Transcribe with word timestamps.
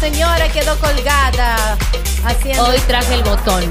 señora 0.00 0.48
quedó 0.48 0.78
colgada 0.78 1.76
haciendo... 2.24 2.64
Hoy 2.64 2.78
traje 2.86 3.14
el 3.14 3.22
botón. 3.22 3.70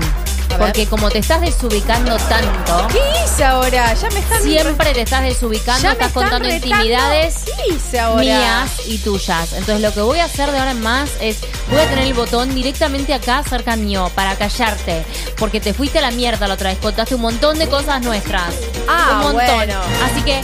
Porque 0.57 0.87
como 0.87 1.09
te 1.09 1.19
estás 1.19 1.41
desubicando 1.41 2.17
tanto, 2.17 2.87
¿Qué 2.87 2.99
hice 3.23 3.43
ahora? 3.43 3.93
Ya 3.93 4.09
me 4.09 4.19
están... 4.19 4.41
siempre 4.41 4.93
te 4.93 5.01
estás 5.01 5.21
desubicando, 5.21 5.83
ya 5.83 5.91
estás 5.91 6.11
contando 6.11 6.49
retando. 6.49 6.67
intimidades 6.67 7.43
¿Qué 7.45 7.73
hice 7.73 7.99
ahora? 7.99 8.21
mías 8.21 8.71
y 8.87 8.97
tuyas. 8.97 9.53
Entonces 9.53 9.81
lo 9.81 9.93
que 9.93 10.01
voy 10.01 10.19
a 10.19 10.25
hacer 10.25 10.49
de 10.51 10.57
ahora 10.57 10.71
en 10.71 10.81
más 10.81 11.11
es, 11.19 11.37
voy 11.69 11.79
a 11.79 11.89
tener 11.89 12.05
el 12.07 12.13
botón 12.13 12.55
directamente 12.55 13.13
acá 13.13 13.43
cerca 13.47 13.75
mío 13.75 14.09
para 14.15 14.35
callarte. 14.35 15.05
Porque 15.37 15.59
te 15.59 15.73
fuiste 15.73 15.99
a 15.99 16.01
la 16.01 16.11
mierda 16.11 16.47
la 16.47 16.55
otra 16.55 16.69
vez, 16.69 16.79
contaste 16.79 17.15
un 17.15 17.21
montón 17.21 17.59
de 17.59 17.67
cosas 17.67 18.01
nuestras. 18.01 18.55
Ah, 18.87 19.17
un 19.17 19.33
montón. 19.33 19.55
bueno. 19.55 19.79
Así 20.05 20.21
que 20.21 20.41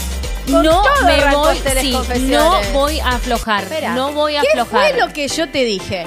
Con 0.50 0.62
no 0.62 0.82
todo 0.82 1.06
me 1.06 1.34
voy, 1.34 1.56
sí, 1.80 1.96
no 2.30 2.60
voy 2.72 3.00
a 3.00 3.08
aflojar. 3.08 3.62
Espera, 3.62 3.94
no 3.94 4.12
voy 4.12 4.36
a 4.36 4.42
¿Qué 4.42 4.48
aflojar. 4.48 4.90
fue 4.90 5.00
lo 5.00 5.12
que 5.12 5.28
yo 5.28 5.48
te 5.48 5.64
dije? 5.64 6.06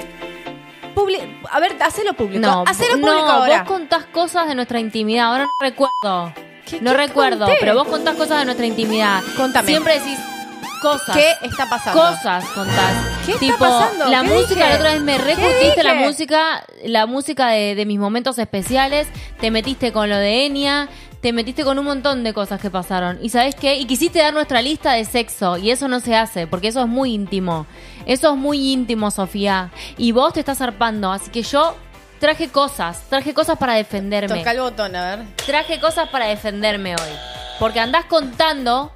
Publi- 0.96 1.22
a 1.52 1.60
ver, 1.60 1.76
hacelo 1.82 2.14
público. 2.14 2.40
No, 2.46 2.64
hacelo 2.68 2.94
público 2.94 3.12
no, 3.16 3.30
ahora. 3.32 3.60
vos 3.64 3.68
contás 3.68 4.06
cosas 4.06 4.48
de 4.48 4.56
nuestra 4.56 4.80
intimidad. 4.80 5.28
Ahora 5.28 5.46
no 5.46 5.52
recuerdo. 5.60 6.34
¿Qué- 6.66 6.82
no 6.82 6.92
qué 6.92 6.98
recuerdo, 6.98 7.46
conté? 7.46 7.58
pero 7.60 7.74
vos 7.76 7.88
contás 7.88 8.16
cosas 8.16 8.40
de 8.40 8.46
nuestra 8.46 8.66
intimidad. 8.66 9.22
Contame. 9.38 9.68
Siempre 9.68 10.00
decís 10.00 10.18
cosas. 10.80 11.16
¿Qué 11.16 11.34
está 11.42 11.70
pasando? 11.70 12.02
Cosas 12.02 12.46
contás. 12.56 12.94
¿Qué 13.26 13.34
está 13.34 13.58
pasando? 13.58 14.06
La 14.08 14.22
¿Qué 14.22 14.28
música, 14.28 14.56
dije? 14.56 14.70
la 14.70 14.76
otra 14.76 14.94
vez 14.94 15.02
me 15.02 15.18
¿Qué 15.18 15.24
recurtiste 15.24 15.84
la 15.84 15.94
música, 15.96 16.66
la 16.84 17.06
música 17.06 17.48
de, 17.50 17.76
de 17.76 17.86
mis 17.86 18.00
momentos 18.00 18.38
especiales, 18.40 19.08
te 19.40 19.52
metiste 19.52 19.92
con 19.92 20.10
lo 20.10 20.18
de 20.18 20.46
Enya, 20.46 20.90
te 21.22 21.34
metiste 21.34 21.64
con 21.64 21.80
un 21.80 21.86
montón 21.86 22.24
de 22.24 22.34
cosas 22.34 22.62
que 22.62 22.70
pasaron. 22.70 23.20
¿Y 23.22 23.30
sabes 23.30 23.56
qué? 23.56 23.78
Y 23.78 23.86
quisiste 23.86 24.20
dar 24.20 24.34
nuestra 24.34 24.62
lista 24.62 24.94
de 24.94 25.06
sexo, 25.06 25.58
y 25.58 25.72
eso 25.72 25.88
no 25.88 26.00
se 26.00 26.16
hace, 26.16 26.48
porque 26.48 26.70
eso 26.70 26.82
es 26.82 26.88
muy 26.88 27.14
íntimo. 27.14 27.66
Eso 28.06 28.34
es 28.34 28.38
muy 28.38 28.72
íntimo, 28.72 29.12
Sofía. 29.12 29.72
Y 29.98 30.12
vos 30.12 30.34
te 30.34 30.40
estás 30.40 30.60
zarpando, 30.60 31.12
así 31.12 31.30
que 31.32 31.44
yo 31.44 31.76
traje 32.20 32.50
cosas, 32.50 33.04
traje 33.10 33.34
cosas 33.34 33.58
para 33.58 33.74
defenderme. 33.74 34.38
Toca 34.38 34.52
el 34.52 34.60
botón, 34.60 34.96
a 34.96 35.16
ver. 35.16 35.26
Traje 35.46 35.80
cosas 35.80 36.10
para 36.10 36.28
defenderme 36.28 36.94
hoy. 36.96 37.12
Porque 37.60 37.80
andás 37.80 38.06
contando. 38.06 38.92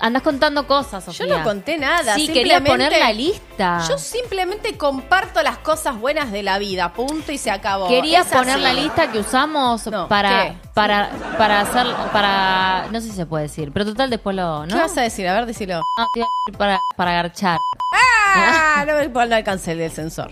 Andás 0.00 0.22
contando 0.22 0.66
cosas, 0.66 1.04
Yo 1.06 1.12
Sofía. 1.12 1.38
no 1.38 1.44
conté 1.44 1.76
nada. 1.76 2.14
Sí, 2.14 2.28
quería 2.28 2.62
poner 2.62 2.92
la 2.92 3.12
lista. 3.12 3.82
Yo 3.88 3.98
simplemente 3.98 4.76
comparto 4.76 5.42
las 5.42 5.58
cosas 5.58 5.98
buenas 5.98 6.30
de 6.30 6.42
la 6.44 6.58
vida, 6.58 6.92
punto 6.92 7.32
y 7.32 7.38
se 7.38 7.50
acabó. 7.50 7.88
Quería 7.88 8.20
Es 8.20 8.26
poner 8.26 8.54
así. 8.54 8.62
la 8.62 8.72
lista 8.74 9.10
que 9.10 9.18
usamos 9.18 9.86
No, 9.88 10.06
para, 10.08 10.44
¿qué? 10.50 10.67
Para, 10.78 11.10
para 11.36 11.60
hacer, 11.62 11.86
para, 12.12 12.86
no 12.92 13.00
sé 13.00 13.08
si 13.08 13.16
se 13.16 13.26
puede 13.26 13.42
decir, 13.44 13.72
pero 13.72 13.84
total 13.84 14.10
después 14.10 14.36
lo, 14.36 14.64
¿no? 14.64 14.68
¿Qué 14.76 14.80
vas 14.80 14.96
a 14.96 15.02
decir? 15.02 15.26
A 15.26 15.34
ver, 15.34 15.44
decilo. 15.46 15.82
No, 15.98 16.06
te 16.12 16.20
iba 16.20 16.26
a 16.28 16.30
decir 16.46 16.56
para, 16.56 16.84
para 16.96 17.10
garchar. 17.14 17.58
Ah, 17.92 18.84
no 18.86 18.94
me 18.94 19.08
no 19.26 19.34
alcancé 19.34 19.72
el 19.72 19.90
sensor. 19.90 20.30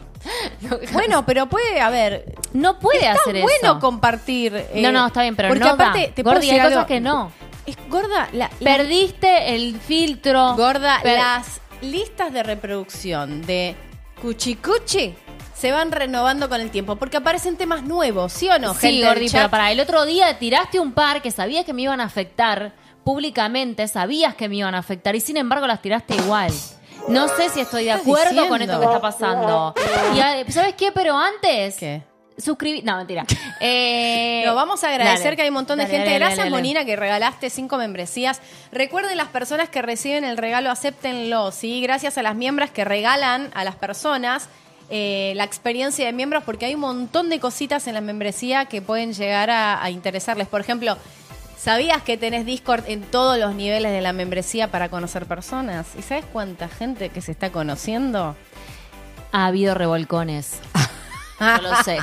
Bueno, 0.92 1.26
pero 1.26 1.46
puede, 1.48 1.80
a 1.80 1.90
ver, 1.90 2.36
No 2.52 2.78
puede 2.78 3.00
está 3.00 3.14
hacer 3.20 3.42
bueno 3.42 3.56
eso. 3.60 3.80
compartir. 3.80 4.54
eh, 4.54 4.82
no, 4.82 4.92
no, 4.92 5.08
está 5.08 5.22
bien, 5.22 5.34
pero 5.34 5.48
porque 5.48 5.64
no 5.64 5.70
aparte 5.70 6.06
da. 6.10 6.14
te 6.14 6.22
puedo 6.22 6.34
Gordi, 6.36 6.46
decir 6.46 6.62
hay 6.62 6.68
cosas 6.68 6.86
que 6.86 7.00
no. 7.00 7.32
Es 7.66 7.76
gorda, 7.88 8.28
la, 8.32 8.48
la- 8.60 8.76
Perdiste 8.76 9.56
el 9.56 9.80
filtro. 9.80 10.54
gorda, 10.54 11.00
Per- 11.02 11.18
las 11.18 11.60
listas 11.82 12.32
de 12.32 12.44
reproducción 12.44 13.42
de 13.42 13.74
Cuchicuchi 14.22 15.12
se 15.59 15.72
van 15.72 15.91
renovando 15.91 16.49
con 16.49 16.61
el 16.61 16.71
tiempo 16.71 16.97
porque 16.97 17.17
aparecen 17.17 17.56
temas 17.56 17.83
nuevos, 17.83 18.33
¿sí 18.33 18.49
o 18.49 18.59
no? 18.59 18.75
Sí, 18.75 18.81
gente 18.81 19.06
Gordi, 19.06 19.28
pero 19.31 19.50
para 19.50 19.72
el 19.72 19.81
otro 19.81 20.05
día 20.05 20.39
tiraste 20.39 20.78
un 20.78 20.93
par 20.93 21.22
que 21.22 21.31
sabías 21.31 21.65
que 21.65 21.72
me 21.72 21.83
iban 21.83 22.00
a 22.00 22.05
afectar 22.05 22.72
públicamente, 23.05 23.89
sabías 23.89 24.34
que 24.34 24.49
me 24.49 24.56
iban 24.56 24.75
a 24.75 24.78
afectar 24.78 25.15
y 25.17 25.21
sin 25.21 25.37
embargo 25.37 25.67
las 25.67 25.81
tiraste 25.81 26.15
igual. 26.15 26.53
No 27.09 27.28
sé 27.28 27.49
si 27.50 27.61
estoy 27.61 27.84
de 27.84 27.93
acuerdo 27.93 28.49
con 28.49 28.61
esto 28.61 28.78
que 28.81 28.87
está 28.87 29.00
pasando. 29.00 29.75
Y, 30.15 30.19
ah, 30.19 30.43
¿Sabes 30.49 30.75
qué? 30.75 30.91
Pero 30.93 31.17
antes... 31.17 31.77
¿Qué? 31.77 32.03
Suscribí... 32.37 32.83
No, 32.83 32.97
mentira. 32.97 33.25
Eh, 33.61 34.43
No, 34.44 34.55
vamos 34.55 34.84
a 34.84 34.91
agradecer 34.91 35.25
dale, 35.25 35.37
que 35.37 35.43
hay 35.43 35.49
un 35.49 35.55
montón 35.55 35.78
de 35.78 35.84
dale, 35.84 35.97
gente. 35.97 36.11
dale, 36.12 36.25
Gracias. 36.27 36.50
Monina, 36.50 36.84
que 36.84 36.94
regalaste 36.94 37.49
cinco 37.49 37.78
membresías. 37.78 38.43
Recuerden, 38.71 39.17
las 39.17 39.28
personas 39.28 39.71
que 39.71 39.81
reciben 39.81 40.25
el 40.25 40.37
regalo, 40.37 40.71
acéptenlo, 40.71 41.52
¿sí? 41.52 41.81
Gracias 41.81 42.19
a 42.19 42.23
las 42.23 42.35
miembros 42.35 42.70
que 42.70 42.85
regalan 42.85 43.50
a 43.55 43.64
las 43.64 43.76
personas 43.76 44.50
eh, 44.91 45.33
la 45.37 45.44
experiencia 45.44 46.06
de 46.06 46.12
miembros, 46.12 46.44
porque 46.44 46.67
hay 46.67 46.75
un 46.75 46.81
montón 46.81 47.29
de 47.29 47.41
cositas 47.41 47.87
en 47.87 47.94
la 47.94 48.00
membresía 48.00 48.67
que 48.67 48.83
pueden 48.83 49.12
llegar 49.12 49.50
a, 49.50 49.83
a 49.83 49.91
interesarles. 49.91 50.49
Por 50.49 50.61
ejemplo, 50.61 50.97
¿sabías 51.59 52.03
que 52.03 52.17
tenés 52.17 52.47
Discord 52.47 52.85
en 52.87 53.03
todos 53.03 53.38
los 53.38 53.55
niveles 53.55 53.93
de 53.93 54.00
la 54.00 54.12
membresía 54.12 54.71
para 54.71 54.88
conocer 54.88 55.27
personas? 55.27 55.87
¿Y 55.99 56.03
sabes 56.03 56.25
cuánta 56.33 56.69
gente 56.69 57.09
que 57.09 57.21
se 57.21 57.33
está 57.33 57.50
conociendo? 57.50 58.37
Ha 59.33 59.47
habido 59.47 59.75
revolcones. 59.75 60.61
Yo 61.41 61.62
lo 61.62 61.83
sé. 61.83 61.99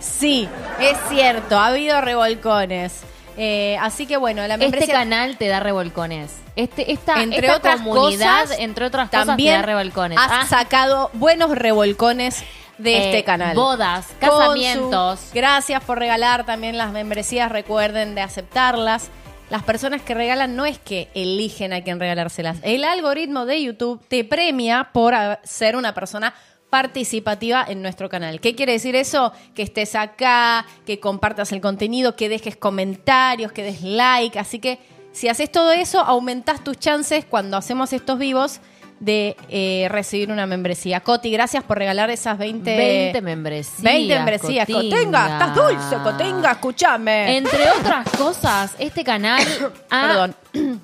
Sí, 0.00 0.48
es 0.80 0.98
cierto, 1.08 1.58
ha 1.58 1.68
habido 1.68 2.00
revolcones. 2.00 3.02
Eh, 3.36 3.76
así 3.80 4.06
que 4.06 4.16
bueno, 4.16 4.42
la 4.46 4.54
Este 4.54 4.64
membresía 4.66 4.94
canal 4.94 5.36
te 5.38 5.48
da 5.48 5.60
revolcones. 5.60 6.36
Este, 6.56 6.92
esta, 6.92 7.22
entre 7.22 7.46
esta 7.46 7.56
otras 7.56 7.80
comunidad, 7.80 8.42
cosas, 8.42 8.58
entre 8.58 8.84
otras 8.86 9.08
cosas, 9.08 9.22
te 9.22 9.26
también 9.28 9.60
da 9.60 9.62
revolcones. 9.66 10.18
has 10.18 10.30
Ah, 10.30 10.46
sacado 10.46 11.10
buenos 11.14 11.50
revolcones 11.50 12.44
de 12.78 12.94
eh, 12.96 13.04
este 13.06 13.24
canal. 13.24 13.54
Bodas, 13.56 14.06
su- 14.08 14.18
casamientos. 14.18 15.30
gracias 15.32 15.82
por 15.84 15.98
regalar 15.98 16.44
también 16.44 16.76
las 16.76 16.92
membresías, 16.92 17.50
recuerden 17.50 18.14
de 18.14 18.20
aceptarlas. 18.20 19.08
Las 19.50 19.62
personas 19.62 20.00
que 20.00 20.14
regalan 20.14 20.56
no 20.56 20.64
es 20.64 20.78
que 20.78 21.10
eligen 21.14 21.72
a 21.74 21.82
quién 21.82 22.00
regalárselas. 22.00 22.56
El 22.62 22.84
algoritmo 22.84 23.44
de 23.44 23.62
YouTube 23.62 24.00
te 24.08 24.24
premia 24.24 24.88
por 24.92 25.14
ser 25.44 25.76
una 25.76 25.92
persona 25.94 26.32
participativa 26.72 27.62
en 27.68 27.82
nuestro 27.82 28.08
canal. 28.08 28.40
¿Qué 28.40 28.54
quiere 28.54 28.72
decir 28.72 28.96
eso? 28.96 29.34
Que 29.54 29.60
estés 29.62 29.94
acá, 29.94 30.64
que 30.86 30.98
compartas 30.98 31.52
el 31.52 31.60
contenido, 31.60 32.16
que 32.16 32.30
dejes 32.30 32.56
comentarios, 32.56 33.52
que 33.52 33.62
des 33.62 33.82
like. 33.82 34.38
Así 34.38 34.58
que 34.58 34.78
si 35.12 35.28
haces 35.28 35.52
todo 35.52 35.70
eso, 35.72 36.00
aumentas 36.00 36.64
tus 36.64 36.78
chances 36.78 37.26
cuando 37.26 37.58
hacemos 37.58 37.92
estos 37.92 38.18
vivos 38.18 38.60
de 39.00 39.36
eh, 39.50 39.86
recibir 39.90 40.30
una 40.30 40.46
membresía. 40.46 41.00
Coti, 41.00 41.30
gracias 41.30 41.62
por 41.62 41.76
regalar 41.76 42.08
esas 42.08 42.38
20, 42.38 42.74
20 42.74 43.20
membresías. 43.20 43.82
20 43.82 44.14
membresías. 44.14 44.66
Cotinga. 44.66 44.96
Cotenga, 44.96 45.26
estás 45.26 45.54
dulce, 45.54 45.96
Cotenga, 46.02 46.52
escúchame. 46.52 47.36
Entre 47.36 47.70
otras 47.70 48.08
cosas, 48.16 48.74
este 48.78 49.04
canal 49.04 49.42
ha 49.90 50.00
Perdón. 50.06 50.34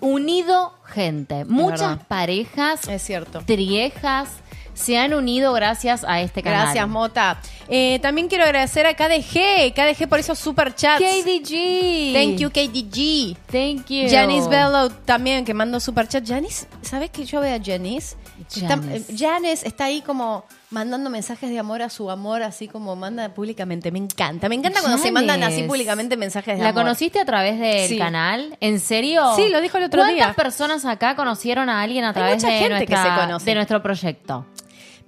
unido 0.00 0.74
gente. 0.84 1.46
Muchas 1.46 2.04
parejas, 2.04 2.86
Es 2.88 3.00
cierto. 3.02 3.40
triejas, 3.46 4.28
se 4.78 4.96
han 4.96 5.12
unido 5.14 5.52
gracias 5.52 6.04
a 6.04 6.20
este 6.20 6.42
canal. 6.42 6.62
Gracias, 6.64 6.88
Mota. 6.88 7.40
Eh, 7.68 7.98
también 8.00 8.28
quiero 8.28 8.44
agradecer 8.44 8.86
a 8.86 8.94
KDG, 8.94 9.74
KDG 9.74 10.08
por 10.08 10.18
esos 10.18 10.38
super 10.38 10.74
chats. 10.74 11.02
KDG. 11.04 12.12
Thank 12.14 12.38
you, 12.38 12.50
KDG. 12.50 13.36
Thank 13.50 13.86
you. 13.90 14.08
Janice 14.08 14.48
Bello 14.48 14.88
también, 15.04 15.44
que 15.44 15.52
mandó 15.52 15.78
super 15.80 16.08
chat. 16.08 16.26
Janice, 16.26 16.66
¿sabes 16.82 17.10
que 17.10 17.24
yo 17.24 17.40
veo 17.40 17.54
a 17.54 17.60
Janice? 17.62 18.16
Está- 18.40 18.68
Janice. 18.76 19.12
eh, 19.12 19.16
Janice 19.18 19.66
está 19.68 19.84
ahí 19.86 20.00
como 20.00 20.44
mandando 20.70 21.10
mensajes 21.10 21.50
de 21.50 21.58
amor 21.58 21.82
a 21.82 21.88
su 21.90 22.10
amor, 22.10 22.42
así 22.42 22.68
como 22.68 22.94
manda 22.96 23.34
públicamente. 23.34 23.90
Me 23.90 23.98
encanta. 23.98 24.48
Me 24.48 24.54
encanta 24.54 24.80
cuando 24.80 24.98
se 24.98 25.10
mandan 25.10 25.42
así 25.42 25.62
públicamente 25.64 26.16
mensajes 26.16 26.56
de 26.56 26.62
¿La 26.62 26.70
amor. 26.70 26.84
conociste 26.84 27.20
a 27.20 27.24
través 27.24 27.58
del 27.58 27.88
Sí. 27.88 27.98
canal? 27.98 28.56
¿En 28.60 28.78
serio? 28.80 29.34
Sí, 29.36 29.48
lo 29.48 29.60
dijo 29.60 29.76
el 29.78 29.84
otro 29.84 30.00
¿Cuántas 30.02 30.14
día. 30.28 30.32
personas 30.34 30.84
acá 30.84 31.16
conocieron 31.16 31.68
a 31.68 31.82
alguien 31.82 32.04
a 32.04 32.12
través 32.14 32.36
mucha 32.42 32.48
de, 32.54 32.58
gente 32.60 32.86
que 32.86 32.94
nuestra- 32.94 33.38
de 33.44 33.54
nuestro 33.54 33.82
proyecto? 33.82 34.46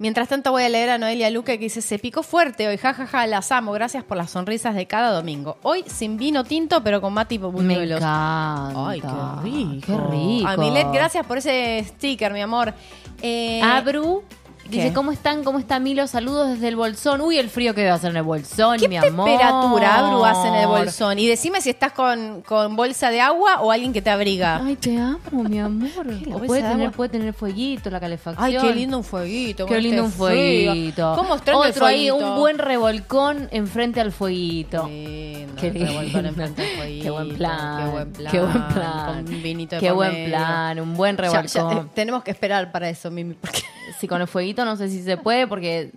Mientras 0.01 0.27
tanto 0.29 0.49
voy 0.51 0.63
a 0.63 0.69
leer 0.69 0.89
a 0.89 0.97
Noelia 0.97 1.29
Luque 1.29 1.59
que 1.59 1.65
dice, 1.65 1.79
se 1.83 1.99
picó 1.99 2.23
fuerte 2.23 2.67
hoy, 2.67 2.77
jajaja, 2.77 3.27
las 3.27 3.51
amo, 3.51 3.71
gracias 3.71 4.03
por 4.03 4.17
las 4.17 4.31
sonrisas 4.31 4.73
de 4.73 4.87
cada 4.87 5.11
domingo. 5.11 5.57
Hoy 5.61 5.83
sin 5.85 6.17
vino 6.17 6.43
tinto, 6.43 6.81
pero 6.81 6.99
con 7.01 7.13
mate 7.13 7.35
y 7.35 7.37
Me 7.37 7.45
buñuelos. 7.45 7.99
encanta. 7.99 8.89
Ay, 8.89 8.99
qué 8.99 9.07
rico. 9.43 9.85
Qué 9.85 9.97
rico. 10.11 10.47
A 10.47 10.57
Milet, 10.57 10.87
gracias 10.91 11.23
por 11.27 11.37
ese 11.37 11.85
sticker, 11.87 12.33
mi 12.33 12.41
amor. 12.41 12.73
Eh, 13.21 13.61
Abru 13.61 14.23
dice, 14.69 14.87
¿Qué? 14.89 14.93
¿cómo 14.93 15.11
están? 15.11 15.43
¿Cómo 15.43 15.59
está 15.59 15.79
Milo? 15.79 16.07
Saludos 16.07 16.49
desde 16.49 16.67
el 16.67 16.75
Bolsón. 16.75 17.21
Uy, 17.21 17.37
el 17.37 17.49
frío 17.49 17.73
que 17.75 17.85
va 17.85 17.91
a 17.93 17.95
hacer 17.95 18.11
en 18.11 18.17
el 18.17 18.23
Bolsón, 18.23 18.77
¿Qué 18.79 18.87
mi 18.87 18.97
amor. 18.97 19.25
temperatura, 19.27 19.95
Abru, 19.99 20.25
hace 20.25 20.47
en 20.47 20.55
el 20.55 20.67
bolsón? 20.67 21.19
Y 21.19 21.27
decime 21.27 21.61
si 21.61 21.69
estás 21.69 21.91
con, 21.91 22.41
con 22.41 22.75
bolsa 22.75 23.09
de 23.09 23.21
agua 23.21 23.61
o 23.61 23.71
alguien 23.71 23.91
que 23.93 24.01
te 24.01 24.09
abriga. 24.09 24.61
Ay, 24.63 24.75
te 24.75 24.97
amo, 24.97 25.43
mi 25.43 25.59
amor. 25.59 25.89
O 26.33 26.39
puede 26.39 26.61
de 26.63 26.69
tener, 26.69 26.91
puede 26.91 27.09
tener 27.09 27.33
fueguito, 27.33 27.89
la 27.89 27.99
calefacción. 27.99 28.45
Ay, 28.45 28.57
qué 28.61 28.73
lindo 28.73 28.97
un 28.97 29.03
fueguito. 29.03 29.65
Qué 29.65 29.81
lindo 29.81 30.03
un 30.05 30.11
fueguito. 30.11 31.13
¿Cómo 31.15 31.33
Otro 31.33 31.85
ahí, 31.85 32.09
un 32.11 32.35
buen 32.35 32.57
revolcón 32.57 33.47
enfrente 33.51 33.99
al 34.01 34.11
fueguito. 34.11 34.87
Lindo, 34.87 35.53
Qué 35.59 35.67
el 35.67 35.73
revolcón 35.73 36.03
lindo. 36.23 36.29
enfrente 36.29 36.61
del 36.61 36.71
fueguito. 36.77 37.03
Qué 37.03 37.09
buen 37.11 37.35
plan. 37.37 37.83
Qué 37.83 37.89
buen 37.91 38.11
plan. 38.13 38.31
Qué 38.31 38.39
buen 38.39 38.67
plan. 38.69 39.05
Con 39.25 39.33
un 39.35 39.43
vinito 39.43 39.75
de 39.75 39.81
Qué 39.81 39.91
buen 39.91 40.25
plan. 40.25 40.79
Un 40.79 40.93
buen 40.95 41.15
Ya- 41.17 41.21
revolcón. 41.23 41.71
ya, 41.71 41.81
eh, 41.81 41.85
tenemos 41.93 42.23
que 42.23 42.31
esperar 42.31 42.71
para 42.71 42.89
eso, 42.89 43.11
Mimi. 43.11 43.33
Porque... 43.33 43.61
Si 43.99 44.07
con 44.07 44.21
el 44.21 44.27
fueguito 44.27 44.50
no 44.53 44.75
sé 44.75 44.89
si 44.89 45.01
se 45.03 45.17
puede 45.17 45.47
porque 45.47 45.91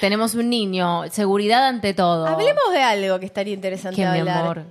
tenemos 0.00 0.34
un 0.34 0.50
niño. 0.50 1.08
Seguridad 1.10 1.66
ante 1.66 1.94
todo. 1.94 2.26
Hablemos 2.26 2.72
de 2.72 2.82
algo 2.82 3.18
que 3.20 3.26
estaría 3.26 3.54
interesante 3.54 4.00
mi 4.00 4.06
hablar. 4.06 4.38
amor. 4.38 4.62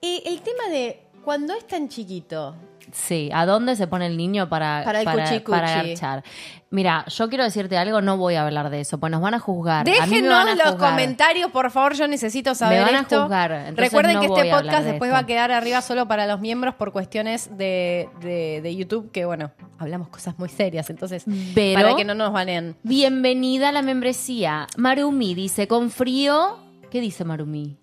Y 0.00 0.22
el 0.26 0.40
tema 0.40 0.68
de 0.70 1.00
cuando 1.24 1.54
es 1.54 1.66
tan 1.66 1.88
chiquito. 1.88 2.54
Sí, 2.92 3.30
¿a 3.32 3.46
dónde 3.46 3.76
se 3.76 3.86
pone 3.86 4.06
el 4.06 4.16
niño 4.16 4.48
para, 4.48 4.82
Para 4.84 5.00
el 5.00 5.06
cuchi 5.06 5.40
cuchi. 5.40 5.50
para 5.50 5.82
garchar? 5.82 6.22
Mira, 6.70 7.04
yo 7.06 7.28
quiero 7.28 7.44
decirte 7.44 7.78
algo, 7.78 8.00
no 8.00 8.16
voy 8.16 8.34
a 8.34 8.42
hablar 8.44 8.68
de 8.68 8.80
eso, 8.80 8.98
pues 8.98 9.10
nos 9.12 9.20
van 9.20 9.34
a 9.34 9.38
juzgar. 9.38 9.84
Me 9.86 9.92
Déjenos 9.92 10.34
a 10.34 10.44
los 10.56 10.72
juzgar. 10.72 10.90
comentarios, 10.90 11.50
por 11.52 11.70
favor, 11.70 11.94
yo 11.94 12.08
necesito 12.08 12.54
saber 12.54 12.82
van 12.84 12.94
a 12.96 13.00
esto. 13.00 13.22
juzgar, 13.22 13.72
Recuerden 13.76 14.14
no 14.14 14.20
que 14.20 14.26
este 14.26 14.50
podcast 14.50 14.84
de 14.84 14.90
después 14.92 15.08
esto. 15.08 15.14
va 15.14 15.18
a 15.20 15.26
quedar 15.26 15.52
arriba 15.52 15.80
solo 15.82 16.08
para 16.08 16.26
los 16.26 16.40
miembros 16.40 16.74
por 16.74 16.90
cuestiones 16.92 17.56
de, 17.56 18.08
de- 18.20 18.60
de 18.62 18.76
YouTube, 18.76 19.12
que 19.12 19.24
bueno, 19.24 19.52
hablamos 19.78 20.08
cosas 20.08 20.36
muy 20.38 20.48
serias, 20.48 20.90
entonces, 20.90 21.24
Pero- 21.54 21.80
para 21.80 21.94
que 21.96 22.04
no 22.04 22.14
nos 22.14 22.32
baneen. 22.32 22.76
Bienvenida 22.82 23.68
a 23.68 23.72
la 23.72 23.82
membresía. 23.82 24.66
Marumi 24.76 25.34
dice, 25.34 25.68
con 25.68 25.90
frío... 25.90 26.58
¿Qué 26.90 27.00
dice 27.00 27.24
Marumi? 27.24 27.78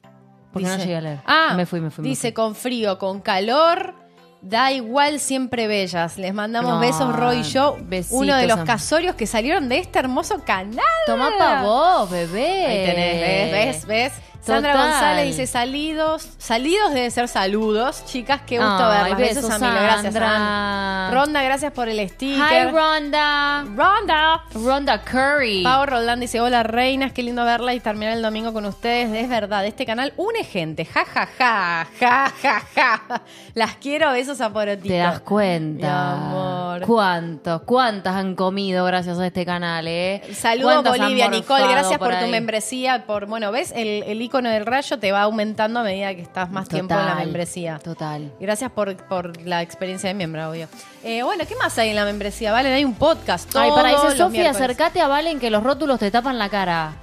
Porque 0.52 0.68
no 0.68 0.74
Dice- 0.74 0.86
llegué 0.86 0.98
a 0.98 1.02
leer. 1.02 1.20
Ah, 1.26 1.54
me 1.56 1.66
fui, 1.66 1.80
me 1.80 1.90
fui. 1.92 2.02
me 2.04 2.10
Dice 2.10 2.28
fui. 2.30 2.34
con 2.34 2.56
frío, 2.56 2.98
con 2.98 3.22
calor, 3.22 3.96
da 4.42 4.72
igual, 4.72 5.20
siempre 5.20 5.68
bellas. 5.68 6.18
Les 6.18 6.34
mandamos 6.34 6.74
No, 6.74 6.80
besos, 6.80 7.16
Roy 7.16 7.38
y 7.40 7.44
yo. 7.44 7.78
besitos, 7.82 8.20
uno 8.22 8.36
de 8.36 8.48
los 8.48 8.60
casorios 8.62 9.16
que 9.16 9.28
salieron 9.28 9.70
de 9.70 9.78
este 9.80 10.00
hermoso 10.00 10.44
canal. 10.44 10.84
Toma 11.06 11.32
pa' 11.38 11.62
vos, 11.64 12.10
bebé. 12.10 12.66
Ahí 12.66 12.86
tenés, 12.86 13.22
ves, 13.22 13.52
ves, 13.52 13.86
ves. 13.86 14.14
Sandra 14.42 14.74
Total. 14.74 14.90
González 14.90 15.26
dice 15.28 15.46
salidos. 15.46 16.28
Salidos 16.40 16.94
debe 16.94 17.12
ser 17.12 17.28
saludos. 17.28 18.04
Chicas, 18.06 18.42
qué 18.48 18.58
gusto 18.58 18.84
Ay, 18.84 19.12
verlas. 19.12 19.20
Besos, 19.20 19.44
besos. 19.44 19.60
Gracias, 19.60 20.14
Sandra. 20.14 21.12
Ronda, 21.12 21.44
gracias 21.44 21.72
por 21.74 21.88
el 21.88 22.00
Hi, 22.00 22.10
sticker. 22.10 22.72
Ronda. 22.72 23.64
Ronda. 23.76 24.44
Ronda 24.54 25.02
Curry. 25.04 25.64
Pau 25.64 25.86
Roldán 25.86 26.20
dice, 26.20 26.42
hola 26.42 26.64
reinas, 26.64 27.14
qué 27.14 27.22
lindo 27.22 27.46
verla 27.46 27.76
y 27.76 27.80
terminar 27.80 28.14
el 28.14 28.24
domingo 28.24 28.52
con 28.52 28.66
ustedes. 28.66 29.14
Es 29.14 29.30
verdad, 29.30 29.66
este 29.66 29.86
canal 29.86 30.14
une 30.18 30.44
gente. 30.44 30.86
Ja, 30.86 31.06
ja, 31.06 31.28
ja, 31.38 31.88
ja, 32.00 32.34
ja, 32.42 32.62
ja. 32.76 33.22
Las 33.54 33.76
quiero, 33.76 34.12
besos 34.12 34.42
a 34.42 34.52
Porotito. 34.52 34.88
Te 34.88 34.98
das 34.98 35.20
cuenta. 35.20 35.88
Mi 35.88 36.24
amor. 36.24 36.82
¿Cuántos? 36.88 37.62
¿Cuántas 37.62 38.16
han 38.16 38.36
comido 38.36 38.86
gracias 38.86 39.20
a 39.20 39.28
este 39.28 39.46
canal, 39.46 39.88
eh? 39.88 40.24
Saludos 40.34 40.74
¿Cuántas 40.74 40.94
han 40.94 41.02
Bolivia, 41.02 41.28
Nicole, 41.28 41.68
gracias 41.68 42.00
por, 42.00 42.18
tu 42.18 42.28
membresía, 42.28 43.06
por, 43.06 43.28
bueno, 43.28 43.52
ves, 43.52 43.72
el, 43.76 44.04
el 44.04 44.31
icono 44.32 44.50
del 44.50 44.66
rayo 44.66 44.98
te 44.98 45.12
va 45.12 45.24
aumentando 45.24 45.82
a 45.82 45.84
medida 45.84 46.16
que 46.16 46.22
estás 46.22 46.50
más 46.50 46.70
tiempo 46.70 46.94
en 46.94 47.00
la 47.02 47.06
Total, 47.08 47.26
membresía. 47.26 47.80
Total. 47.80 48.32
Gracias 48.40 48.72
por, 48.72 48.96
por 49.08 49.40
la 49.42 49.62
experiencia 49.62 50.08
de 50.08 50.14
miembro, 50.14 50.50
obvio. 50.50 50.70
Eh, 51.04 51.22
bueno, 51.22 51.44
¿qué 51.46 51.56
más 51.58 51.78
hay 51.78 51.90
en 51.90 51.98
la 51.98 52.06
membresía? 52.06 52.54
Valen, 52.54 52.72
hay 52.72 52.86
un 52.86 52.96
podcast. 52.96 53.54
Ay, 53.56 53.72
para 53.72 53.90
dice 53.90 54.18
Sofía, 54.18 54.30
miércoles. 54.30 54.56
acércate 54.56 55.02
a 55.02 55.08
Valen 55.08 55.40
que 55.40 55.50
los 55.50 55.62
rótulos 55.62 56.00
te 56.00 56.10
tapan 56.10 56.40
la 56.40 56.48
cara. 56.48 56.94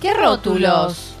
¿Qué 0.00 0.14
rótulos? 0.14 1.16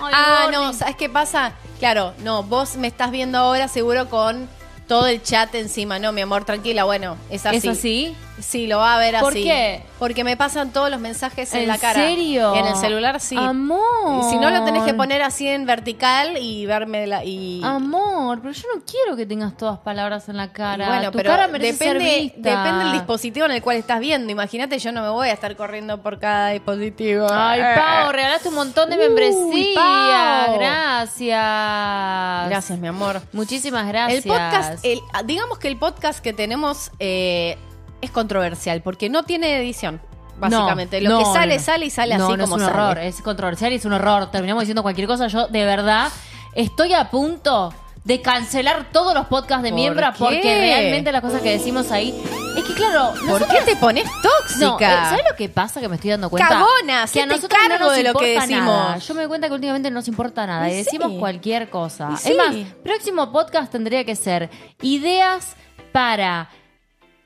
Ay, 0.00 0.12
ah, 0.14 0.40
Bonnie. 0.44 0.56
no, 0.56 0.72
¿sabes 0.72 0.96
qué 0.96 1.10
pasa? 1.10 1.52
Claro, 1.78 2.14
no, 2.20 2.42
vos 2.42 2.76
me 2.76 2.86
estás 2.86 3.10
viendo 3.10 3.38
ahora 3.38 3.68
seguro 3.68 4.08
con 4.08 4.48
todo 4.88 5.06
el 5.08 5.22
chat 5.22 5.54
encima. 5.54 5.98
No, 5.98 6.12
mi 6.12 6.22
amor, 6.22 6.44
tranquila, 6.46 6.84
bueno, 6.84 7.18
es 7.28 7.44
así. 7.44 7.56
¿Es 7.56 7.66
así? 7.66 8.16
Sí, 8.38 8.66
lo 8.66 8.78
va 8.78 8.96
a 8.96 8.98
ver 8.98 9.18
¿Por 9.20 9.32
así. 9.32 9.44
qué? 9.44 9.82
Porque 9.98 10.22
me 10.22 10.36
pasan 10.36 10.70
todos 10.72 10.90
los 10.90 11.00
mensajes 11.00 11.52
en, 11.54 11.60
¿En 11.62 11.68
la 11.68 11.78
cara. 11.78 11.94
serio? 12.00 12.54
En 12.54 12.66
el 12.66 12.76
celular 12.76 13.18
sí. 13.20 13.36
Amor. 13.38 13.80
Y 14.26 14.30
si 14.30 14.36
no, 14.38 14.50
lo 14.50 14.62
tenés 14.64 14.82
que 14.82 14.92
poner 14.94 15.22
así 15.22 15.48
en 15.48 15.64
vertical 15.64 16.36
y 16.38 16.66
verme 16.66 17.06
la. 17.06 17.24
Y, 17.24 17.62
Amor, 17.64 18.40
pero 18.42 18.52
yo 18.52 18.68
no 18.74 18.82
quiero 18.84 19.16
que 19.16 19.24
tengas 19.26 19.56
todas 19.56 19.78
palabras 19.78 20.28
en 20.28 20.36
la 20.36 20.44
y 20.46 20.48
cara. 20.48 20.86
bueno, 20.88 21.10
tu 21.10 21.16
pero 21.18 21.30
cara 21.30 21.48
merece 21.48 21.72
depende, 21.84 22.04
ser 22.10 22.20
vista. 22.22 22.50
depende 22.62 22.84
del 22.84 22.92
dispositivo 22.92 23.46
en 23.46 23.52
el 23.52 23.62
cual 23.62 23.76
estás 23.78 24.00
viendo. 24.00 24.30
Imagínate, 24.30 24.78
yo 24.78 24.92
no 24.92 25.02
me 25.02 25.08
voy 25.08 25.28
a 25.28 25.32
estar 25.32 25.56
corriendo 25.56 26.02
por 26.02 26.18
cada 26.18 26.50
dispositivo. 26.50 27.26
Ay, 27.30 27.60
Pau, 27.74 28.12
regalaste 28.12 28.48
un 28.50 28.54
montón 28.56 28.90
de 28.90 28.96
Uy. 29.08 29.72
Pau. 29.74 30.54
Gracias. 30.58 32.48
Gracias, 32.48 32.78
mi 32.78 32.88
amor. 32.88 33.22
Muchísimas 33.32 33.86
gracias. 33.88 34.24
El 34.24 34.30
podcast, 34.30 34.84
el- 34.84 35.00
digamos 35.24 35.58
que 35.58 35.68
el 35.68 35.78
podcast 35.78 36.20
que 36.20 36.32
tenemos 36.32 36.90
eh, 36.98 37.56
es 38.00 38.10
controversial 38.10 38.82
porque 38.82 39.08
no 39.08 39.22
tiene 39.24 39.56
edición, 39.58 40.00
básicamente. 40.38 41.00
No, 41.00 41.10
Lo 41.10 41.18
que 41.18 41.24
sale, 41.26 41.56
no, 41.56 41.62
sale 41.62 41.86
y 41.86 41.90
sale 41.90 42.16
no, 42.18 42.28
así 42.28 42.36
no 42.36 42.44
como 42.44 42.56
es 42.56 42.62
un 42.62 42.68
sale. 42.68 42.82
horror, 42.82 42.98
es 42.98 43.22
controversial 43.22 43.72
y 43.72 43.76
es 43.76 43.84
un 43.84 43.92
horror. 43.94 44.30
Terminamos 44.30 44.62
diciendo 44.62 44.82
cualquier 44.82 45.06
cosa. 45.06 45.26
Yo, 45.28 45.46
de 45.48 45.64
verdad, 45.64 46.08
estoy 46.54 46.92
a 46.94 47.10
punto 47.10 47.72
de 48.04 48.22
cancelar 48.22 48.86
todos 48.92 49.14
los 49.14 49.26
podcasts 49.26 49.64
de 49.64 49.70
¿Por 49.70 49.74
miembros 49.80 50.10
qué? 50.12 50.18
porque 50.18 50.40
realmente 50.60 51.10
las 51.10 51.22
cosas 51.22 51.40
que 51.42 51.50
decimos 51.50 51.90
ahí. 51.90 52.14
Es 52.56 52.62
que, 52.64 52.72
claro, 52.74 53.10
¿Por 53.14 53.24
nosotras- 53.40 53.64
qué 53.64 53.72
te 53.72 53.76
pones 53.76 54.04
tóxica? 54.22 54.64
No, 54.64 54.76
eh, 54.78 55.08
¿sabes 55.10 55.24
lo 55.28 55.36
que 55.36 55.48
pasa? 55.48 55.80
Que 55.80 55.88
me 55.88 55.96
estoy 55.96 56.10
dando 56.10 56.30
cuenta. 56.30 56.48
Cagona, 56.48 56.68
que 56.86 56.92
a 56.92 57.02
hacete 57.02 57.26
nosotros 57.26 57.60
no 57.64 57.68
cargo 57.68 57.84
nos 57.86 57.96
de 57.96 58.02
lo 58.04 58.14
que 58.14 58.32
importa 58.34 58.46
decimos. 58.46 58.74
nada. 58.76 58.98
Yo 58.98 59.14
me 59.14 59.20
doy 59.22 59.28
cuenta 59.28 59.48
que 59.48 59.54
últimamente 59.54 59.90
no 59.90 59.94
nos 59.96 60.06
importa 60.08 60.46
nada. 60.46 60.68
Y 60.68 60.72
Y 60.72 60.74
sí. 60.76 60.84
decimos 60.84 61.12
cualquier 61.18 61.68
cosa. 61.68 62.10
Y 62.12 62.16
sí. 62.18 62.30
Es 62.30 62.36
más, 62.36 62.54
próximo 62.84 63.32
podcast 63.32 63.72
tendría 63.72 64.04
que 64.04 64.14
ser 64.14 64.50
ideas 64.82 65.56
para 65.92 66.48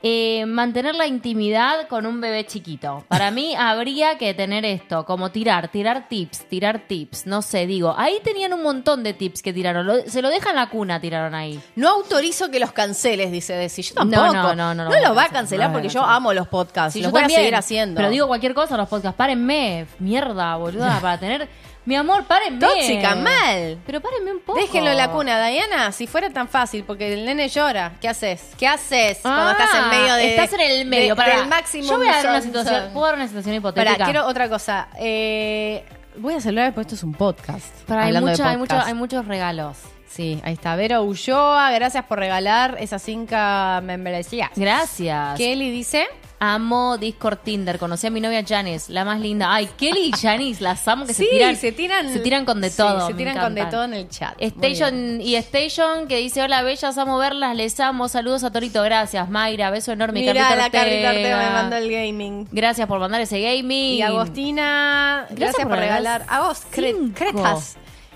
eh, 0.02 0.46
mantener 0.46 0.94
la 0.94 1.06
intimidad 1.06 1.86
con 1.88 2.06
un 2.06 2.20
bebé 2.22 2.46
chiquito. 2.46 3.04
Para 3.08 3.30
mí 3.30 3.54
habría 3.54 4.16
que 4.16 4.32
tener 4.32 4.64
esto, 4.64 5.04
como 5.04 5.30
tirar, 5.30 5.68
tirar 5.68 6.08
tips, 6.08 6.46
tirar 6.48 6.80
tips. 6.88 7.26
No 7.26 7.42
sé, 7.42 7.66
digo, 7.66 7.94
ahí 7.98 8.14
tenían 8.24 8.54
un 8.54 8.62
montón 8.62 9.02
de 9.02 9.12
tips 9.12 9.42
que 9.42 9.52
tiraron. 9.52 9.86
Lo- 9.86 10.00
se 10.06 10.22
lo 10.22 10.30
dejan 10.30 10.56
la 10.56 10.70
cuna, 10.70 11.00
tiraron 11.00 11.34
ahí. 11.34 11.60
No 11.76 11.90
autorizo 11.90 12.50
que 12.50 12.58
los 12.60 12.72
canceles, 12.72 13.30
dice 13.30 13.52
Desi. 13.52 13.82
Yo 13.82 13.94
tampoco. 13.94 14.22
No, 14.32 14.54
no, 14.54 14.74
no, 14.74 14.74
no 14.74 14.90
lo 14.90 14.96
a 14.96 15.00
los 15.08 15.16
va 15.16 15.24
a 15.24 15.28
cancelar, 15.28 15.68
no 15.68 15.72
lo 15.74 15.78
a 15.78 15.82
porque 15.82 15.88
yo 15.92 16.02
amo 16.02 16.32
los 16.32 16.48
podcasts. 16.48 16.94
Sí, 16.94 17.00
los 17.00 17.08
yo 17.08 17.12
voy 17.12 17.20
también, 17.20 17.38
a 17.38 17.42
seguir 17.42 17.56
haciendo. 17.56 17.96
Pero 17.98 18.08
digo 18.10 18.26
cualquier 18.26 18.54
cosa 18.54 18.76
los 18.78 18.88
podcasts. 18.88 19.16
Párenme. 19.16 19.86
Mierda, 19.98 20.56
boluda. 20.56 20.98
Para 21.00 21.18
tener. 21.18 21.48
Mi 21.86 21.96
amor, 21.96 22.24
párenme. 22.26 22.58
Tóxica, 22.60 23.14
mal. 23.14 23.78
Pero 23.86 24.00
párenme 24.00 24.32
un 24.32 24.40
poco. 24.40 24.60
Déjenlo 24.60 24.90
en 24.90 24.96
la 24.98 25.10
cuna, 25.10 25.46
Diana. 25.48 25.90
Si 25.92 26.06
fuera 26.06 26.28
tan 26.30 26.46
fácil, 26.46 26.84
porque 26.84 27.12
el 27.14 27.24
nene 27.24 27.48
llora. 27.48 27.92
¿Qué 28.00 28.08
haces? 28.08 28.50
¿Qué 28.58 28.66
haces 28.68 29.18
cuando 29.22 29.48
Ah, 29.48 29.52
estás 29.58 29.74
en 29.74 29.88
medio 29.88 30.14
de. 30.14 30.30
Estás 30.36 30.52
en 30.52 30.60
el 30.60 30.86
medio. 30.86 31.14
de- 31.14 31.16
para 31.16 31.38
del 31.38 31.48
máximo. 31.48 31.84
Yo 31.88 31.96
voy 31.98 32.08
a 32.08 32.16
dar 32.16 32.26
una 32.28 32.40
situación. 32.42 32.82
son- 32.84 32.92
¿Puedo 32.92 33.06
dar 33.06 33.14
una 33.16 33.26
situación 33.28 33.54
hipotética? 33.56 33.92
Pará, 33.94 34.04
quiero 34.04 34.26
otra 34.26 34.48
cosa. 34.48 34.88
Eh, 34.98 35.82
voy 36.16 36.34
a 36.34 36.40
celular 36.40 36.72
porque 36.74 36.82
esto 36.82 36.94
es 36.96 37.02
un 37.02 37.14
podcast. 37.14 37.66
Pero 37.86 38.00
hay, 38.00 38.08
hablando 38.08 38.26
de 38.28 38.32
mucha- 38.34 38.50
hay, 38.50 38.56
mucho- 38.58 38.68
podcast. 38.68 38.88
hay 38.88 38.94
muchos 38.94 39.26
regalos. 39.26 39.78
Sí, 40.08 40.40
ahí 40.44 40.52
está. 40.54 40.76
Vero 40.76 41.02
Ulloa, 41.02 41.70
gracias 41.70 42.04
por 42.04 42.18
regalar 42.18 42.76
esas 42.78 43.00
cinco 43.00 43.36
membresías. 43.82 44.50
Gracias. 44.54 45.38
Kelly 45.38 45.70
dice. 45.70 46.08
Amo 46.42 46.96
Discord 46.96 47.40
Tinder. 47.44 47.78
Conocí 47.78 48.06
a 48.06 48.10
mi 48.10 48.20
novia 48.20 48.42
Janice, 48.46 48.90
la 48.90 49.04
más 49.04 49.20
linda. 49.20 49.52
Ay, 49.54 49.68
Kelly 49.76 50.06
y 50.06 50.12
Janice, 50.12 50.64
las 50.64 50.88
amo 50.88 51.04
que 51.06 51.12
sí, 51.12 51.24
se 51.24 51.30
tiran. 51.30 51.56
se 51.56 51.72
tiran. 51.72 52.12
Se 52.12 52.18
tiran 52.20 52.44
con 52.46 52.60
de 52.62 52.70
sí, 52.70 52.78
todo. 52.78 53.06
se 53.06 53.12
tiran 53.14 53.38
con 53.38 53.54
de 53.54 53.66
todo 53.66 53.84
en 53.84 53.92
el 53.94 54.08
chat. 54.08 54.34
Station 54.40 55.20
y 55.20 55.34
Station 55.34 56.08
que 56.08 56.16
dice 56.16 56.42
hola 56.42 56.62
bellas, 56.62 56.96
amo 56.96 57.18
verlas, 57.18 57.54
les 57.54 57.78
amo, 57.78 58.08
saludos 58.08 58.42
a 58.42 58.50
Torito, 58.50 58.82
gracias 58.82 59.28
Mayra, 59.28 59.70
beso 59.70 59.92
enorme. 59.92 60.20
Mira, 60.20 60.32
Carlita 60.32 60.56
la 60.56 60.70
Carlita 60.70 61.08
Ortega. 61.10 61.38
Me 61.38 61.50
mandó 61.50 61.76
el 61.76 61.90
gaming. 61.90 62.48
Gracias 62.50 62.88
por 62.88 62.98
mandar 62.98 63.20
ese 63.20 63.40
gaming. 63.40 63.96
Y 63.98 64.02
Agostina, 64.02 65.26
gracias, 65.30 65.66
por 65.66 65.76
regalar. 65.78 66.24
A 66.26 66.40
vos, 66.40 66.62
cre- 66.72 66.94
cinco. 67.14 67.62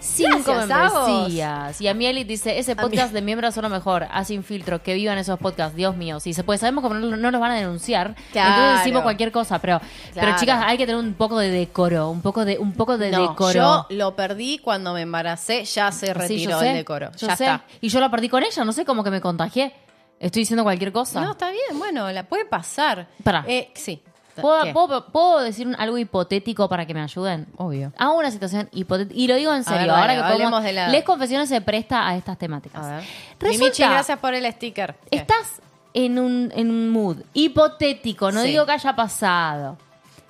Cinco 0.05 0.53
Gracias, 0.67 0.93
membresías. 1.09 1.81
Y 1.81 1.89
a 1.89 1.95
mi 1.95 2.07
Eli 2.07 2.25
dice, 2.25 2.59
ese 2.59 2.77
podcast 2.77 3.13
de 3.13 3.23
miembros 3.23 3.55
son 3.55 3.63
lo 3.63 3.71
mejor, 3.71 4.07
a 4.11 4.25
sin 4.25 4.45
filtro, 4.45 4.83
que 4.83 4.95
vivan 4.95 5.19
esos 5.19 5.39
podcasts, 5.39 5.75
Dios 5.77 5.97
mío. 5.97 6.21
Sí, 6.21 6.35
se 6.35 6.45
puede, 6.45 6.59
sabemos 6.59 6.85
que 6.85 6.91
no, 6.95 7.17
no 7.17 7.31
los 7.31 7.41
van 7.41 7.51
a 7.53 7.55
denunciar, 7.55 8.15
Claro. 8.33 8.51
entonces 8.55 8.79
decimos 8.81 9.03
cualquier 9.03 9.33
cosa, 9.33 9.59
pero, 9.59 9.81
pero 10.15 10.37
chicas, 10.39 10.63
hay 10.65 10.77
que 10.77 10.87
tener 10.87 11.01
un 11.03 11.15
poco 11.15 11.39
de 11.39 11.51
decoro, 11.51 12.11
un 12.11 12.21
poco 12.23 12.45
de, 12.45 12.59
un 12.59 12.73
poco 12.73 12.99
de 12.99 13.11
No, 13.11 13.29
decoro. 13.31 13.53
yo 13.55 13.87
lo 13.91 14.15
perdí 14.15 14.59
cuando 14.59 14.93
me 14.93 15.01
embaracé, 15.03 15.65
ya 15.65 15.91
se 15.91 16.13
retiró 16.13 16.61
el 16.61 16.75
decoro. 16.75 17.11
yo 17.17 17.27
ya 17.27 17.37
sé. 17.37 17.45
está. 17.45 17.65
Y 17.81 17.89
yo 17.89 18.01
lo 18.01 18.11
perdí 18.11 18.29
con 18.29 18.43
ella, 18.43 18.65
no 18.65 18.73
sé 18.73 18.85
cómo 18.85 19.03
que 19.03 19.11
me 19.11 19.21
contagié. 19.21 19.73
Estoy 20.21 20.43
diciendo 20.43 20.63
cualquier 20.63 20.93
cosa. 20.93 21.21
No, 21.23 21.33
está 21.33 21.51
bien, 21.51 21.79
bueno, 21.79 22.11
la 22.13 22.23
puede 22.23 22.45
pasar. 22.45 23.09
Pará. 23.23 23.45
Eh, 23.49 23.71
sí. 23.75 24.01
¿Puedo, 24.43 24.65
¿Qué? 24.65 24.73
puedo- 24.73 25.07
puedo 25.07 25.41
decir 25.41 25.67
un- 25.67 25.75
algo 25.77 25.97
hipotético 25.99 26.69
para 26.69 26.87
que 26.87 26.95
me 26.95 27.01
ayuden? 27.01 27.47
Obvio. 27.57 27.93
Hago 27.99 28.19
una 28.19 28.31
situación 28.31 28.69
hipotética. 28.73 29.15
Y 29.19 29.27
lo 29.29 29.37
digo 29.37 29.55
en 29.55 29.65
serio. 29.65 29.81
ver, 29.83 29.91
ahora 29.91 30.15
dale, 30.17 30.29
que 30.29 30.33
podemos, 30.39 30.63
de 30.63 30.73
la- 30.73 30.89
Les 30.89 31.05
confesiones 31.05 31.49
se 31.49 31.61
presta 31.61 32.09
a 32.09 32.17
estas 32.17 32.37
temáticas. 32.39 32.85
A 32.85 32.97
ver. 32.97 33.05
Resulta, 33.39 33.65
Mimichi, 33.65 33.83
gracias 33.83 34.19
por 34.19 34.35
el 34.35 34.51
sticker. 34.53 34.95
Estás 35.11 35.61
en 35.93 36.19
un, 36.19 36.53
en 36.55 36.71
un 36.71 36.91
mood 36.91 37.19
hipotético. 37.33 38.33
No 38.33 38.43
Sí. 38.43 38.49
digo 38.49 38.67
que 38.67 38.73
haya 38.73 38.95
pasado. 38.97 39.79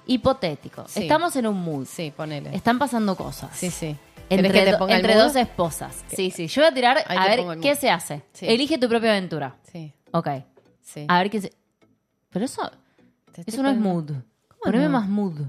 Hipotético. 0.07 0.85
Sí. 0.87 1.03
Estamos 1.03 1.35
en 1.37 1.47
un 1.47 1.63
mood. 1.63 1.87
Sí, 1.87 2.13
ponele. 2.15 2.55
Están 2.55 2.79
pasando 2.79 3.17
cosas. 3.17 3.51
Sí, 3.57 3.71
sí. 3.71 3.97
¿Querés 4.29 4.47
Entre, 4.47 4.53
que 4.61 4.65
te 4.67 4.73
do- 4.73 4.79
ponga 4.79 4.95
el 4.95 5.01
entre 5.01 5.15
mood? 5.15 5.25
dos 5.25 5.37
esposas. 5.37 6.05
Sí, 6.09 6.31
sí. 6.31 6.47
Yo 6.47 6.63
voy 6.63 6.71
a 6.71 6.75
tirar 6.75 6.99
Ahí 7.09 7.17
a 7.17 7.23
te 7.23 7.29
ver 7.31 7.39
el 7.41 7.61
qué 7.61 7.71
mood. 7.71 7.79
se 7.79 7.91
hace. 7.91 8.23
Sí. 8.33 8.47
Elige 8.49 8.79
tu 8.79 8.89
propia 8.89 9.11
aventura. 9.11 9.55
Sí, 9.71 9.93
Ok. 10.13 10.29
sí. 10.83 11.05
A 11.09 11.19
ver 11.19 11.31
qué 11.31 11.41
se... 11.41 11.53
Pero 12.31 12.45
eso... 12.45 12.71
Te 13.35 13.43
Eso 13.47 13.63
no 13.63 13.71
es 13.71 13.77
mood. 13.79 14.11
Poneme 14.63 14.85
no? 14.85 14.91
más 14.91 15.09
mood. 15.09 15.41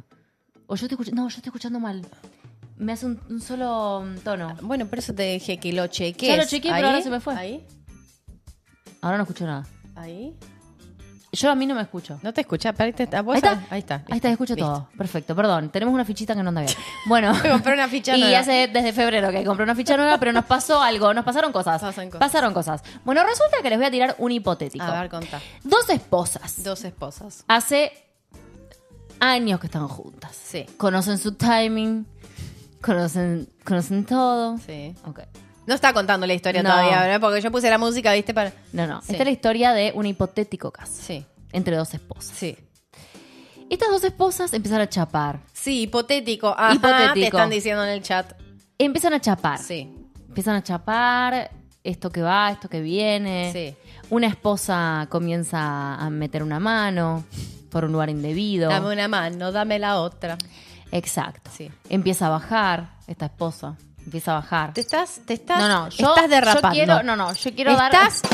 O 0.68 0.76
yo 0.76 0.86
estoy 0.86 0.96
escuchando. 0.96 1.22
No, 1.22 1.30
yo 1.30 1.36
estoy 1.38 1.50
escuchando 1.50 1.80
mal. 1.80 2.06
Me 2.78 2.92
hace 2.94 3.06
un, 3.06 3.20
un 3.30 3.40
solo 3.42 4.04
mm, 4.06 4.18
tono. 4.20 4.56
Bueno, 4.62 4.86
por 4.88 5.00
eso 5.00 5.14
te 5.14 5.24
dije 5.34 5.58
que 5.60 5.72
lo 5.72 5.88
cheques. 5.88 6.28
Ya 6.28 6.38
lo 6.38 6.46
chequeé, 6.46 6.72
pero 6.74 6.88
ahora 6.88 7.02
se 7.02 7.10
me 7.10 7.20
fue. 7.20 7.36
Ahí, 7.36 7.66
Ahora 9.02 9.18
no 9.18 9.24
escucho 9.24 9.46
nada. 9.46 9.66
ahí. 9.96 10.36
Yo 11.36 11.52
a 11.52 11.56
mí 11.56 11.66
no 11.66 11.76
me 11.76 11.82
escucho. 11.82 12.18
No 12.24 12.34
te 12.34 12.42
escuchas, 12.42 12.74
pero 12.76 12.86
ahí, 12.88 12.94
te- 12.94 13.16
a 13.16 13.22
vos 13.22 13.34
Ahí 13.36 13.38
está. 13.40 13.64
Ahí 13.70 13.80
está. 13.80 13.96
Ahí 14.10 14.16
está, 14.18 14.30
escucho 14.30 14.56
Listo. 14.56 14.68
todo. 14.68 14.90
Perfecto, 14.98 15.36
perdón. 15.36 15.70
Tenemos 15.70 15.94
una 15.94 16.06
fichita 16.06 16.36
que 16.36 16.42
no 16.44 16.50
anda 16.50 16.62
bien. 16.62 16.74
Bueno. 17.08 17.34
Compré 17.52 17.74
una 17.74 17.88
ficha 17.88 18.16
y 18.18 18.22
nueva. 18.22 18.40
hace 18.40 18.68
desde 18.72 18.92
febrero 18.94 19.30
que 19.32 19.44
compré 19.44 19.64
una 19.64 19.76
ficha 19.76 19.96
nueva, 19.98 20.18
pero 20.18 20.34
nos 20.34 20.46
pasó 20.46 20.82
algo. 20.82 21.14
Nos 21.14 21.24
pasaron 21.26 21.52
cosas. 21.52 21.82
Pasan 21.82 22.08
cosas. 22.10 22.20
Pasaron 22.20 22.54
cosas. 22.54 22.84
Bueno, 23.04 23.24
resulta 23.24 23.58
que 23.62 23.70
les 23.70 23.78
voy 23.78 23.88
a 23.88 23.92
tirar 23.92 24.16
un 24.18 24.32
hipotético. 24.32 24.84
A 24.84 25.02
ver, 25.02 25.10
contá. 25.10 25.40
Dos 25.64 25.90
esposas. 25.90 26.64
Dos 26.64 26.84
esposas. 26.84 27.44
Hace 27.48 27.92
años 29.20 29.60
que 29.60 29.68
están 29.68 29.88
juntas. 29.88 30.36
Sí. 30.36 30.66
Conocen 30.78 31.18
su 31.18 31.34
timing. 31.34 32.06
Conocen, 32.82 33.50
conocen 33.64 34.06
todo. 34.06 34.58
Sí. 34.60 34.96
Ok. 35.06 35.20
No 35.68 35.74
está 35.76 35.94
contando 35.94 36.28
la 36.28 36.34
historia 36.34 36.62
No. 36.64 36.70
todavía, 36.70 37.02
¿verdad? 37.02 37.20
Porque 37.22 37.42
yo 37.42 37.52
puse 37.52 37.70
la 37.70 37.78
música, 37.78 38.14
¿viste? 38.14 38.34
Para... 38.34 38.54
No, 38.74 38.86
no. 38.88 39.02
Sí. 39.02 39.12
Esta 39.14 39.24
es 39.24 39.28
la 39.28 39.32
historia 39.32 39.74
de 39.74 39.92
un 39.96 40.06
hipotético 40.06 40.72
caso 40.72 40.94
Sí, 41.02 41.26
entre 41.52 41.76
dos 41.76 41.94
esposas. 41.94 42.36
sí. 42.38 42.58
Estas 43.70 43.90
dos 43.90 44.04
esposas 44.04 44.54
empiezan 44.54 44.82
a 44.82 44.88
chapar. 44.90 45.40
Sí, 45.52 45.82
hipotético. 45.82 46.50
Ajá, 46.56 46.76
Hipotético. 46.76 47.14
te 47.16 47.26
están 47.26 47.50
diciendo 47.50 47.84
en 47.84 47.90
el 47.90 48.04
chat. 48.04 48.34
Empiezan 48.78 49.14
a 49.14 49.20
chapar. 49.20 49.58
Sí, 49.58 49.92
Empiezan 50.28 50.56
a 50.56 50.62
chapar, 50.64 51.50
esto 51.84 52.12
que 52.12 52.22
va, 52.22 52.52
esto 52.52 52.70
que 52.70 52.82
viene. 52.82 53.52
sí. 53.52 53.76
Una 54.12 54.28
esposa 54.28 55.08
comienza 55.10 55.96
a 55.96 56.10
meter 56.12 56.44
una 56.44 56.60
mano 56.60 57.24
por 57.72 57.86
un 57.86 57.92
lugar 57.94 58.12
indebido. 58.12 58.70
Dame 58.70 58.94
una 58.94 59.08
mano, 59.08 59.52
dame 59.52 59.80
la 59.80 60.00
otra. 60.00 60.38
Exacto. 60.92 61.50
Sí. 61.52 61.72
Empieza 61.90 62.28
a 62.28 62.30
bajar 62.30 62.92
esta 63.08 63.26
esposa. 63.26 63.76
Empieza 64.06 64.32
a 64.32 64.36
bajar. 64.36 64.74
Te 64.74 64.82
estás, 64.82 65.20
te 65.26 65.34
estás, 65.34 65.60
No, 65.60 65.68
no, 65.68 65.90
yo, 65.90 66.10
estás 66.10 66.30
derrapando. 66.30 66.68
yo 66.70 66.74
quiero, 66.74 67.04
no, 67.04 67.16
no, 67.16 67.34
yo 67.34 67.54
quiero 67.56 67.72
estás, 67.72 68.22
dar, 68.22 68.32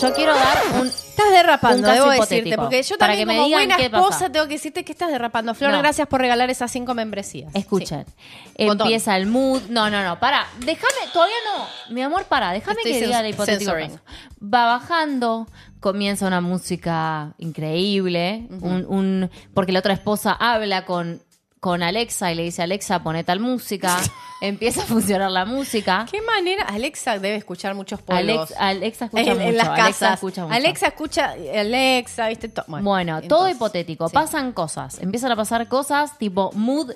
yo 0.00 0.14
quiero 0.14 0.34
dar 0.34 0.58
un, 0.80 0.86
estás 0.86 1.30
derrapando, 1.32 1.88
un 1.88 1.94
debo 1.94 2.10
decirte, 2.10 2.56
porque 2.56 2.82
yo 2.82 2.98
para 2.98 3.12
también 3.14 3.26
me 3.28 3.34
como 3.36 3.46
digan 3.46 3.68
buena 3.68 3.82
esposa 3.84 4.30
tengo 4.30 4.46
que 4.46 4.54
decirte 4.54 4.84
que 4.84 4.92
estás 4.92 5.10
derrapando. 5.10 5.54
Flor, 5.54 5.72
No. 5.72 5.78
gracias 5.78 6.06
por 6.08 6.20
regalar 6.20 6.50
esas 6.50 6.70
cinco 6.70 6.92
membresías. 6.94 7.54
Escuchen, 7.54 8.04
Sí. 8.06 8.12
Empieza 8.56 9.16
el 9.16 9.26
mood. 9.26 9.62
No, 9.70 9.88
no, 9.88 10.04
no, 10.04 10.20
para. 10.20 10.46
Déjame, 10.58 11.10
todavía 11.12 11.36
no. 11.56 11.94
Mi 11.94 12.02
amor, 12.02 12.24
para. 12.24 12.52
Déjame 12.52 12.82
que 12.82 13.00
diga 13.00 13.22
censoring. 13.44 13.90
caso. 13.92 14.02
Va 14.42 14.66
bajando, 14.66 15.46
comienza 15.80 16.26
una 16.26 16.40
música 16.42 17.32
increíble. 17.38 18.46
un, 18.50 18.84
un- 18.88 19.30
porque 19.54 19.72
la 19.72 19.78
otra 19.78 19.94
esposa 19.94 20.32
habla 20.32 20.84
con, 20.84 21.22
con 21.60 21.82
Alexa 21.82 22.30
y 22.32 22.34
le 22.34 22.42
dice: 22.44 22.62
Alexa, 22.62 23.02
pone 23.02 23.24
tal 23.24 23.40
música. 23.40 23.96
empieza 24.40 24.82
a 24.82 24.84
funcionar 24.86 25.30
la 25.32 25.44
música. 25.44 26.06
¿Qué 26.10 26.22
manera? 26.22 26.62
Alexa 26.64 27.18
debe 27.18 27.34
escuchar 27.36 27.74
muchos. 27.74 28.00
Alex- 28.06 28.54
Alexa 28.58 29.06
escucha 29.06 29.22
en, 29.22 29.28
mucho. 29.38 29.48
en 29.48 29.56
las 29.56 29.68
Alexa 29.68 29.86
casas. 29.86 30.14
escucha 30.14 30.42
mucho. 30.44 30.54
Alexa 30.54 30.86
escucha, 30.86 31.34
Alexa, 31.58 32.28
¿viste? 32.28 32.48
To- 32.48 32.64
Bueno, 32.68 33.14
todo 33.14 33.22
entonces, 33.22 33.56
hipotético. 33.56 34.08
sí. 34.08 34.14
Pasan 34.14 34.52
cosas. 34.52 34.98
Empiezan 35.00 35.32
a 35.32 35.36
pasar 35.36 35.66
cosas 35.68 36.16
tipo 36.18 36.52
mood 36.54 36.92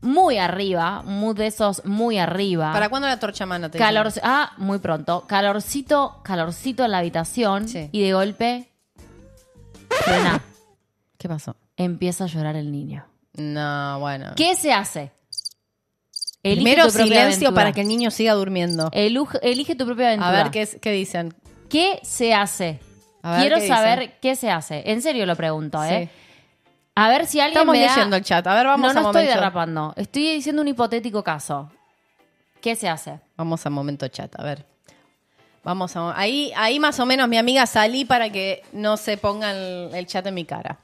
muy 0.00 0.38
arriba. 0.38 1.02
Mood 1.02 1.36
de 1.36 1.46
esos 1.48 1.84
muy 1.84 2.18
arriba. 2.18 2.72
¿Para 2.72 2.88
cuándo 2.88 3.06
la 3.06 3.20
torcha 3.20 3.44
mano 3.44 3.70
te 3.70 3.78
Calor, 3.78 4.06
dicen? 4.06 4.22
ah, 4.24 4.52
muy 4.56 4.78
pronto. 4.78 5.24
Calorcito, 5.28 6.20
calorcito 6.24 6.84
en 6.86 6.90
la 6.92 6.98
habitación. 6.98 7.68
Sí. 7.68 7.88
Y 7.92 8.00
de 8.02 8.12
golpe, 8.14 8.68
frena. 10.04 10.40
¿Qué 11.18 11.28
pasó? 11.28 11.54
Empieza 11.76 12.24
a 12.24 12.26
llorar 12.26 12.56
el 12.56 12.72
niño. 12.72 13.04
No, 13.34 13.98
bueno. 14.00 14.32
¿Qué 14.36 14.54
se 14.56 14.72
hace? 14.72 15.10
Elige 16.42 16.62
Primero 16.62 16.86
tu 16.86 16.92
propia 16.94 17.04
silencio 17.06 17.48
aventura. 17.48 17.54
para 17.54 17.72
que 17.72 17.80
el 17.82 17.88
niño 17.88 18.10
siga 18.10 18.34
durmiendo. 18.34 18.90
Eluj- 18.90 19.38
elige 19.42 19.74
tu 19.76 19.86
propia 19.86 20.08
aventura. 20.08 20.28
A 20.28 20.42
ver 20.42 20.50
qué, 20.50 20.62
es- 20.62 20.78
qué 20.82 20.90
dicen. 20.90 21.34
¿Qué 21.70 22.00
se 22.02 22.34
hace? 22.34 22.80
A 23.22 23.32
ver 23.32 23.40
Quiero 23.40 23.56
qué 23.58 23.68
saber 23.68 24.18
qué 24.20 24.34
se 24.36 24.50
hace. 24.50 24.82
En 24.90 25.00
serio 25.02 25.24
lo 25.26 25.36
pregunto, 25.36 25.82
¿eh? 25.84 26.10
Sí. 26.12 26.18
A 26.96 27.08
ver 27.08 27.26
si 27.26 27.38
alguien 27.40 27.58
Estamos 27.58 27.72
me 27.76 27.80
da- 27.84 27.94
leyendo 27.94 28.16
el 28.16 28.24
chat. 28.24 28.46
A 28.46 28.54
ver, 28.54 28.66
vamos 28.66 28.82
no, 28.82 28.90
a 28.90 28.94
no 28.94 29.00
momento. 29.08 29.20
estoy 29.20 29.34
derrapando. 29.34 29.94
Estoy 29.96 30.32
diciendo 30.34 30.60
un 30.60 30.68
hipotético 30.68 31.22
caso. 31.22 31.70
¿Qué 32.60 32.74
se 32.76 32.88
hace? 32.88 33.20
Vamos 33.36 33.64
a 33.64 33.70
momento 33.70 34.06
chat, 34.08 34.38
a 34.38 34.42
ver. 34.42 34.66
Vamos 35.64 35.96
a 35.96 36.12
ahí, 36.18 36.52
ahí 36.56 36.80
más 36.80 36.98
o 36.98 37.06
menos 37.06 37.28
mi 37.28 37.38
amiga 37.38 37.66
salí 37.66 38.04
para 38.04 38.30
que 38.30 38.62
no 38.72 38.96
se 38.96 39.16
ponga 39.16 39.52
el, 39.52 39.94
el 39.94 40.06
chat 40.06 40.26
en 40.26 40.34
mi 40.34 40.44
cara. 40.44 40.78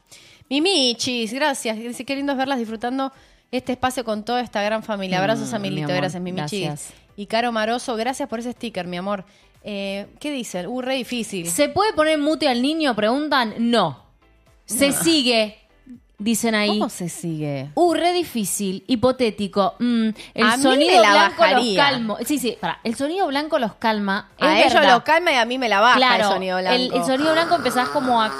Mimichis, 0.51 1.33
gracias. 1.33 1.77
Dice 1.79 2.05
qué 2.05 2.17
lindo 2.17 2.33
es 2.33 2.39
verlas 2.39 2.59
disfrutando 2.59 3.13
este 3.51 3.73
espacio 3.73 4.05
con 4.05 4.25
toda 4.25 4.41
esta 4.41 4.63
gran 4.63 4.83
familia. 4.83 5.19
Abrazos 5.19 5.53
a 5.53 5.59
Mm, 5.59 5.63
mi 5.63 5.71
Milito, 5.71 5.93
gracias, 5.93 6.23
Mimichis. 6.23 6.65
gracias. 6.67 6.95
Y 7.17 7.27
Caro 7.27 7.51
Maroso, 7.53 7.97
gracias 7.97 8.29
por 8.29 8.39
ese 8.41 8.53
sticker, 8.53 8.87
mi 8.87 8.97
amor. 8.97 9.25
Eh, 9.65 10.07
¿Qué 10.21 10.31
dicen? 10.31 10.67
Uh, 10.67 10.81
re 10.83 10.95
difícil. 10.95 11.47
¿Se 11.49 11.69
puede 11.69 11.93
poner 11.93 12.19
mute 12.19 12.49
al 12.49 12.63
niño? 12.63 12.95
Preguntan. 12.95 13.55
No. 13.59 14.05
Se 14.65 14.93
sigue, 14.93 15.59
dicen 16.19 16.55
ahí. 16.55 16.69
¿Cómo 16.79 16.89
se 16.91 17.09
sigue? 17.09 17.71
Uh, 17.75 17.95
re 17.95 18.13
difícil, 18.13 18.85
hipotético. 18.87 19.75
Mm, 19.79 20.09
el 20.35 20.47
A 20.47 20.57
mí 20.57 20.63
sonido 20.63 20.97
me 20.97 21.01
la 21.03 21.11
blanco 21.13 21.47
los 21.47 21.75
calma. 21.77 22.17
Sí, 22.25 22.39
sí, 22.39 22.57
para. 22.61 22.79
El 22.85 22.95
sonido 22.95 23.27
blanco 23.27 23.59
los 23.59 23.75
calma. 23.75 24.31
Es 24.39 24.45
a 24.47 24.61
ellos 24.61 24.75
verdad. 24.75 24.93
lo 24.95 25.05
calma 25.05 25.33
y 25.33 25.37
a 25.37 25.45
mí 25.47 25.59
me 25.59 25.69
la 25.69 25.81
baja 25.81 25.97
claro, 25.97 26.25
el 26.25 26.31
sonido 26.31 26.59
blanco. 26.59 26.77
El, 26.77 26.95
el 27.01 27.05
sonido 27.05 27.33
blanco 27.33 27.55
empezás 27.57 27.89
como 27.89 28.23
a, 28.23 28.31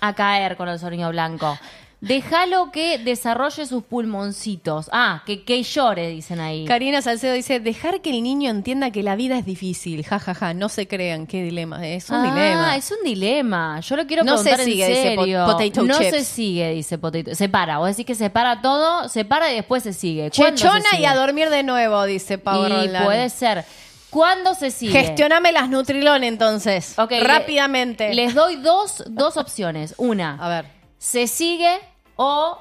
a 0.00 0.14
caer 0.14 0.56
con 0.56 0.68
el 0.68 0.78
sonido 0.78 1.10
blanco. 1.10 1.58
Déjalo 2.02 2.70
que 2.72 2.96
desarrolle 2.96 3.66
sus 3.66 3.84
pulmoncitos. 3.84 4.88
Ah, 4.90 5.22
que, 5.26 5.44
que 5.44 5.62
llore, 5.62 6.08
dicen 6.08 6.40
ahí. 6.40 6.64
Karina 6.64 7.02
Salcedo 7.02 7.34
dice, 7.34 7.60
dejar 7.60 8.00
que 8.00 8.08
el 8.08 8.22
niño 8.22 8.50
entienda 8.50 8.90
que 8.90 9.02
la 9.02 9.16
vida 9.16 9.36
es 9.36 9.44
difícil. 9.44 10.02
Ja, 10.06 10.18
ja, 10.18 10.34
ja. 10.34 10.54
No 10.54 10.70
se 10.70 10.88
crean. 10.88 11.26
Qué 11.26 11.42
dilema. 11.42 11.86
Es 11.86 12.08
un 12.08 12.16
ah, 12.16 12.22
dilema. 12.22 12.76
es 12.76 12.90
un 12.90 13.04
dilema. 13.04 13.80
Yo 13.80 13.96
lo 13.96 14.06
quiero 14.06 14.24
No 14.24 14.38
se 14.38 14.56
sigue, 14.56 14.86
en 14.86 14.90
dice 14.92 15.14
po- 15.14 15.22
serio. 15.24 15.44
potato 15.44 15.82
no 15.82 15.98
chips. 15.98 16.10
se 16.10 16.24
sigue, 16.24 16.70
dice 16.72 16.96
Potato. 16.96 17.34
Se 17.34 17.50
para. 17.50 17.76
Vos 17.76 17.88
decís 17.88 18.06
que 18.06 18.14
se 18.14 18.30
para 18.30 18.62
todo, 18.62 19.06
se 19.10 19.26
para 19.26 19.52
y 19.52 19.56
después 19.56 19.82
se 19.82 19.92
sigue. 19.92 20.30
¿Cuándo 20.34 20.56
se 20.56 20.64
Chechona 20.64 20.98
y 20.98 21.04
a 21.04 21.14
dormir 21.14 21.50
de 21.50 21.62
nuevo, 21.64 22.02
dice 22.06 22.38
Pau 22.38 22.64
Y 22.66 22.88
puede 23.04 23.28
ser. 23.28 23.66
¿Cuándo 24.10 24.54
se 24.54 24.70
sigue? 24.70 24.92
Gestioname 24.92 25.52
las 25.52 25.68
Nutrilón 25.68 26.24
entonces. 26.24 26.98
Ok, 26.98 27.12
le- 27.12 27.24
Rápidamente. 27.24 28.12
les 28.12 28.34
doy 28.34 28.56
dos, 28.56 29.04
dos 29.08 29.36
opciones. 29.36 29.94
Una, 29.98 30.36
A 30.40 30.48
ver. 30.48 30.66
se 30.98 31.26
sigue 31.26 31.78
o 32.16 32.60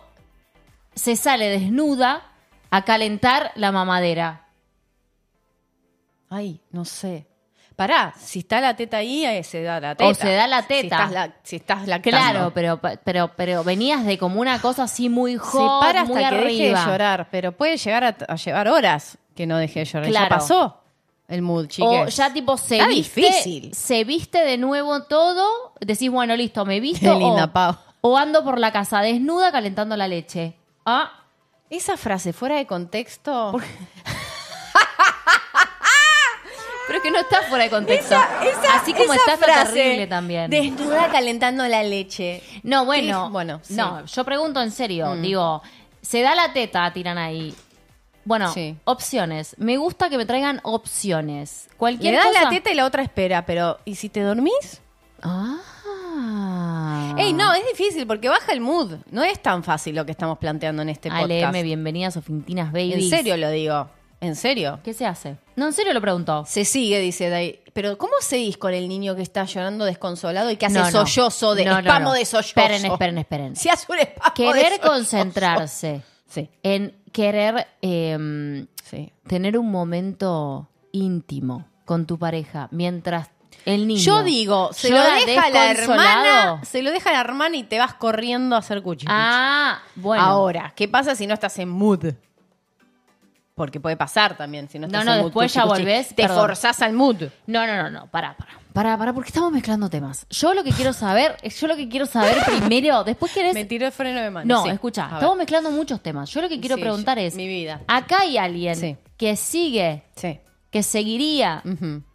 se 0.95 1.15
sale 1.15 1.49
desnuda 1.49 2.23
a 2.71 2.83
calentar 2.85 3.51
la 3.55 3.71
mamadera. 3.71 4.45
Ay, 6.29 6.61
no 6.71 6.85
sé. 6.85 7.25
Pará, 7.75 8.13
si 8.19 8.39
está 8.39 8.59
la 8.59 8.75
teta 8.75 8.97
ahí, 8.97 9.25
eh, 9.25 9.41
se 9.43 9.63
da 9.63 9.79
la 9.79 9.95
teta. 9.95 10.09
O 10.09 10.13
se 10.13 10.33
da 10.33 10.47
la 10.47 10.61
Si 10.63 10.67
teta. 10.67 10.95
estás, 10.97 11.11
la, 11.11 11.33
si 11.43 11.55
estás 11.55 11.87
lactando. 11.87 12.17
Claro, 12.19 12.51
pero, 12.53 12.79
pero, 13.05 13.31
pero 13.37 13.63
venías 13.63 14.05
de 14.05 14.17
como 14.17 14.41
una 14.41 14.59
cosa 14.59 14.83
así 14.83 15.07
muy 15.07 15.33
Se 15.33 15.39
hot, 15.39 15.79
para 15.81 16.01
hasta 16.01 16.13
muy 16.13 16.19
que 16.23 16.29
deje 16.35 16.63
de 16.63 16.69
arriba. 16.75 16.85
llorar, 16.85 17.27
pero 17.31 17.53
puede 17.53 17.77
llegar 17.77 18.03
a, 18.03 18.17
a 18.27 18.35
llevar 18.35 18.67
horas 18.67 19.17
que 19.33 19.47
no 19.47 19.57
deje 19.57 19.79
de 19.79 19.85
llorar. 19.85 20.09
Claro. 20.09 20.25
Ya 20.25 20.29
pasó 20.29 20.83
el 21.29 21.41
mood, 21.41 21.67
chiques. 21.67 21.87
O 21.89 22.07
ya 22.07 22.33
tipo 22.33 22.57
se 22.57 22.75
Está 22.77 22.87
viste, 22.89 23.21
difícil. 23.21 23.73
se 23.73 24.03
viste 24.03 24.39
de 24.39 24.57
nuevo 24.57 25.03
todo, 25.03 25.73
decís, 25.79 26.09
bueno, 26.11 26.35
listo, 26.35 26.65
me 26.65 26.79
visto 26.81 27.13
Qué 27.13 27.19
linda, 27.19 27.45
o, 27.45 27.51
Pau. 27.51 27.75
o 28.01 28.17
ando 28.17 28.43
por 28.43 28.59
la 28.59 28.71
casa 28.71 28.99
desnuda 29.01 29.51
calentando 29.51 29.95
la 29.95 30.07
leche. 30.07 30.55
Ah, 30.85 31.11
Esa 31.69 31.95
frase 31.97 32.33
fuera 32.33 32.55
de 32.55 32.65
contexto. 32.65 33.53
pero 36.87 36.97
es 36.97 37.03
que 37.03 37.11
no 37.11 37.19
está 37.19 37.43
fuera 37.43 37.65
de 37.65 37.69
contexto. 37.69 38.15
Así 38.73 38.93
como 38.93 39.13
esa 39.13 39.21
está, 39.21 39.33
está 39.33 39.45
frase, 39.45 39.73
terrible 39.73 40.07
también. 40.07 40.49
Desnuda 40.49 41.09
calentando 41.11 41.67
la 41.67 41.83
leche. 41.83 42.41
No, 42.63 42.85
bueno, 42.85 43.25
Sí, 43.27 43.31
bueno, 43.31 43.59
sí. 43.61 43.73
no, 43.75 44.03
yo 44.05 44.23
pregunto 44.25 44.59
en 44.61 44.71
serio, 44.71 45.13
Mm. 45.13 45.21
digo, 45.21 45.61
se 46.01 46.21
da 46.23 46.33
la 46.33 46.51
teta, 46.53 46.91
tiran 46.91 47.19
ahí. 47.19 47.53
Bueno, 48.25 48.51
Sí. 48.53 48.75
opciones. 48.85 49.55
Me 49.57 49.77
gusta 49.77 50.09
que 50.09 50.17
me 50.17 50.25
traigan 50.25 50.59
opciones. 50.63 51.67
Le 51.71 51.75
Cualquier 51.77 52.15
das 52.15 52.27
cosa. 52.27 52.43
la 52.43 52.49
teta 52.49 52.71
y 52.71 52.75
la 52.75 52.85
otra 52.85 53.01
espera, 53.03 53.45
pero 53.45 53.79
¿y 53.85 53.95
si 53.95 54.09
te 54.09 54.21
dormís? 54.21 54.81
Ah. 55.21 57.15
Ey, 57.17 57.33
no, 57.33 57.53
es 57.53 57.63
difícil 57.67 58.05
porque 58.07 58.29
baja 58.29 58.51
el 58.51 58.61
mood. 58.61 58.97
No 59.11 59.23
es 59.23 59.41
tan 59.41 59.63
fácil 59.63 59.95
lo 59.95 60.05
que 60.05 60.11
estamos 60.11 60.37
planteando 60.37 60.81
en 60.81 60.89
este 60.89 61.09
podcast. 61.09 61.31
ALM, 61.55 61.63
bienvenidas 61.63 62.17
o 62.17 62.21
Fintinas 62.21 62.71
Babies. 62.71 62.95
En 62.95 63.09
serio 63.09 63.37
lo 63.37 63.49
digo. 63.49 63.89
En 64.21 64.35
serio. 64.35 64.79
¿Qué 64.83 64.93
se 64.93 65.05
hace? 65.05 65.37
No, 65.55 65.67
en 65.67 65.73
serio 65.73 65.93
lo 65.93 66.01
pregunto. 66.01 66.43
Se 66.45 66.65
sigue, 66.65 66.99
dice 66.99 67.29
Dai. 67.29 67.61
Pero 67.73 67.97
¿cómo 67.97 68.13
seguís 68.19 68.57
con 68.57 68.73
el 68.73 68.89
niño 68.89 69.15
que 69.15 69.21
está 69.21 69.45
llorando 69.45 69.85
desconsolado 69.85 70.51
y 70.51 70.57
que 70.57 70.65
hace 70.65 70.77
No, 70.79 70.91
no. 70.91 71.05
sollozo 71.05 71.55
de 71.55 71.63
No, 71.65 71.73
no, 71.73 71.79
espamo 71.79 72.09
no. 72.09 72.13
de 72.13 72.25
sollozo? 72.25 72.47
Esperen, 72.59 72.85
esperen, 72.85 73.17
esperen. 73.17 73.55
Si 73.55 73.69
hace 73.69 73.85
un 73.91 73.99
espamo 73.99 74.29
de 74.29 74.33
Querer 74.33 74.71
sollozo. 74.73 74.89
concentrarse 74.89 76.01
Sí, 76.29 76.49
en 76.61 76.95
querer 77.11 77.67
em, 77.81 78.67
sí. 78.83 79.11
tener 79.27 79.57
un 79.57 79.69
momento 79.71 80.69
íntimo 80.91 81.65
con 81.85 82.05
tu 82.05 82.17
pareja 82.17 82.67
mientras 82.71 83.29
el 83.65 83.87
niño. 83.87 83.99
Yo 83.99 84.23
digo, 84.23 84.71
se 84.73 84.89
lo 84.89 85.01
deja 85.01 85.49
la 85.49 85.71
hermana, 85.71 86.61
se 86.63 86.81
lo 86.81 86.91
deja 86.91 87.11
la 87.11 87.19
hermana 87.21 87.57
y 87.57 87.63
te 87.63 87.77
vas 87.77 87.93
corriendo 87.95 88.55
a 88.55 88.59
hacer 88.59 88.81
cuchi. 88.81 89.05
Ah, 89.09 89.79
bueno. 89.95 90.23
Ahora, 90.23 90.73
¿qué 90.75 90.87
pasa 90.87 91.15
si 91.15 91.27
no 91.27 91.33
estás 91.33 91.57
en 91.59 91.69
mood? 91.69 92.05
Porque 93.55 93.79
puede 93.81 93.97
pasar 93.97 94.37
también 94.37 94.69
si 94.69 94.79
no 94.79 94.87
estás 94.87 95.03
No, 95.03 95.11
no, 95.11 95.15
en 95.15 95.21
mood. 95.21 95.27
después 95.27 95.53
ya 95.53 95.63
cuchi, 95.63 95.71
cuchi. 95.71 95.81
volvés, 95.83 96.07
Te 96.09 96.15
perdón. 96.23 96.37
forzás 96.39 96.81
al 96.81 96.93
mood. 96.93 97.23
No, 97.47 97.67
no, 97.67 97.75
no, 97.75 97.89
no, 97.89 98.07
pará, 98.07 98.35
pará. 98.37 98.53
Pará, 98.73 98.97
pará, 98.97 99.13
porque 99.13 99.29
estamos 99.29 99.51
mezclando 99.51 99.89
temas. 99.89 100.27
Yo 100.29 100.53
lo 100.53 100.63
que 100.63 100.71
quiero 100.71 100.93
saber, 100.93 101.35
yo 101.43 101.67
lo 101.67 101.75
que 101.75 101.89
quiero 101.89 102.05
saber 102.05 102.37
primero, 102.45 103.03
después 103.03 103.31
querés. 103.33 103.53
Me 103.53 103.65
tiró 103.65 103.87
el 103.87 103.91
freno 103.91 104.21
de 104.21 104.29
mano. 104.29 104.45
No, 104.55 104.63
sí. 104.63 104.69
escucha, 104.69 105.05
A 105.05 105.07
ver. 105.07 105.15
estamos 105.15 105.37
mezclando 105.37 105.71
muchos 105.71 106.01
temas. 106.01 106.29
Yo 106.29 106.41
lo 106.41 106.49
que 106.49 106.59
quiero 106.59 106.75
Sí, 106.75 106.81
preguntar 106.81 107.17
es: 107.19 107.35
mi 107.35 107.47
vida. 107.47 107.81
¿acá 107.87 108.19
hay 108.21 108.37
alguien 108.37 108.75
Sí. 108.75 108.95
que 109.17 109.35
sigue, 109.35 110.03
Sí. 110.15 110.39
Que 110.71 110.83
seguiría 110.83 111.63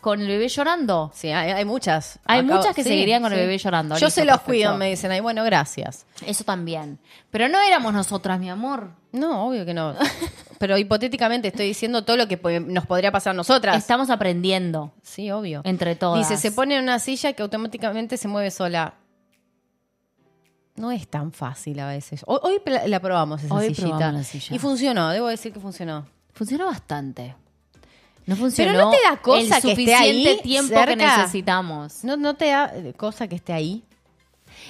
con 0.00 0.20
el 0.20 0.28
bebé 0.28 0.48
llorando? 0.48 1.10
Sí, 1.14 1.28
hay, 1.30 1.50
hay 1.50 1.64
muchas. 1.64 2.20
Hay 2.24 2.42
muchas 2.42 2.74
que 2.74 2.84
sí, 2.84 2.90
seguirían 2.90 3.20
con 3.22 3.32
el 3.32 3.38
bebé 3.40 3.58
llorando. 3.58 3.96
Yo 3.96 4.06
Listo, 4.06 4.20
se 4.20 4.24
los 4.24 4.34
perfecto. 4.38 4.46
cuido, 4.50 4.76
me 4.76 4.90
dicen. 4.90 5.10
Ay, 5.10 5.20
bueno, 5.20 5.42
gracias. 5.42 6.06
Eso 6.24 6.44
también. 6.44 7.00
Pero 7.30 7.48
no 7.48 7.60
éramos 7.60 7.92
nosotras, 7.92 8.38
mi 8.38 8.48
amor. 8.48 8.90
No, 9.10 9.48
obvio 9.48 9.64
que 9.64 9.74
no. 9.74 9.94
Pero 10.58 10.78
hipotéticamente 10.78 11.48
estoy 11.48 11.66
diciendo 11.66 12.04
todo 12.04 12.16
lo 12.16 12.28
que 12.28 12.36
nos 12.66 12.86
podría 12.86 13.10
pasar 13.10 13.32
a 13.32 13.34
nosotras. 13.34 13.76
Estamos 13.76 14.08
aprendiendo 14.08 14.92
Sí, 15.02 15.30
obvio. 15.32 15.60
entre 15.64 15.96
todas. 15.96 16.28
Dice, 16.28 16.40
se 16.40 16.52
pone 16.52 16.76
en 16.76 16.84
una 16.84 17.00
silla 17.00 17.32
que 17.32 17.42
automáticamente 17.42 18.16
se 18.16 18.28
mueve 18.28 18.52
sola. 18.52 18.94
No 20.76 20.90
es 20.90 21.06
tan 21.08 21.32
fácil 21.32 21.78
a 21.80 21.88
veces. 21.88 22.22
Hoy, 22.26 22.60
la 22.86 23.00
probamos 23.00 23.42
esa 23.44 23.54
Hoy 23.54 23.74
sillita. 23.74 23.96
probamos 23.96 24.14
la 24.14 24.24
silla. 24.24 24.54
Y 24.54 24.58
funcionó, 24.58 25.10
debo 25.10 25.26
decir 25.28 25.52
que 25.52 25.60
funcionó. 25.60 26.06
Funcionó 26.32 26.66
bastante. 26.66 27.34
No 28.26 28.36
funcionó 28.36 28.72
Pero 28.72 28.84
no 28.84 28.90
te 28.90 28.96
da 29.08 29.16
cosa 29.20 29.38
el 29.40 29.48
que 29.48 29.54
esté 29.54 29.70
suficiente 29.70 30.28
ahí, 30.30 30.40
tiempo 30.42 30.74
que 30.86 30.96
necesitamos. 30.96 32.04
¿No, 32.04 32.16
no 32.16 32.34
te 32.34 32.46
da 32.46 32.72
eh, 32.74 32.94
cosa 32.96 33.28
que 33.28 33.36
esté 33.36 33.52
ahí? 33.52 33.84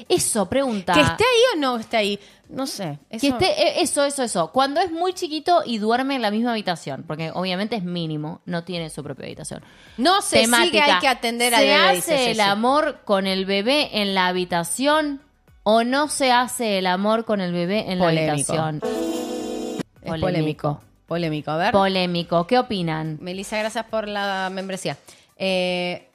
Eso, 0.09 0.49
pregunta. 0.49 0.93
¿Que 0.93 1.01
esté 1.03 1.23
ahí 1.25 1.41
o 1.55 1.61
no 1.61 1.77
esté 1.77 1.97
ahí? 1.97 2.19
No 2.49 2.67
sé. 2.67 2.99
Que 3.11 3.17
Eso- 3.17 3.27
esté, 3.29 3.47
eh, 3.47 3.83
eso, 3.83 4.05
eso, 4.05 4.23
eso. 4.25 4.51
Cuando 4.51 4.81
es 4.81 4.91
muy 4.91 5.13
chiquito 5.13 5.63
y 5.65 5.79
duerme 5.79 6.17
en 6.17 6.23
la 6.23 6.31
misma 6.33 6.51
habitación, 6.51 7.05
porque 7.07 7.31
obviamente 7.33 7.77
es 7.77 7.85
mínimo, 7.85 8.41
no 8.45 8.65
tiene 8.65 8.91
su 8.91 9.03
propia 9.05 9.27
habitación. 9.27 9.63
No 9.99 10.21
sé, 10.21 10.41
Temática. 10.43 10.85
hay 10.97 11.01
que 11.01 11.09
atender 11.09 11.55
al 11.55 11.61
¿Se 11.61 11.67
bebé, 11.67 11.77
hace 11.77 11.97
dice 11.97 12.31
el 12.33 12.41
amor 12.41 13.01
con 13.05 13.27
el 13.27 13.45
bebé 13.47 14.01
en 14.01 14.15
la 14.15 14.27
habitación 14.27 15.21
o 15.63 15.85
no 15.85 16.09
se 16.09 16.33
hace 16.33 16.79
el 16.79 16.87
amor 16.87 17.25
con 17.25 17.41
el 17.41 17.53
bebé 17.53 17.91
en 17.93 17.99
Polémico. 18.01 18.53
la 18.55 18.67
habitación? 18.69 18.81
Es 18.83 20.11
polémico. 20.11 20.21
Polémico. 20.21 20.81
A 21.09 21.57
ver. 21.57 21.73
Polémico. 21.73 22.47
¿Qué 22.47 22.59
opinan? 22.59 23.19
Melissa, 23.21 23.59
gracias 23.59 23.85
por 23.87 24.09
la 24.09 24.51
membresía. 24.53 24.97
Eh, 25.37 26.09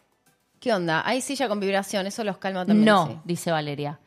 ¿Qué 0.59 0.73
onda? 0.73 1.03
Hay 1.05 1.21
silla 1.21 1.47
con 1.47 1.59
vibración, 1.59 2.07
eso 2.07 2.23
los 2.23 2.37
calma 2.37 2.65
también. 2.65 2.85
No, 2.85 3.07
sí. 3.07 3.17
dice 3.23 3.51
Valeria. 3.51 3.99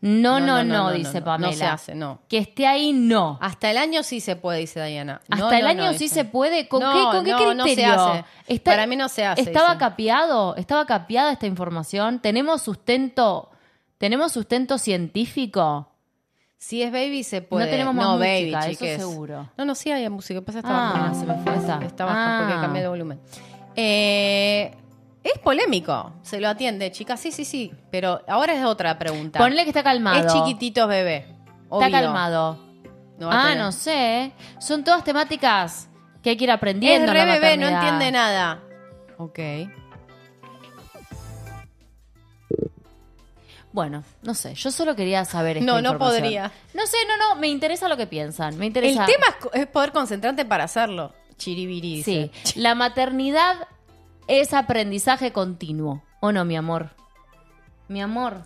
No, 0.00 0.38
no, 0.38 0.62
no, 0.62 0.92
dice 0.92 1.18
no, 1.18 1.24
Pamela. 1.24 1.50
No 1.50 1.56
se 1.58 1.64
hace, 1.66 1.94
no. 1.96 2.20
Que 2.28 2.38
esté 2.38 2.68
ahí, 2.68 2.92
no. 2.92 3.36
Hasta 3.40 3.68
el 3.68 3.78
año 3.78 4.04
sí 4.04 4.20
se 4.20 4.36
puede, 4.36 4.60
dice 4.60 4.80
Diana. 4.84 5.20
Hasta 5.28 5.36
No, 5.44 5.50
el 5.52 5.62
no, 5.64 5.68
año 5.70 5.84
no, 5.86 5.92
sí 5.94 6.04
dice. 6.04 6.14
se 6.14 6.24
puede. 6.24 6.68
¿Con 6.68 6.82
No, 6.82 6.92
qué, 6.92 7.16
con 7.16 7.24
qué 7.24 7.30
no, 7.32 7.36
criterio? 7.38 7.54
no 7.54 7.64
se 7.66 7.84
hace. 7.84 8.60
Para 8.60 8.86
mí 8.86 8.94
no 8.94 9.08
se 9.08 9.24
hace, 9.24 9.40
Estaba 9.42 9.70
dice. 9.70 9.78
capeado, 9.80 10.54
estaba 10.54 10.86
capeada 10.86 11.32
esta 11.32 11.46
información. 11.48 12.20
Tenemos 12.20 12.62
sustento, 12.62 13.50
tenemos 13.98 14.30
sustento 14.30 14.78
científico. 14.78 15.88
Si 16.58 16.82
es 16.82 16.90
baby 16.90 17.22
se 17.22 17.40
puede. 17.40 17.66
No 17.66 17.70
tenemos 17.70 17.94
más 17.94 18.04
no, 18.04 18.18
música, 18.18 18.58
baby, 18.58 18.72
eso 18.72 19.10
seguro. 19.10 19.48
No, 19.56 19.64
no, 19.64 19.74
sí 19.76 19.92
hay 19.92 20.08
música. 20.10 20.40
Pasa 20.42 20.58
está 20.58 20.70
Ah, 21.08 21.14
se 21.14 21.24
me 21.24 21.34
fue 21.42 21.54
esa. 21.56 21.78
Está 21.84 22.04
bajando 22.04 22.38
porque 22.44 22.58
Ah. 22.58 22.60
cambié 22.62 22.82
de 22.82 22.88
volumen. 22.88 23.20
Eh, 23.76 24.74
es 25.22 25.38
polémico. 25.38 26.14
Se 26.22 26.40
lo 26.40 26.48
atiende, 26.48 26.90
chicas. 26.90 27.20
Sí, 27.20 27.30
sí, 27.30 27.44
sí. 27.44 27.72
Pero 27.92 28.22
ahora 28.26 28.54
es 28.54 28.64
otra 28.64 28.98
pregunta. 28.98 29.38
Ponle 29.38 29.62
que 29.62 29.70
está 29.70 29.84
calmado. 29.84 30.26
Es 30.26 30.32
chiquitito 30.32 30.88
bebé. 30.88 31.26
Está 31.70 31.90
calmado. 31.90 32.58
No 33.18 33.30
ah, 33.30 33.54
no 33.54 33.70
sé. 33.72 34.32
Son 34.58 34.82
todas 34.82 35.04
temáticas 35.04 35.88
que 36.22 36.30
hay 36.30 36.36
que 36.36 36.44
ir 36.44 36.50
aprendiendo. 36.50 37.12
re 37.12 37.24
bebé, 37.24 37.56
no 37.56 37.68
entiende 37.68 38.10
nada. 38.10 38.60
Ok. 39.16 39.38
Bueno, 43.72 44.02
no 44.22 44.34
sé. 44.34 44.54
Yo 44.54 44.70
solo 44.70 44.96
quería 44.96 45.24
saber 45.24 45.58
esta 45.58 45.66
No, 45.66 45.80
no 45.82 45.90
información. 45.90 46.22
podría. 46.22 46.52
No 46.74 46.86
sé, 46.86 46.96
no, 47.06 47.16
no. 47.16 47.40
Me 47.40 47.48
interesa 47.48 47.88
lo 47.88 47.96
que 47.96 48.06
piensan. 48.06 48.56
Me 48.58 48.66
interesa. 48.66 49.04
El 49.04 49.12
tema 49.12 49.26
es, 49.52 49.66
poder 49.66 49.92
concentrarte 49.92 50.44
para 50.44 50.64
hacerlo. 50.64 51.12
Chiribiri. 51.36 52.02
Sí, 52.02 52.30
dice. 52.32 52.58
la 52.60 52.74
maternidad 52.74 53.68
es 54.26 54.54
aprendizaje 54.54 55.32
continuo. 55.32 56.02
¿O 56.20 56.32
no, 56.32 56.44
mi 56.44 56.56
amor? 56.56 56.90
Mi 57.88 58.00
amor. 58.00 58.42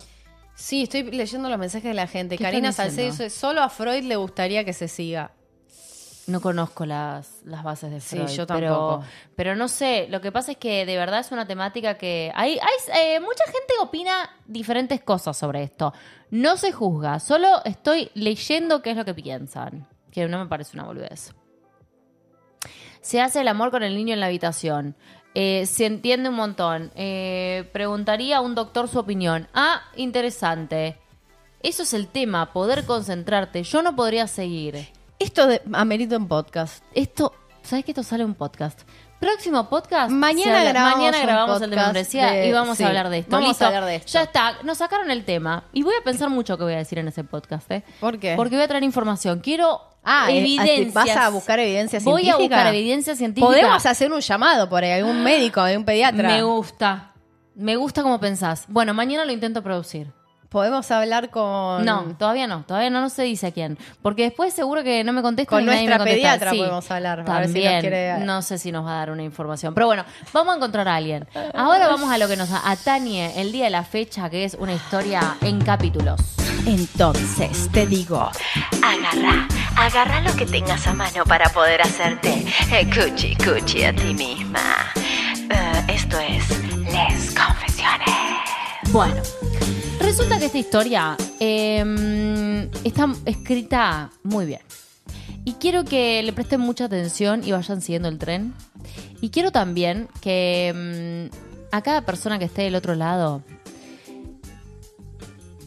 Sí, 0.55 0.83
estoy 0.83 1.03
leyendo 1.03 1.49
los 1.49 1.57
mensajes 1.57 1.89
de 1.89 1.93
la 1.95 2.07
gente. 2.07 2.37
¿Qué 2.37 2.43
Karina 2.43 2.69
están 2.69 2.87
Salcedo 2.87 3.11
dice, 3.11 3.29
solo 3.29 3.61
a 3.61 3.69
Freud 3.69 4.03
le 4.03 4.15
gustaría 4.15 4.63
que 4.63 4.73
se 4.73 4.87
siga. 4.87 5.31
No 6.25 6.39
conozco 6.39 6.85
las, 6.85 7.41
las 7.43 7.63
bases 7.63 7.91
de 7.91 7.99
Sí, 7.99 8.15
Freud. 8.15 8.29
yo 8.29 8.47
Pero, 8.47 8.67
tampoco. 8.69 9.03
pero 9.35 9.55
no 9.55 9.67
sé, 9.67 10.07
lo 10.09 10.21
que 10.21 10.31
pasa 10.31 10.53
es 10.53 10.57
que 10.57 10.85
de 10.85 10.95
verdad 10.95 11.19
es 11.19 11.31
una 11.33 11.45
temática 11.45 11.97
que... 11.97 12.31
Hay, 12.33 12.57
hay 12.59 13.15
eh, 13.15 13.19
mucha 13.19 13.43
gente 13.45 13.73
opina 13.81 14.29
diferentes 14.45 15.01
cosas 15.01 15.35
sobre 15.37 15.63
esto. 15.63 15.93
No 16.31 16.55
se 16.55 16.71
juzga, 16.71 17.19
solo 17.19 17.61
estoy 17.65 18.09
leyendo 18.13 18.81
qué 18.81 18.91
es 18.91 18.97
lo 18.97 19.03
que 19.03 19.13
piensan. 19.13 19.85
Que 20.11 20.27
no 20.27 20.39
me 20.39 20.45
parece 20.47 20.77
una 20.77 20.85
boludez. 20.85 21.33
Se 23.01 23.19
hace 23.19 23.41
el 23.41 23.47
amor 23.49 23.71
con 23.71 23.83
el 23.83 23.95
niño 23.95 24.13
en 24.13 24.19
la 24.21 24.27
habitación. 24.27 24.95
Eh, 25.35 25.65
se 25.65 25.85
entiende 25.87 26.29
un 26.29 26.35
montón. 26.35 26.91
Eh, 26.95 27.69
preguntaría 27.73 28.37
a 28.37 28.41
un 28.41 28.55
doctor 28.55 28.87
su 28.87 28.99
opinión. 28.99 29.47
Ah, 29.53 29.81
interesante. 29.97 30.97
Eso 31.61 31.83
es 31.83 31.93
el 31.93 32.07
tema, 32.07 32.53
poder 32.53 32.85
concentrarte. 32.85 33.63
Yo 33.63 33.81
no 33.81 33.95
podría 33.95 34.27
seguir. 34.27 34.87
Esto 35.23 35.47
de, 35.47 35.61
amerita 35.71 36.17
un 36.17 36.27
podcast. 36.27 36.83
Esto, 36.93 37.33
¿sabes 37.61 37.85
que 37.85 37.91
esto 37.91 38.03
sale 38.03 38.25
un 38.25 38.33
podcast? 38.35 38.81
Próximo 39.21 39.69
podcast. 39.69 40.11
Mañana 40.11 40.59
habla- 40.59 40.71
grabamos 40.71 40.97
mañana 40.97 41.17
un 41.17 41.23
grabamos 41.23 41.61
el 41.61 41.69
de 41.69 41.75
membresía 41.77 42.31
de- 42.31 42.47
y 42.49 42.51
vamos 42.51 42.77
sí, 42.77 42.83
a 42.83 42.87
hablar 42.87 43.09
de 43.09 43.19
esto. 43.19 43.31
vamos 43.31 43.61
a 43.61 43.67
hablar 43.67 43.85
de 43.85 43.95
esto. 43.95 44.11
Ya 44.11 44.23
está. 44.23 44.57
Nos 44.63 44.79
sacaron 44.79 45.09
el 45.11 45.23
tema 45.23 45.63
y 45.71 45.83
voy 45.83 45.93
a 45.99 46.03
pensar 46.03 46.29
mucho 46.29 46.57
qué 46.57 46.63
voy 46.65 46.73
a 46.73 46.77
decir 46.77 46.99
en 46.99 47.07
ese 47.07 47.23
podcast. 47.23 47.71
¿eh? 47.71 47.83
¿Por 48.01 48.19
qué? 48.19 48.33
Porque 48.35 48.55
voy 48.57 48.65
a 48.65 48.67
traer 48.67 48.83
información. 48.83 49.39
Quiero 49.39 49.79
Ah, 50.03 50.27
evidencias. 50.29 50.93
¿vas 50.93 51.15
a 51.15 51.29
buscar 51.29 51.57
evidencia 51.59 51.99
Voy 52.03 52.23
a 52.23 52.25
científica? 52.35 52.55
buscar 52.57 52.75
evidencia 52.75 53.15
científica. 53.15 53.47
Podemos 53.47 53.85
hacer 53.85 54.11
un 54.11 54.19
llamado 54.19 54.67
por 54.67 54.83
ahí, 54.83 54.91
algún 54.91 55.23
médico, 55.23 55.61
algún 55.61 55.85
pediatra. 55.85 56.27
Me 56.27 56.43
gusta. 56.43 57.13
Me 57.55 57.77
gusta 57.77 58.03
como 58.03 58.19
pensás. 58.19 58.65
Bueno, 58.67 58.93
mañana 58.93 59.23
lo 59.23 59.31
intento 59.31 59.63
producir. 59.63 60.11
Podemos 60.53 60.89
hablar 60.91 61.29
con. 61.31 61.83
No, 61.83 62.15
todavía 62.17 62.47
no, 62.47 62.63
todavía 62.65 62.89
no, 62.89 63.01
no 63.01 63.09
se 63.09 63.23
dice 63.23 63.47
a 63.47 63.51
quién. 63.51 63.77
Porque 64.01 64.23
después 64.23 64.53
seguro 64.53 64.83
que 64.83 65.03
no 65.03 65.11
me 65.11 65.21
contestan 65.21 65.57
Con 65.57 65.63
y 65.63 65.65
nadie 65.65 65.79
me 65.81 65.85
nuestra 65.87 65.97
contesta. 65.97 66.15
pediatra 66.37 66.51
podemos 66.51 66.89
hablar, 66.91 67.19
a 67.19 67.23
ver 67.23 67.25
si 67.25 67.33
nos 67.33 67.43
También, 67.63 67.81
quiere- 67.81 68.17
no 68.19 68.41
sé 68.41 68.57
si 68.57 68.71
nos 68.71 68.85
va 68.85 68.91
a 68.93 68.97
dar 68.99 69.11
una 69.11 69.23
información. 69.23 69.73
Pero 69.73 69.87
bueno, 69.87 70.05
vamos 70.31 70.53
a 70.53 70.57
encontrar 70.57 70.87
a 70.87 70.95
alguien. 70.95 71.27
Ahora 71.53 71.89
vamos 71.89 72.09
a 72.09 72.17
lo 72.17 72.29
que 72.29 72.37
nos 72.37 72.49
atañe 72.51 73.41
el 73.41 73.51
día 73.51 73.65
de 73.65 73.71
la 73.71 73.83
fecha, 73.83 74.29
que 74.29 74.45
es 74.45 74.53
una 74.53 74.73
historia 74.73 75.35
en 75.41 75.59
capítulos. 75.59 76.21
Entonces, 76.65 77.69
te 77.73 77.85
digo. 77.87 78.29
Agarra, 78.81 79.47
agarra 79.75 80.21
lo 80.21 80.33
que 80.35 80.45
tengas 80.45 80.85
a 80.87 80.93
mano 80.93 81.23
para 81.25 81.49
poder 81.49 81.81
hacerte 81.81 82.45
eh, 82.71 82.87
cuchi 82.89 83.35
cuchi 83.35 83.83
a 83.83 83.93
ti 83.93 84.13
misma. 84.13 84.59
Eh, 85.49 85.83
esto 85.89 86.17
es 86.19 86.49
Les 86.91 87.35
Confesiones. 87.35 88.09
Bueno, 88.91 89.21
resulta 89.99 90.39
que 90.39 90.45
esta 90.45 90.57
historia 90.57 91.17
eh, 91.39 92.69
está 92.83 93.13
escrita 93.25 94.11
muy 94.23 94.45
bien. 94.45 94.61
Y 95.45 95.53
quiero 95.53 95.83
que 95.83 96.23
le 96.23 96.31
presten 96.31 96.61
mucha 96.61 96.85
atención 96.85 97.41
y 97.43 97.51
vayan 97.51 97.81
siguiendo 97.81 98.07
el 98.07 98.17
tren. 98.17 98.53
Y 99.21 99.29
quiero 99.29 99.51
también 99.51 100.07
que 100.21 101.29
mm, 101.31 101.75
a 101.75 101.81
cada 101.81 102.05
persona 102.05 102.39
que 102.39 102.45
esté 102.45 102.63
del 102.63 102.75
otro 102.75 102.95
lado. 102.95 103.43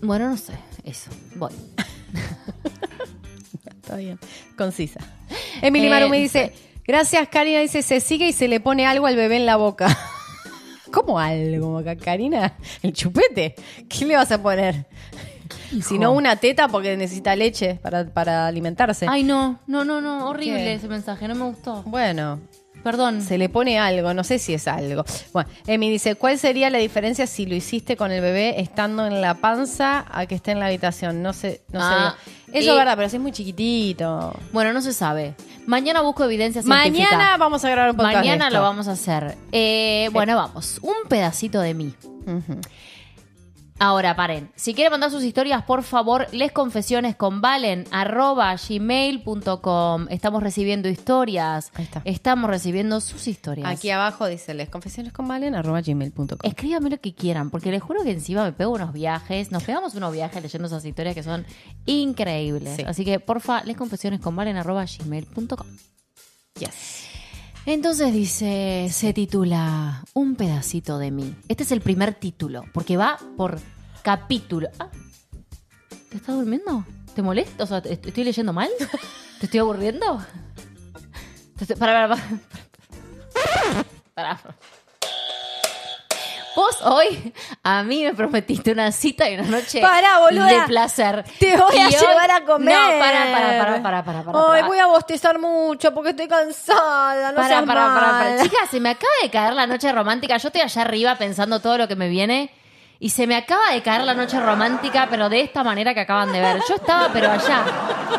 Bueno, 0.02 0.30
no 0.30 0.36
sé, 0.36 0.54
eso. 0.84 1.10
Voy. 1.34 1.52
Está 3.66 3.96
bien. 3.96 4.18
Concisa. 4.56 5.00
Emily 5.62 5.86
Eh, 5.86 5.90
Maru 5.90 6.08
me 6.08 6.18
dice, 6.18 6.52
gracias 6.86 7.28
Karina, 7.28 7.60
dice, 7.60 7.82
se 7.82 8.00
sigue 8.00 8.28
y 8.28 8.32
se 8.32 8.48
le 8.48 8.60
pone 8.60 8.86
algo 8.86 9.06
al 9.06 9.16
bebé 9.16 9.36
en 9.36 9.46
la 9.46 9.56
boca. 9.56 9.88
¿Cómo 10.92 11.18
algo, 11.18 11.82
Karina? 12.02 12.54
¿El 12.82 12.92
chupete? 12.92 13.54
¿Qué 13.88 14.04
le 14.04 14.16
vas 14.16 14.30
a 14.32 14.42
poner? 14.42 14.86
Si 15.82 15.98
no, 15.98 16.12
una 16.12 16.36
teta 16.36 16.68
porque 16.68 16.96
necesita 16.96 17.34
leche 17.36 17.74
para, 17.76 18.06
para 18.06 18.46
alimentarse. 18.46 19.06
Ay, 19.08 19.22
no, 19.22 19.60
no, 19.66 19.84
no, 19.84 20.00
no. 20.00 20.28
Horrible 20.28 20.58
¿Qué? 20.58 20.74
ese 20.74 20.88
mensaje, 20.88 21.28
no 21.28 21.34
me 21.34 21.44
gustó. 21.44 21.82
Bueno, 21.84 22.40
Perdón. 22.86 23.20
se 23.20 23.36
le 23.36 23.48
pone 23.48 23.80
algo, 23.80 24.14
no 24.14 24.22
sé 24.22 24.38
si 24.38 24.54
es 24.54 24.68
algo. 24.68 25.04
Bueno, 25.32 25.50
Emi 25.66 25.90
dice, 25.90 26.14
¿cuál 26.14 26.38
sería 26.38 26.70
la 26.70 26.78
diferencia 26.78 27.26
si 27.26 27.44
lo 27.44 27.56
hiciste 27.56 27.96
con 27.96 28.12
el 28.12 28.20
bebé 28.20 28.60
estando 28.60 29.04
en 29.06 29.20
la 29.20 29.34
panza 29.34 30.04
a 30.08 30.26
que 30.26 30.36
esté 30.36 30.52
en 30.52 30.60
la 30.60 30.66
habitación? 30.66 31.20
No 31.20 31.32
sé, 31.32 31.62
no 31.72 31.80
Ah, 31.82 32.14
sé. 32.24 32.30
Eso 32.58 32.66
y- 32.66 32.68
es 32.70 32.76
verdad, 32.76 32.94
pero 32.96 33.08
si 33.08 33.16
es 33.16 33.22
muy 33.22 33.32
chiquitito. 33.32 34.32
Bueno, 34.52 34.72
no 34.72 34.80
se 34.80 34.92
sabe. 34.92 35.34
Mañana 35.66 36.00
busco 36.02 36.22
evidencia 36.24 36.62
científica. 36.62 37.10
Mañana 37.16 37.36
vamos 37.38 37.64
a 37.64 37.70
grabar 37.70 37.90
un 37.90 37.96
podcast. 37.96 38.14
de 38.14 38.20
Mañana 38.20 38.44
esto. 38.46 38.56
lo 38.58 38.62
vamos 38.62 38.86
a 38.86 38.92
hacer. 38.92 39.36
Eh, 39.50 40.08
bueno, 40.12 40.36
vamos. 40.36 40.78
Un 40.82 41.08
pedacito 41.08 41.60
de 41.60 41.74
mí. 41.74 41.92
Ahora, 43.78 44.16
paren. 44.16 44.50
Si 44.56 44.74
quieren 44.74 44.90
mandar 44.90 45.10
sus 45.10 45.22
historias, 45.22 45.62
por 45.64 45.82
favor, 45.82 46.26
les 46.32 46.52
confesiones 46.52 47.14
con 47.16 47.40
valen 47.40 47.84
arroba 47.90 48.54
gmail.com. 48.56 50.06
Estamos 50.08 50.42
recibiendo 50.42 50.88
historias. 50.88 51.70
Ahí 51.74 51.84
está. 51.84 52.02
Estamos 52.04 52.48
recibiendo 52.50 53.00
sus 53.00 53.28
historias. 53.28 53.68
Aquí 53.68 53.90
abajo 53.90 54.26
dice 54.26 54.54
les 54.54 54.68
confesiones 54.68 55.12
con 55.12 55.28
Valen 55.28 55.54
arroba 55.54 55.80
gmail.com. 55.80 56.38
Escríbame 56.42 56.90
lo 56.90 56.98
que 56.98 57.14
quieran, 57.14 57.50
porque 57.50 57.70
les 57.70 57.82
juro 57.82 58.02
que 58.02 58.12
encima 58.12 58.44
me 58.44 58.52
pego 58.52 58.72
unos 58.72 58.92
viajes. 58.92 59.52
Nos 59.52 59.64
pegamos 59.64 59.94
unos 59.94 60.12
viajes 60.12 60.42
leyendo 60.42 60.66
esas 60.68 60.84
historias 60.84 61.14
que 61.14 61.22
son 61.22 61.44
increíbles. 61.84 62.76
Sí. 62.76 62.84
Así 62.86 63.04
que, 63.04 63.20
porfa, 63.20 63.62
les 63.64 63.76
confesiones 63.76 64.20
con 64.20 64.34
valen 64.34 64.56
arroba 64.56 64.84
gmail.com. 64.84 65.66
Yes. 66.58 67.15
Entonces 67.66 68.12
dice, 68.12 68.88
se 68.92 69.12
titula 69.12 70.04
Un 70.14 70.36
pedacito 70.36 70.98
de 70.98 71.10
mí. 71.10 71.34
Este 71.48 71.64
es 71.64 71.72
el 71.72 71.80
primer 71.80 72.14
título, 72.14 72.64
porque 72.72 72.96
va 72.96 73.18
por 73.36 73.58
capítulo. 74.02 74.68
Ah, 74.78 74.88
¿Te 76.10 76.16
estás 76.18 76.36
durmiendo? 76.36 76.84
¿Te 77.14 77.22
molesta? 77.22 77.64
O 77.64 77.66
sea, 77.66 77.82
¿te- 77.82 77.92
¿estoy 77.94 78.24
leyendo 78.24 78.52
mal? 78.52 78.68
¿Te 79.40 79.46
estoy 79.46 79.60
aburriendo? 79.60 80.24
Para, 81.78 82.06
para, 82.06 82.08
para. 82.08 82.40
Para. 84.14 84.40
Vos 86.56 86.78
hoy 86.82 87.32
a 87.62 87.82
mí 87.84 88.02
me 88.02 88.14
prometiste 88.14 88.72
una 88.72 88.90
cita 88.90 89.28
y 89.30 89.34
una 89.34 89.44
noche 89.44 89.80
Pará, 89.80 90.18
boluda. 90.20 90.46
de 90.46 90.60
placer. 90.66 91.24
Te 91.38 91.56
voy 91.56 91.76
Y 91.76 91.80
a 91.80 91.86
hoy- 91.86 91.92
llevar 91.94 92.30
a 92.30 92.44
comer. 92.44 92.74
No, 92.74 92.98
para, 92.98 93.24
para, 93.30 93.58
para, 93.58 93.82
para, 93.82 94.04
para, 94.04 94.22
para. 94.24 94.38
Ay, 94.40 94.46
para. 94.62 94.66
voy 94.66 94.78
a 94.78 94.86
bostezar 94.86 95.38
mucho 95.38 95.92
porque 95.94 96.10
estoy 96.10 96.26
cansada. 96.28 97.30
No 97.30 97.36
Para, 97.36 97.48
seas 97.48 97.62
para, 97.64 97.86
para, 97.88 97.94
para. 97.94 98.12
mala. 98.12 98.42
Chicas, 98.42 98.70
se 98.70 98.80
me 98.80 98.88
acaba 98.90 99.12
de 99.22 99.30
caer 99.30 99.52
la 99.52 99.66
noche 99.66 99.92
romántica. 99.92 100.36
Yo 100.38 100.48
estoy 100.48 100.62
allá 100.62 100.82
arriba 100.82 101.14
pensando 101.16 101.60
todo 101.60 101.78
lo 101.78 101.86
que 101.86 101.94
me 101.94 102.08
viene. 102.08 102.50
Y 102.98 103.10
se 103.10 103.26
me 103.26 103.36
acaba 103.36 103.72
de 103.72 103.82
caer 103.82 104.04
la 104.04 104.14
noche 104.14 104.40
romántica, 104.40 105.06
pero 105.10 105.28
de 105.28 105.42
esta 105.42 105.62
manera 105.62 105.92
que 105.92 106.00
acaban 106.00 106.32
de 106.32 106.40
ver. 106.40 106.62
Yo 106.66 106.76
estaba, 106.76 107.10
pero 107.12 107.30
allá, 107.30 107.62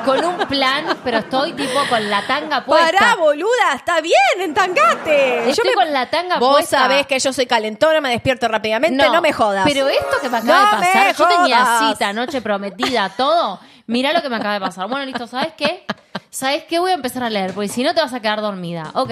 con 0.06 0.24
un 0.24 0.38
plan, 0.48 0.86
pero 1.04 1.18
estoy 1.18 1.54
tipo 1.54 1.80
con 1.90 2.08
la 2.10 2.22
tanga 2.28 2.64
puesta. 2.64 2.92
Pará, 3.00 3.16
boluda, 3.16 3.74
está 3.76 4.02
bien, 4.02 4.14
entangate. 4.40 5.50
Estoy 5.50 5.74
con 5.74 5.92
la 5.92 6.10
tanga 6.12 6.38
Vos 6.38 6.58
puesta. 6.58 6.80
sabés 6.80 7.08
que 7.08 7.18
yo 7.18 7.34
soy 7.34 7.48
calentona, 7.48 8.02
me 8.02 8.10
despierto 8.12 8.48
rápidamente, 8.48 9.04
no, 9.10 9.20
me 9.20 9.34
jodas. 9.34 9.66
Pero 9.66 9.88
esto 9.88 10.18
que 10.22 10.30
me 10.30 10.38
acaba 10.38 10.54
No 10.54 10.80
de 10.80 10.86
pasar, 10.86 11.08
me 11.08 11.14
yo 11.14 11.28
tenía 11.28 11.80
cita, 11.80 12.14
noche 12.14 12.42
prometida, 12.42 13.10
todo. 13.18 13.60
Mirá 13.88 14.14
lo 14.14 14.22
que 14.22 14.30
me 14.30 14.36
acaba 14.36 14.54
de 14.54 14.60
pasar. 14.60 14.88
Bueno, 14.88 15.06
listo, 15.06 15.26
¿sabes 15.26 15.54
qué? 15.58 15.86
¿Sabes 16.30 16.66
qué? 16.66 16.78
Voy 16.78 16.92
a 16.92 16.96
empezar 16.96 17.24
a 17.24 17.30
leer, 17.32 17.54
porque 17.54 17.70
si 17.70 17.82
no 17.82 17.96
te 17.96 18.02
vas 18.02 18.14
a 18.14 18.20
quedar 18.20 18.42
dormida. 18.42 18.92
Ok, 18.94 19.12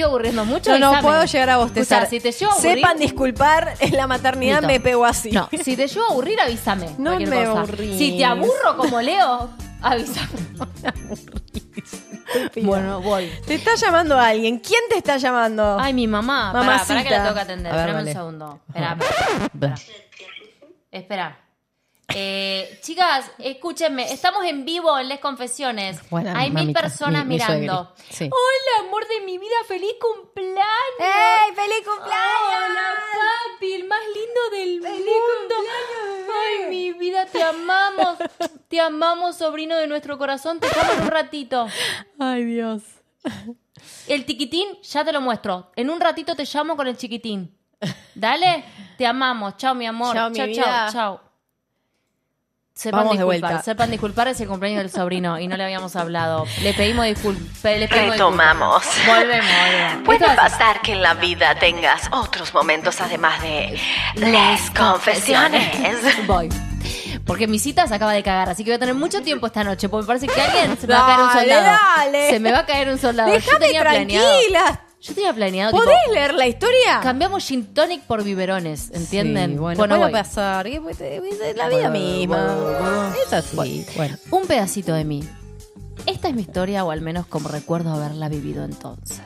estoy 0.00 0.10
aburriendo 0.10 0.44
mucho. 0.44 0.70
Yo 0.72 0.78
no 0.78 0.86
avísame. 0.88 1.02
puedo 1.08 1.24
llegar 1.24 1.50
a 1.50 1.56
bostezar. 1.58 2.02
Escuchá, 2.04 2.10
si 2.10 2.20
te 2.20 2.32
llevo 2.32 2.52
a 2.52 2.54
aburrir, 2.54 2.74
Sepan 2.76 2.98
disculpar, 2.98 3.74
en 3.80 3.96
la 3.96 4.06
maternidad 4.06 4.56
Listo. 4.60 4.66
me 4.68 4.80
pego 4.80 5.04
así. 5.04 5.30
No, 5.30 5.48
si 5.62 5.76
te 5.76 5.86
llevo 5.86 6.06
a 6.06 6.10
aburrir, 6.10 6.40
avísame. 6.40 6.94
No 6.98 7.18
me 7.18 7.24
cosa. 7.26 7.50
aburrís. 7.60 7.98
Si 7.98 8.16
te 8.16 8.24
aburro 8.24 8.76
como 8.76 9.00
Leo, 9.00 9.50
avísame. 9.82 10.28
Bueno, 12.62 13.00
voy. 13.00 13.28
Te 13.44 13.54
está 13.56 13.74
llamando 13.74 14.16
alguien. 14.16 14.60
¿Quién 14.60 14.82
te 14.88 14.96
está 14.98 15.16
llamando? 15.16 15.76
Ay, 15.80 15.92
mi 15.92 16.06
mamá. 16.06 16.52
Pará, 16.52 16.64
Mamacita. 16.64 16.94
pará 16.94 17.02
que 17.02 17.10
la 17.10 17.22
tengo 17.22 17.34
que 17.34 17.40
atender. 17.40 17.72
Espérame 17.74 17.94
vale. 17.96 18.10
un 18.10 18.16
segundo. 18.16 18.60
Espera, 18.68 18.96
espera. 19.52 19.74
Espera. 20.92 21.38
Eh, 22.14 22.78
chicas, 22.82 23.30
escúchenme, 23.38 24.12
estamos 24.12 24.44
en 24.44 24.64
vivo 24.64 24.98
en 24.98 25.08
Les 25.08 25.20
Confesiones. 25.20 25.98
Buena, 26.10 26.38
Hay 26.38 26.50
mil 26.50 26.72
personas 26.72 27.24
mi- 27.24 27.36
mi 27.36 27.42
mirando. 27.42 27.92
Sí. 28.10 28.24
Hola, 28.24 28.88
amor 28.88 29.06
de 29.08 29.20
mi 29.20 29.38
vida, 29.38 29.54
feliz 29.68 29.92
cumpleaños. 30.00 30.64
¡Ey, 30.98 31.54
feliz 31.54 31.86
cumpleaños! 31.86 32.70
Hola, 32.70 32.94
papi, 33.54 33.72
el 33.72 33.84
más 33.84 34.00
lindo 34.14 34.50
del 34.56 34.80
mundo. 34.80 35.54
Ay, 36.42 36.68
mi 36.70 36.92
vida, 36.92 37.26
te 37.26 37.42
amamos. 37.42 38.18
Te 38.68 38.80
amamos, 38.80 39.36
sobrino 39.36 39.76
de 39.76 39.86
nuestro 39.86 40.18
corazón. 40.18 40.60
Te 40.60 40.68
llamo 40.68 40.92
en 40.92 41.00
un 41.02 41.08
ratito. 41.08 41.66
Ay, 42.18 42.44
Dios. 42.44 42.82
El 44.08 44.24
tiquitín, 44.24 44.80
ya 44.82 45.04
te 45.04 45.12
lo 45.12 45.20
muestro. 45.20 45.70
En 45.76 45.90
un 45.90 46.00
ratito 46.00 46.34
te 46.36 46.44
llamo 46.44 46.76
con 46.76 46.86
el 46.86 46.96
chiquitín. 46.96 47.56
Dale, 48.14 48.64
te 48.98 49.06
amamos. 49.06 49.56
Chao, 49.56 49.74
mi 49.74 49.86
amor. 49.86 50.14
Chao, 50.14 50.30
mi 50.30 50.36
chao, 50.36 50.46
vida. 50.46 50.62
chao, 50.64 50.92
chao. 50.92 51.29
Sepan 52.80 53.00
Vamos 53.00 53.18
de 53.18 53.24
disculpar, 53.24 53.50
vuelta. 53.50 53.62
sepan 53.62 53.90
disculpar, 53.90 54.28
es 54.28 54.40
el 54.40 54.48
cumpleaños 54.48 54.78
del 54.82 54.90
sobrino 54.90 55.38
y 55.38 55.46
no 55.48 55.56
le 55.58 55.64
habíamos 55.64 55.96
hablado. 55.96 56.46
Le 56.62 56.72
pedimos 56.72 57.04
disculpas. 57.04 57.44
Le 57.62 57.86
pedimos 57.88 58.12
Retomamos. 58.12 58.82
disculpas. 58.82 59.06
Volvemos, 59.18 59.46
volvemos. 59.50 60.04
Puede 60.06 60.18
Esto 60.20 60.30
es- 60.30 60.36
pasar 60.38 60.80
que 60.80 60.92
en 60.92 61.02
la 61.02 61.12
vida 61.12 61.54
tengas 61.56 62.08
otros 62.10 62.54
momentos 62.54 62.98
además 63.02 63.42
de 63.42 63.78
Les 64.14 64.70
Confesiones. 64.70 66.26
Voy. 66.26 66.48
Porque 67.26 67.46
mi 67.46 67.58
cita 67.58 67.86
se 67.86 67.94
acaba 67.94 68.14
de 68.14 68.22
cagar, 68.22 68.48
así 68.48 68.64
que 68.64 68.70
voy 68.70 68.76
a 68.76 68.78
tener 68.78 68.94
mucho 68.94 69.20
tiempo 69.20 69.46
esta 69.46 69.62
noche. 69.62 69.90
Porque 69.90 70.04
me 70.04 70.06
parece 70.06 70.26
que 70.28 70.40
alguien 70.40 70.78
se 70.80 70.86
me 70.86 70.94
va 70.94 71.04
a 71.04 71.06
caer 71.06 71.20
un 71.20 71.26
Dale, 71.28 71.40
soldado. 71.54 71.78
dale. 71.96 72.30
Se 72.30 72.40
me 72.40 72.52
va 72.52 72.58
a 72.60 72.66
caer 72.66 72.88
un 72.88 72.98
soldado. 72.98 73.28
Yo 73.28 73.34
Déjame 73.34 73.66
tenía 73.66 73.80
planeado. 73.82 74.26
Yo 75.00 75.14
tenía 75.14 75.32
planeado. 75.32 75.72
tipo, 75.72 75.82
¿Podés 75.84 75.98
leer 76.12 76.34
la 76.34 76.46
historia? 76.46 77.00
Cambiamos 77.02 77.42
gin 77.44 77.64
tonic 77.72 78.02
por 78.02 78.22
biberones, 78.22 78.90
¿entienden? 78.90 79.52
Sí, 79.52 79.56
bueno, 79.58 79.78
Bueno, 79.78 79.94
puede 79.96 80.10
voy. 80.10 80.12
pasar. 80.12 80.66
¿Qué 80.66 80.80
puede- 80.80 81.16
Es 81.50 81.56
la 81.56 81.68
vida 81.68 81.88
misma. 81.90 83.14
Es 83.26 83.32
así. 83.32 83.86
Bueno. 83.96 84.16
Un 84.30 84.46
pedacito 84.46 84.92
de 84.92 85.04
mí. 85.04 85.24
Esta 86.06 86.28
es 86.28 86.34
mi 86.34 86.42
historia, 86.42 86.84
o 86.84 86.90
al 86.90 87.00
menos 87.00 87.26
como 87.26 87.48
recuerdo 87.48 87.92
haberla 87.92 88.28
vivido 88.28 88.64
entonces. 88.64 89.20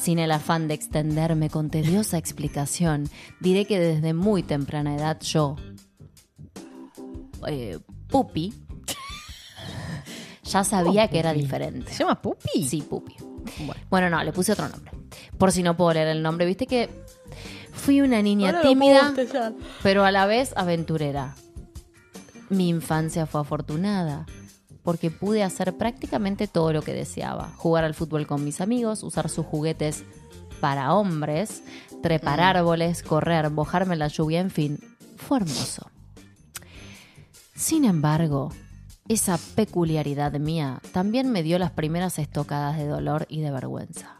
Sin 0.00 0.18
el 0.18 0.30
afán 0.32 0.68
de 0.68 0.74
extenderme 0.74 1.48
con 1.50 1.70
tediosa 1.70 2.18
explicación, 2.18 3.08
diré 3.40 3.64
que 3.66 3.78
desde 3.78 4.14
muy 4.14 4.42
temprana 4.44 4.94
edad 4.96 5.20
yo, 5.20 5.56
eh, 7.48 7.78
Pupi, 8.08 8.54
ya 10.44 10.62
sabía 10.64 11.08
que 11.08 11.18
era 11.18 11.30
Pupi? 11.32 11.42
diferente. 11.42 11.92
¿Se 11.92 11.98
llama 12.04 12.20
Pupi? 12.22 12.62
Sí, 12.68 12.82
Pupi. 12.82 13.14
Bueno. 13.58 13.82
Bueno, 13.90 14.10
no, 14.10 14.22
le 14.22 14.32
puse 14.32 14.52
otro 14.52 14.68
nombre. 14.68 14.92
Por 15.38 15.52
si 15.52 15.62
no 15.62 15.76
puedo 15.76 15.94
leer 15.94 16.08
el 16.08 16.22
nombre. 16.22 16.46
Viste 16.46 16.66
que 16.66 16.88
fui 17.72 18.00
una 18.00 18.22
niña 18.22 18.48
Ahora 18.48 18.62
tímida, 18.62 19.14
pero 19.82 20.04
a 20.04 20.10
la 20.10 20.26
vez 20.26 20.52
aventurera. 20.56 21.34
Mi 22.48 22.68
infancia 22.68 23.26
fue 23.26 23.40
afortunada 23.40 24.26
porque 24.82 25.10
pude 25.10 25.42
hacer 25.42 25.76
prácticamente 25.76 26.46
todo 26.46 26.72
lo 26.72 26.80
que 26.82 26.92
deseaba. 26.92 27.50
Jugar 27.56 27.84
al 27.84 27.94
fútbol 27.94 28.26
con 28.26 28.44
mis 28.44 28.60
amigos, 28.60 29.02
usar 29.02 29.28
sus 29.28 29.44
juguetes 29.44 30.04
para 30.60 30.94
hombres, 30.94 31.64
trepar 32.02 32.40
árboles, 32.40 33.02
correr, 33.02 33.50
mojarme 33.50 33.94
en 33.94 33.98
la 33.98 34.08
lluvia, 34.08 34.40
en 34.40 34.50
fin, 34.50 34.78
fue 35.16 35.38
hermoso. 35.38 35.90
Sin 37.54 37.84
embargo, 37.84 38.52
esa 39.08 39.38
peculiaridad 39.54 40.32
mía 40.32 40.80
también 40.92 41.30
me 41.30 41.42
dio 41.42 41.58
las 41.58 41.70
primeras 41.70 42.18
estocadas 42.18 42.76
de 42.76 42.86
dolor 42.86 43.26
y 43.28 43.40
de 43.40 43.50
vergüenza. 43.50 44.16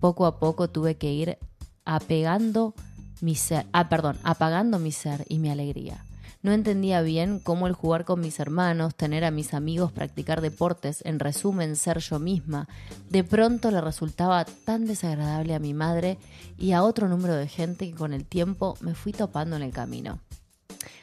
Poco 0.00 0.26
a 0.26 0.38
poco 0.38 0.68
tuve 0.68 0.96
que 0.96 1.12
ir 1.12 1.38
apegando 1.84 2.74
mi 3.20 3.34
ser, 3.34 3.66
ah, 3.72 3.88
perdón, 3.88 4.16
apagando 4.22 4.78
mi 4.78 4.92
ser 4.92 5.24
y 5.28 5.38
mi 5.38 5.50
alegría. 5.50 6.04
No 6.40 6.52
entendía 6.52 7.02
bien 7.02 7.40
cómo 7.40 7.66
el 7.66 7.72
jugar 7.72 8.04
con 8.04 8.20
mis 8.20 8.38
hermanos, 8.38 8.94
tener 8.94 9.24
a 9.24 9.32
mis 9.32 9.54
amigos, 9.54 9.90
practicar 9.90 10.40
deportes, 10.40 11.02
en 11.04 11.18
resumen 11.18 11.74
ser 11.74 11.98
yo 11.98 12.20
misma, 12.20 12.68
de 13.10 13.24
pronto 13.24 13.72
le 13.72 13.80
resultaba 13.80 14.44
tan 14.44 14.86
desagradable 14.86 15.56
a 15.56 15.58
mi 15.58 15.74
madre 15.74 16.16
y 16.56 16.72
a 16.72 16.84
otro 16.84 17.08
número 17.08 17.34
de 17.34 17.48
gente 17.48 17.90
que 17.90 17.96
con 17.96 18.12
el 18.12 18.24
tiempo 18.24 18.76
me 18.80 18.94
fui 18.94 19.12
topando 19.12 19.56
en 19.56 19.62
el 19.62 19.72
camino. 19.72 20.20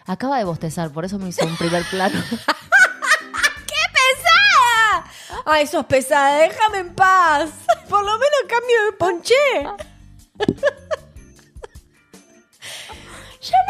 Acaba 0.05 0.37
de 0.37 0.45
bostezar, 0.45 0.91
por 0.91 1.03
eso 1.03 1.19
me 1.19 1.29
hizo 1.29 1.45
un 1.45 1.57
primer 1.57 1.83
plano. 1.89 2.17
Ay, 5.45 5.67
sos 5.67 5.85
pesada, 5.85 6.37
déjame 6.39 6.79
en 6.79 6.95
paz. 6.95 7.49
Por 7.87 8.03
lo 8.03 8.11
menos 8.13 8.39
cambio 8.47 8.85
de 8.85 8.91
ponché. 8.93 9.35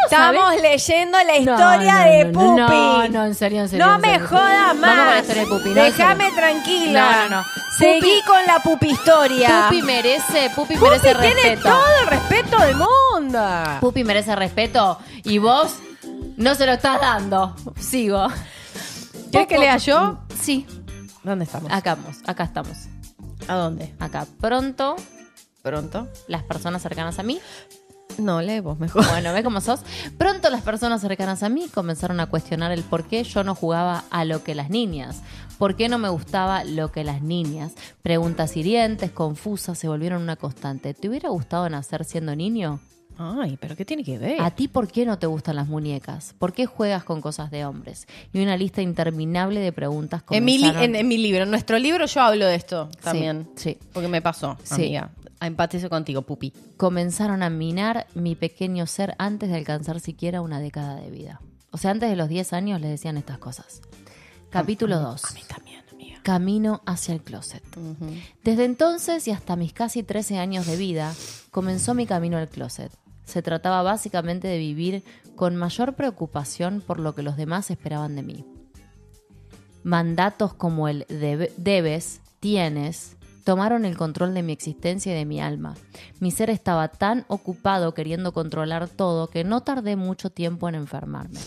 Estamos 0.06 0.62
leyendo 0.62 1.18
la 1.18 1.38
historia 1.38 1.94
No, 1.94 2.04
no, 2.04 2.10
de 2.10 2.26
no, 2.26 2.32
Pupi. 2.32 2.62
No, 2.62 3.08
no, 3.10 3.26
en 3.26 3.36
serio, 3.36 3.62
en 3.62 3.70
serio. 3.70 3.86
No 3.86 3.96
en 3.96 4.02
me 4.02 4.20
jodas 4.20 4.76
más. 4.76 4.82
Vamos 4.82 5.04
con 5.04 5.14
la 5.14 5.20
historia 5.20 5.42
de 5.44 5.48
Pupi. 5.50 5.70
no, 5.70 5.84
Déjame 5.84 6.32
tranquila. 6.32 7.12
No, 7.12 7.30
no, 7.30 7.36
no. 7.42 7.46
Seguí 7.78 8.22
con 8.26 8.46
la 8.46 8.60
Pupi 8.60 8.92
historia. 8.92 9.66
Pupi 9.68 9.82
merece, 9.82 10.50
Pupi 10.56 10.76
Pupi 10.78 10.90
merece 10.90 11.16
tiene 11.16 11.34
respeto. 11.42 11.62
todo 11.70 11.84
el 12.02 12.08
respeto 12.08 12.58
del 12.60 12.76
mundo. 12.78 13.40
Pupi 13.82 14.04
merece 14.06 14.34
respeto 14.36 14.98
y 15.26 15.40
vos 15.40 15.76
no 16.38 16.56
se 16.56 16.66
lo 16.66 16.72
estás 16.74 17.02
dando. 17.02 17.54
Sigo. 17.78 18.28
¿Quieres 19.32 19.48
que 19.50 19.58
lea 19.58 19.76
yo? 19.78 20.20
Sí. 20.42 20.66
¿Dónde 21.26 21.46
estamos? 21.46 21.72
Acá 21.72 21.94
estamos, 21.94 22.18
acá 22.28 22.44
estamos. 22.44 22.78
¿A 23.48 23.56
dónde? 23.56 23.94
Acá. 24.00 24.28
Pronto, 24.40 24.96
¿Pronto? 25.64 26.08
las 26.28 26.44
personas 26.44 26.84
cercanas 26.84 27.18
a 27.18 27.24
mí 27.24 27.40
No, 28.20 28.42
lee 28.42 28.60
vos 28.60 28.80
mejor. 28.80 29.06
Bueno, 29.10 29.34
ve 29.34 29.44
cómo 29.44 29.60
sos. 29.60 29.82
Pronto 30.18 30.50
las 30.52 30.62
personas 30.62 31.02
cercanas 31.02 31.42
a 31.44 31.50
mí 31.50 31.68
comenzaron 31.74 32.20
a 32.20 32.28
cuestionar 32.28 32.72
el 32.72 32.84
por 32.84 33.06
qué 33.08 33.24
yo 33.24 33.44
no 33.44 33.56
jugaba 33.56 34.04
a 34.12 34.24
lo 34.24 34.44
que 34.44 34.54
las 34.56 34.70
niñas. 34.70 35.22
¿Por 35.58 35.76
qué 35.76 35.90
no 35.90 35.98
me 35.98 36.10
gustaba 36.10 36.64
lo 36.64 36.92
que 36.92 37.04
las 37.04 37.22
niñas? 37.24 37.74
Preguntas 38.04 38.56
hirientes, 38.56 39.12
confusas, 39.12 39.78
se 39.80 39.88
volvieron 39.88 40.22
una 40.22 40.36
constante. 40.36 40.94
¿Te 40.94 41.10
hubiera 41.10 41.30
gustado 41.30 41.68
nacer 41.70 42.06
siendo 42.06 42.36
niño? 42.36 42.80
Ay, 43.18 43.58
pero 43.60 43.76
¿qué 43.76 43.86
tiene 43.86 44.04
que 44.04 44.18
ver? 44.18 44.42
¿A 44.42 44.52
ti 44.52 44.68
por 44.68 44.88
qué 44.88 45.06
no 45.06 45.18
te 45.18 45.28
gustan 45.28 45.56
las 45.56 45.68
muñecas? 45.68 46.34
¿Por 46.38 46.54
qué 46.54 46.66
juegas 46.66 47.04
con 47.04 47.22
cosas 47.22 47.50
de 47.52 47.66
hombres? 47.66 48.08
Y 48.34 48.42
una 48.42 48.58
lista 48.58 48.82
interminable 48.82 49.60
de 49.60 49.72
preguntas 49.72 50.24
En 50.32 50.44
mi, 50.46 50.58
li- 50.58 50.68
en, 50.68 50.96
en 50.96 51.08
mi 51.08 51.18
libro, 51.18 51.44
en 51.44 51.50
nuestro 51.52 51.80
libro 51.80 52.06
yo 52.06 52.22
hablo 52.22 52.46
de 52.46 52.56
esto 52.56 52.90
también. 53.02 53.50
sí. 53.56 53.78
Porque 53.94 54.08
me 54.10 54.22
pasó, 54.22 54.58
Sí. 54.64 54.74
amiga. 54.76 55.12
Empatizo 55.42 55.90
contigo, 55.90 56.22
pupi. 56.24 56.54
comenzaron 56.78 57.44
a 57.44 57.50
minar 57.50 58.08
mi 58.16 58.36
pequeño 58.36 58.88
ser 58.88 59.16
antes 59.18 59.50
de 59.50 59.56
alcanzar 59.56 60.00
siquiera 60.00 60.42
una 60.42 60.60
década 60.60 60.96
de 60.96 61.10
vida. 61.12 61.42
O 61.72 61.78
sea, 61.78 61.92
antes 61.92 62.10
de 62.10 62.16
los 62.16 62.30
10 62.30 62.54
años 62.54 62.80
les 62.82 62.90
decían 62.90 63.18
estas 63.18 63.38
cosas. 63.38 63.82
Capítulo 64.50 65.00
2. 65.00 65.26
A 65.26 65.34
mí 65.34 65.42
también, 65.48 65.82
amiga. 65.92 66.20
Camino 66.24 66.82
hacia 66.86 67.14
el 67.14 67.22
closet. 67.22 67.64
Desde 68.44 68.64
entonces 68.66 69.28
y 69.28 69.32
hasta 69.32 69.56
mis 69.58 69.74
casi 69.74 70.04
13 70.04 70.38
años 70.38 70.66
de 70.68 70.78
vida, 70.78 71.14
comenzó 71.52 71.94
mi 71.94 72.06
camino 72.06 72.38
al 72.38 72.48
closet. 72.48 72.92
Se 73.26 73.42
trataba 73.42 73.82
básicamente 73.82 74.48
de 74.48 74.58
vivir 74.58 75.04
con 75.36 75.56
mayor 75.56 75.96
preocupación 75.96 76.82
por 76.86 77.00
lo 77.00 77.14
que 77.16 77.24
los 77.24 77.36
demás 77.38 77.70
esperaban 77.72 78.16
de 78.16 78.24
mí. 78.24 78.46
Mandatos 79.84 80.54
como 80.54 80.88
el 80.88 81.06
debe- 81.08 81.52
debes, 81.58 82.22
tienes, 82.40 83.18
tomaron 83.44 83.86
el 83.86 83.98
control 83.98 84.34
de 84.34 84.42
mi 84.42 84.54
existencia 84.54 85.12
y 85.14 85.16
de 85.16 85.26
mi 85.26 85.40
alma. 85.40 85.76
Mi 86.20 86.32
ser 86.32 86.50
estaba 86.50 86.88
tan 86.88 87.26
ocupado 87.28 87.94
queriendo 87.94 88.32
controlar 88.34 88.88
todo 88.88 89.28
que 89.28 89.44
no 89.44 89.62
tardé 89.62 89.96
mucho 89.96 90.32
tiempo 90.32 90.68
en 90.70 90.76
enfermarme. 90.76 91.40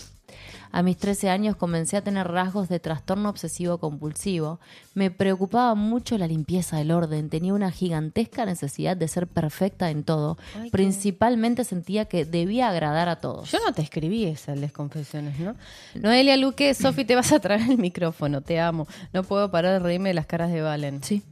A 0.71 0.83
mis 0.83 0.97
13 0.97 1.29
años 1.31 1.55
comencé 1.55 1.97
a 1.97 2.03
tener 2.03 2.27
rasgos 2.27 2.69
de 2.69 2.79
trastorno 2.79 3.29
obsesivo 3.29 3.79
compulsivo. 3.79 4.59
Me 4.93 5.09
preocupaba 5.09 5.73
mucho 5.73 6.17
la 6.17 6.27
limpieza, 6.27 6.79
el 6.79 6.91
orden. 6.91 7.29
Tenía 7.29 7.53
una 7.55 7.71
gigantesca 7.71 8.45
necesidad 8.45 8.95
de 8.95 9.07
ser 9.07 9.25
perfecta 9.27 9.89
en 9.89 10.03
todo. 10.03 10.37
Principalmente 10.71 11.63
sentía 11.63 12.05
que 12.05 12.23
debía 12.23 12.69
agradar 12.69 13.09
a 13.09 13.15
todos. 13.17 13.51
Yo 13.51 13.57
no 13.65 13.73
te 13.73 13.81
escribí 13.81 14.25
esa, 14.25 14.55
les 14.55 14.71
confesiones, 14.71 15.39
¿no? 15.39 15.55
Noelia 15.95 16.37
Luque, 16.37 16.73
Sofi, 16.75 17.03
te 17.03 17.15
vas 17.15 17.31
a 17.31 17.39
traer 17.39 17.61
el 17.69 17.77
micrófono, 17.77 18.41
te 18.41 18.59
amo. 18.59 18.87
No 19.11 19.23
puedo 19.23 19.49
parar 19.51 19.73
de 19.73 19.79
reírme 19.79 20.09
de 20.09 20.13
las 20.15 20.27
caras 20.27 20.51
de 20.51 20.61
Valen. 20.61 21.03
Sí. 21.03 21.23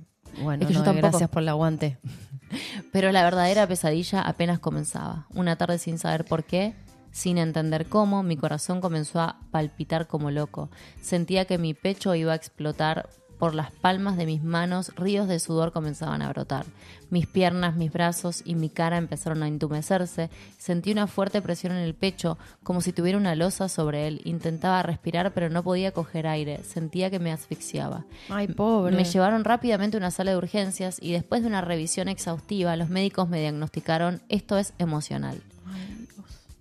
Bueno, 0.42 0.64
Es 0.64 0.68
que 0.68 0.74
yo 0.74 0.80
Noé, 0.80 0.86
tampoco. 0.88 1.08
gracias 1.10 1.30
por 1.30 1.44
el 1.44 1.50
aguante. 1.50 1.98
Pero 2.92 3.12
la 3.12 3.24
verdadera 3.24 3.68
pesadilla 3.68 4.22
apenas 4.22 4.60
comenzaba. 4.60 5.28
Una 5.36 5.56
tarde 5.58 5.78
sin 5.78 6.00
saber 6.00 6.26
por 6.26 6.44
qué, 6.44 6.74
sin 7.18 7.40
entender 7.40 7.88
cómo, 7.88 8.22
mi 8.22 8.38
corazón 8.38 8.80
comenzó 8.80 9.20
a 9.20 9.40
palpitar 9.50 10.06
como 10.06 10.30
loco. 10.30 10.70
Sentía 11.02 11.46
que 11.46 11.58
mi 11.58 11.74
pecho 11.74 12.14
iba 12.14 12.34
a 12.34 12.36
explotar. 12.36 13.10
Por 13.40 13.56
las 13.56 13.72
palmas 13.72 14.18
de 14.18 14.26
mis 14.28 14.44
manos, 14.44 14.92
ríos 14.96 15.28
de 15.28 15.40
sudor 15.40 15.72
comenzaban 15.72 16.22
a 16.22 16.30
brotar. 16.30 16.66
Mis 17.10 17.26
piernas, 17.26 17.76
mis 17.76 17.92
brazos 17.92 18.44
y 18.46 18.54
mi 18.54 18.70
cara 18.70 18.98
empezaron 18.98 19.42
a 19.42 19.48
entumecerse. 19.48 20.30
Sentí 20.60 20.92
una 20.92 21.08
fuerte 21.08 21.42
presión 21.42 21.74
en 21.74 21.80
el 21.80 21.96
pecho, 21.96 22.38
como 22.64 22.82
si 22.82 22.94
tuviera 22.94 23.18
una 23.18 23.36
losa 23.36 23.68
sobre 23.68 24.08
él. 24.08 24.22
Intentaba 24.24 24.84
respirar, 24.84 25.34
pero 25.34 25.50
no 25.50 25.64
podía 25.64 25.92
coger 25.92 26.28
aire. 26.28 26.64
Sentía 26.64 27.10
que 27.10 27.20
me 27.20 27.32
asfixiaba. 27.32 28.06
Ay, 28.30 28.48
pobre. 28.48 28.96
Me 28.96 29.06
llevaron 29.06 29.44
rápidamente 29.44 29.98
a 29.98 30.00
una 30.00 30.12
sala 30.12 30.32
de 30.32 30.38
urgencias 30.38 31.00
y 31.02 31.14
después 31.14 31.42
de 31.42 31.48
una 31.48 31.62
revisión 31.62 32.10
exhaustiva, 32.10 32.76
los 32.76 32.90
médicos 32.90 33.28
me 33.28 33.40
diagnosticaron 33.40 34.22
esto 34.30 34.58
es 34.58 34.74
emocional. 34.78 35.42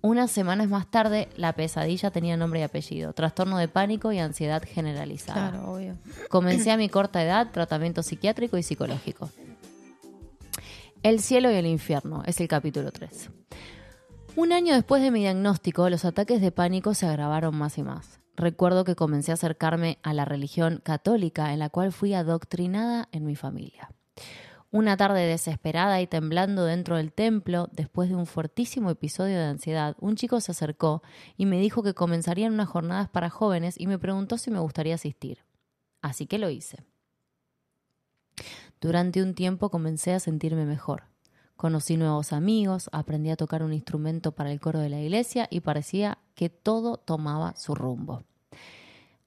Unas 0.01 0.31
semanas 0.31 0.69
más 0.69 0.89
tarde, 0.89 1.27
la 1.35 1.53
pesadilla 1.53 2.11
tenía 2.11 2.37
nombre 2.37 2.59
y 2.59 2.63
apellido, 2.63 3.13
trastorno 3.13 3.57
de 3.57 3.67
pánico 3.67 4.11
y 4.11 4.19
ansiedad 4.19 4.63
generalizada. 4.63 5.51
Claro, 5.51 5.71
obvio. 5.71 5.97
Comencé 6.29 6.71
a 6.71 6.77
mi 6.77 6.87
corta 6.87 7.23
edad 7.23 7.51
tratamiento 7.51 8.03
psiquiátrico 8.03 8.57
y 8.57 8.63
psicológico. 8.63 9.29
El 11.03 11.19
cielo 11.19 11.51
y 11.51 11.55
el 11.55 11.65
infierno 11.65 12.23
es 12.25 12.39
el 12.39 12.47
capítulo 12.47 12.91
3. 12.91 13.29
Un 14.35 14.53
año 14.53 14.75
después 14.75 15.01
de 15.01 15.09
mi 15.09 15.21
diagnóstico, 15.21 15.89
los 15.89 16.05
ataques 16.05 16.41
de 16.41 16.51
pánico 16.51 16.93
se 16.93 17.07
agravaron 17.07 17.55
más 17.55 17.77
y 17.79 17.83
más. 17.83 18.19
Recuerdo 18.35 18.83
que 18.83 18.95
comencé 18.95 19.31
a 19.31 19.33
acercarme 19.33 19.97
a 20.03 20.13
la 20.13 20.25
religión 20.25 20.79
católica 20.83 21.53
en 21.53 21.59
la 21.59 21.69
cual 21.69 21.91
fui 21.91 22.13
adoctrinada 22.13 23.09
en 23.11 23.25
mi 23.25 23.35
familia. 23.35 23.89
Una 24.69 24.97
tarde 24.97 25.25
desesperada 25.25 26.01
y 26.01 26.07
temblando 26.07 26.65
dentro 26.65 26.97
del 26.97 27.13
templo, 27.13 27.69
después 27.71 28.09
de 28.09 28.15
un 28.15 28.25
fuertísimo 28.25 28.89
episodio 28.89 29.37
de 29.37 29.45
ansiedad, 29.45 29.95
un 29.99 30.17
chico 30.17 30.41
se 30.41 30.51
acercó 30.51 31.01
y 31.37 31.45
me 31.45 31.59
dijo 31.59 31.83
que 31.83 31.93
comenzarían 31.93 32.53
unas 32.53 32.67
jornadas 32.67 33.07
para 33.07 33.29
jóvenes 33.29 33.79
y 33.79 33.87
me 33.87 33.97
preguntó 33.97 34.37
si 34.37 34.51
me 34.51 34.59
gustaría 34.59 34.95
asistir. 34.95 35.45
Así 36.01 36.25
que 36.25 36.37
lo 36.37 36.49
hice. 36.49 36.83
Durante 38.81 39.23
un 39.23 39.35
tiempo 39.35 39.69
comencé 39.69 40.13
a 40.13 40.19
sentirme 40.19 40.65
mejor. 40.65 41.03
Conocí 41.55 41.95
nuevos 41.95 42.33
amigos, 42.33 42.89
aprendí 42.91 43.31
a 43.31 43.37
tocar 43.37 43.63
un 43.63 43.73
instrumento 43.73 44.33
para 44.33 44.51
el 44.51 44.59
coro 44.59 44.79
de 44.79 44.89
la 44.89 44.99
iglesia 44.99 45.47
y 45.49 45.61
parecía 45.61 46.19
que 46.35 46.49
todo 46.49 46.97
tomaba 46.97 47.55
su 47.55 47.73
rumbo. 47.73 48.25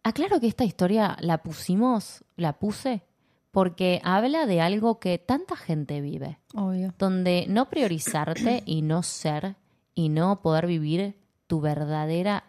Aclaro 0.03 0.39
que 0.39 0.47
esta 0.47 0.65
historia 0.65 1.17
la 1.21 1.43
pusimos, 1.43 2.25
la 2.37 2.59
puse, 2.59 3.03
porque 3.51 4.01
habla 4.05 4.47
de 4.47 4.61
algo 4.61 5.01
que 5.01 5.19
tanta 5.19 5.57
gente 5.57 6.01
vive 6.01 6.39
Obvio. 6.55 6.95
donde 6.99 7.47
no 7.49 7.69
priorizarte 7.69 8.63
y 8.65 8.83
no 8.83 9.03
ser 9.03 9.57
y 9.95 10.09
no 10.09 10.41
poder 10.41 10.67
vivir 10.67 11.17
tu 11.47 11.61
verdadera 11.61 12.45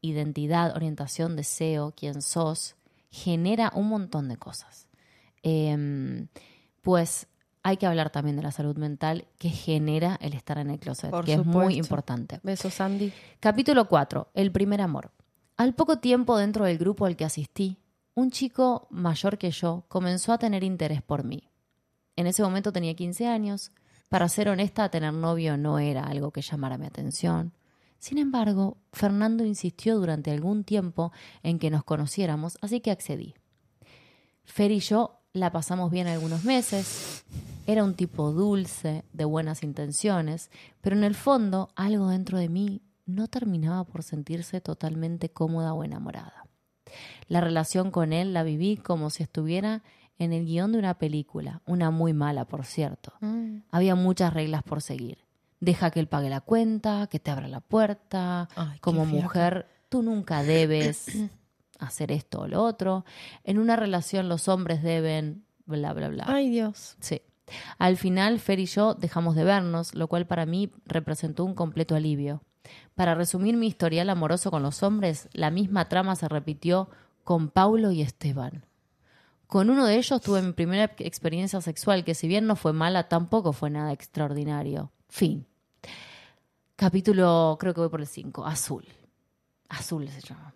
identidad, 0.00 0.74
orientación, 0.74 1.36
deseo, 1.36 1.92
quién 1.94 2.22
sos, 2.22 2.76
genera 3.10 3.70
un 3.74 3.88
montón 3.88 4.28
de 4.28 4.36
cosas. 4.38 4.88
Em, 5.42 6.28
pues 6.80 7.26
hay 7.62 7.76
que 7.76 7.86
hablar 7.86 8.10
también 8.10 8.36
de 8.36 8.42
la 8.42 8.52
salud 8.52 8.76
mental 8.76 9.26
que 9.38 9.50
genera 9.50 10.16
el 10.20 10.32
estar 10.32 10.58
en 10.58 10.70
el 10.70 10.78
closet, 10.78 11.10
Por 11.10 11.24
que 11.24 11.34
es 11.34 11.44
muy 11.44 11.76
importante. 11.76 12.40
Besos, 12.42 12.80
Andy. 12.80 13.12
Capítulo 13.38 13.86
4. 13.88 14.28
El 14.34 14.50
primer 14.52 14.80
amor. 14.80 15.10
Al 15.56 15.74
poco 15.74 15.98
tiempo 15.98 16.38
dentro 16.38 16.64
del 16.64 16.78
grupo 16.78 17.04
al 17.04 17.16
que 17.16 17.26
asistí, 17.26 17.76
un 18.20 18.30
chico 18.30 18.86
mayor 18.90 19.38
que 19.38 19.50
yo 19.50 19.84
comenzó 19.88 20.32
a 20.32 20.38
tener 20.38 20.62
interés 20.62 21.02
por 21.02 21.24
mí. 21.24 21.50
En 22.16 22.26
ese 22.26 22.42
momento 22.42 22.72
tenía 22.72 22.94
15 22.94 23.26
años. 23.26 23.72
Para 24.08 24.28
ser 24.28 24.48
honesta, 24.48 24.90
tener 24.90 25.12
novio 25.12 25.56
no 25.56 25.78
era 25.78 26.04
algo 26.04 26.30
que 26.30 26.42
llamara 26.42 26.76
mi 26.76 26.86
atención. 26.86 27.54
Sin 27.98 28.18
embargo, 28.18 28.78
Fernando 28.92 29.44
insistió 29.44 29.96
durante 29.98 30.30
algún 30.30 30.64
tiempo 30.64 31.12
en 31.42 31.58
que 31.58 31.70
nos 31.70 31.84
conociéramos, 31.84 32.58
así 32.60 32.80
que 32.80 32.90
accedí. 32.90 33.34
Fer 34.44 34.70
y 34.70 34.80
yo 34.80 35.20
la 35.32 35.52
pasamos 35.52 35.90
bien 35.90 36.06
algunos 36.06 36.44
meses. 36.44 37.24
Era 37.66 37.84
un 37.84 37.94
tipo 37.94 38.32
dulce, 38.32 39.04
de 39.12 39.24
buenas 39.24 39.62
intenciones, 39.62 40.50
pero 40.80 40.96
en 40.96 41.04
el 41.04 41.14
fondo 41.14 41.70
algo 41.76 42.08
dentro 42.08 42.38
de 42.38 42.48
mí 42.48 42.82
no 43.06 43.28
terminaba 43.28 43.84
por 43.84 44.02
sentirse 44.02 44.60
totalmente 44.60 45.30
cómoda 45.30 45.72
o 45.72 45.84
enamorada. 45.84 46.39
La 47.30 47.40
relación 47.40 47.92
con 47.92 48.12
él 48.12 48.34
la 48.34 48.42
viví 48.42 48.76
como 48.76 49.08
si 49.08 49.22
estuviera 49.22 49.84
en 50.18 50.32
el 50.32 50.46
guion 50.46 50.72
de 50.72 50.78
una 50.80 50.94
película, 50.94 51.62
una 51.64 51.92
muy 51.92 52.12
mala, 52.12 52.44
por 52.44 52.64
cierto. 52.64 53.12
Había 53.70 53.94
muchas 53.94 54.34
reglas 54.34 54.64
por 54.64 54.82
seguir. 54.82 55.18
Deja 55.60 55.92
que 55.92 56.00
él 56.00 56.08
pague 56.08 56.28
la 56.28 56.40
cuenta, 56.40 57.06
que 57.06 57.20
te 57.20 57.30
abra 57.30 57.46
la 57.46 57.60
puerta. 57.60 58.48
Ay, 58.56 58.80
Como 58.80 59.06
mujer, 59.06 59.68
tú 59.88 60.02
nunca 60.02 60.42
debes 60.42 61.06
hacer 61.78 62.10
esto 62.10 62.40
o 62.40 62.48
lo 62.48 62.64
otro. 62.64 63.04
En 63.44 63.60
una 63.60 63.76
relación 63.76 64.28
los 64.28 64.48
hombres 64.48 64.82
deben 64.82 65.44
bla, 65.66 65.92
bla, 65.92 66.08
bla. 66.08 66.24
Ay, 66.26 66.50
Dios. 66.50 66.96
Sí. 66.98 67.22
Al 67.78 67.96
final, 67.96 68.40
Fer 68.40 68.58
y 68.58 68.66
yo 68.66 68.94
dejamos 68.94 69.36
de 69.36 69.44
vernos, 69.44 69.94
lo 69.94 70.08
cual 70.08 70.26
para 70.26 70.46
mí 70.46 70.72
representó 70.84 71.44
un 71.44 71.54
completo 71.54 71.94
alivio. 71.94 72.42
Para 72.96 73.14
resumir 73.14 73.56
mi 73.56 73.68
historial 73.68 74.10
amoroso 74.10 74.50
con 74.50 74.64
los 74.64 74.82
hombres, 74.82 75.28
la 75.32 75.52
misma 75.52 75.88
trama 75.88 76.16
se 76.16 76.28
repitió 76.28 76.90
con 77.30 77.48
Paulo 77.48 77.92
y 77.92 78.02
Esteban. 78.02 78.64
Con 79.46 79.70
uno 79.70 79.86
de 79.86 79.98
ellos 79.98 80.20
tuve 80.20 80.42
mi 80.42 80.50
primera 80.50 80.90
experiencia 80.98 81.60
sexual, 81.60 82.02
que 82.02 82.16
si 82.16 82.26
bien 82.26 82.44
no 82.44 82.56
fue 82.56 82.72
mala, 82.72 83.08
tampoco 83.08 83.52
fue 83.52 83.70
nada 83.70 83.92
extraordinario. 83.92 84.90
Fin. 85.08 85.46
Capítulo, 86.74 87.56
creo 87.60 87.72
que 87.72 87.82
voy 87.82 87.88
por 87.88 88.00
el 88.00 88.08
5, 88.08 88.44
Azul. 88.44 88.84
Azul 89.68 90.08
se 90.08 90.22
llama. 90.22 90.52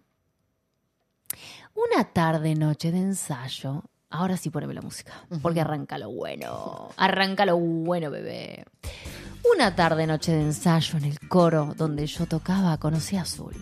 Una 1.77 2.13
tarde 2.13 2.57
noche 2.57 2.91
de 2.91 2.99
ensayo. 2.99 3.85
Ahora 4.11 4.37
sí 4.37 4.51
poneme 4.51 4.75
la 4.75 4.83
música, 4.83 5.13
porque 5.43 5.61
arranca 5.61 5.97
lo 5.97 6.11
bueno. 6.11 6.89
Arranca 6.97 7.47
lo 7.47 7.57
bueno, 7.57 8.11
bebé. 8.11 8.65
Una 9.55 9.77
tarde 9.77 10.09
noche 10.09 10.33
de 10.33 10.43
ensayo 10.43 10.99
en 10.99 11.05
el 11.05 11.21
coro 11.29 11.73
donde 11.77 12.05
yo 12.09 12.27
tocaba 12.27 12.77
conocí 12.79 13.15
a 13.15 13.23
Azul. 13.23 13.55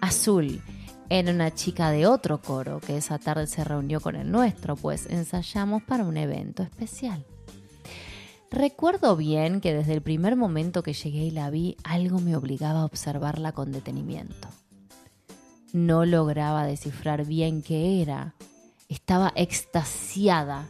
Azul 0.00 0.60
era 1.08 1.30
una 1.30 1.54
chica 1.54 1.90
de 1.90 2.06
otro 2.06 2.40
coro 2.40 2.80
que 2.80 2.96
esa 2.96 3.18
tarde 3.18 3.46
se 3.46 3.64
reunió 3.64 4.00
con 4.00 4.16
el 4.16 4.30
nuestro, 4.30 4.76
pues 4.76 5.06
ensayamos 5.06 5.82
para 5.82 6.04
un 6.04 6.16
evento 6.16 6.62
especial. 6.62 7.24
Recuerdo 8.50 9.16
bien 9.16 9.60
que 9.60 9.74
desde 9.74 9.94
el 9.94 10.02
primer 10.02 10.36
momento 10.36 10.82
que 10.82 10.92
llegué 10.92 11.24
y 11.24 11.30
la 11.30 11.50
vi, 11.50 11.76
algo 11.82 12.20
me 12.20 12.36
obligaba 12.36 12.82
a 12.82 12.84
observarla 12.84 13.52
con 13.52 13.72
detenimiento. 13.72 14.48
No 15.72 16.04
lograba 16.04 16.64
descifrar 16.64 17.26
bien 17.26 17.62
qué 17.62 18.00
era. 18.00 18.34
Estaba 18.88 19.32
extasiada 19.34 20.68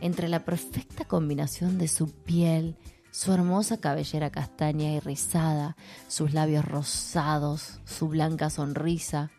entre 0.00 0.28
la 0.28 0.44
perfecta 0.44 1.04
combinación 1.04 1.78
de 1.78 1.86
su 1.86 2.10
piel, 2.10 2.76
su 3.12 3.32
hermosa 3.32 3.78
cabellera 3.78 4.30
castaña 4.30 4.90
y 4.90 4.98
rizada, 4.98 5.76
sus 6.08 6.34
labios 6.34 6.64
rosados, 6.64 7.78
su 7.84 8.08
blanca 8.08 8.50
sonrisa. 8.50 9.30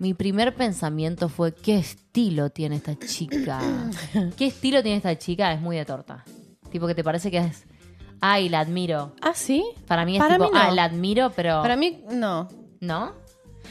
Mi 0.00 0.14
primer 0.14 0.54
pensamiento 0.54 1.28
fue, 1.28 1.54
¿qué 1.54 1.76
estilo 1.76 2.48
tiene 2.48 2.76
esta 2.76 2.98
chica? 2.98 3.60
¿Qué 4.38 4.46
estilo 4.46 4.82
tiene 4.82 4.96
esta 4.96 5.16
chica? 5.18 5.52
Es 5.52 5.60
muy 5.60 5.76
de 5.76 5.84
torta. 5.84 6.24
Tipo 6.70 6.86
que 6.86 6.94
te 6.94 7.04
parece 7.04 7.30
que 7.30 7.36
es, 7.36 7.64
ay, 8.22 8.48
la 8.48 8.60
admiro. 8.60 9.14
¿Ah, 9.20 9.32
sí? 9.34 9.62
Para 9.86 10.06
mí 10.06 10.16
es 10.16 10.22
Para 10.22 10.36
tipo, 10.36 10.46
mí 10.46 10.50
no. 10.54 10.58
ah, 10.58 10.70
la 10.70 10.84
admiro, 10.84 11.30
pero... 11.36 11.60
Para 11.60 11.76
mí, 11.76 12.02
no. 12.10 12.48
¿No? 12.80 13.12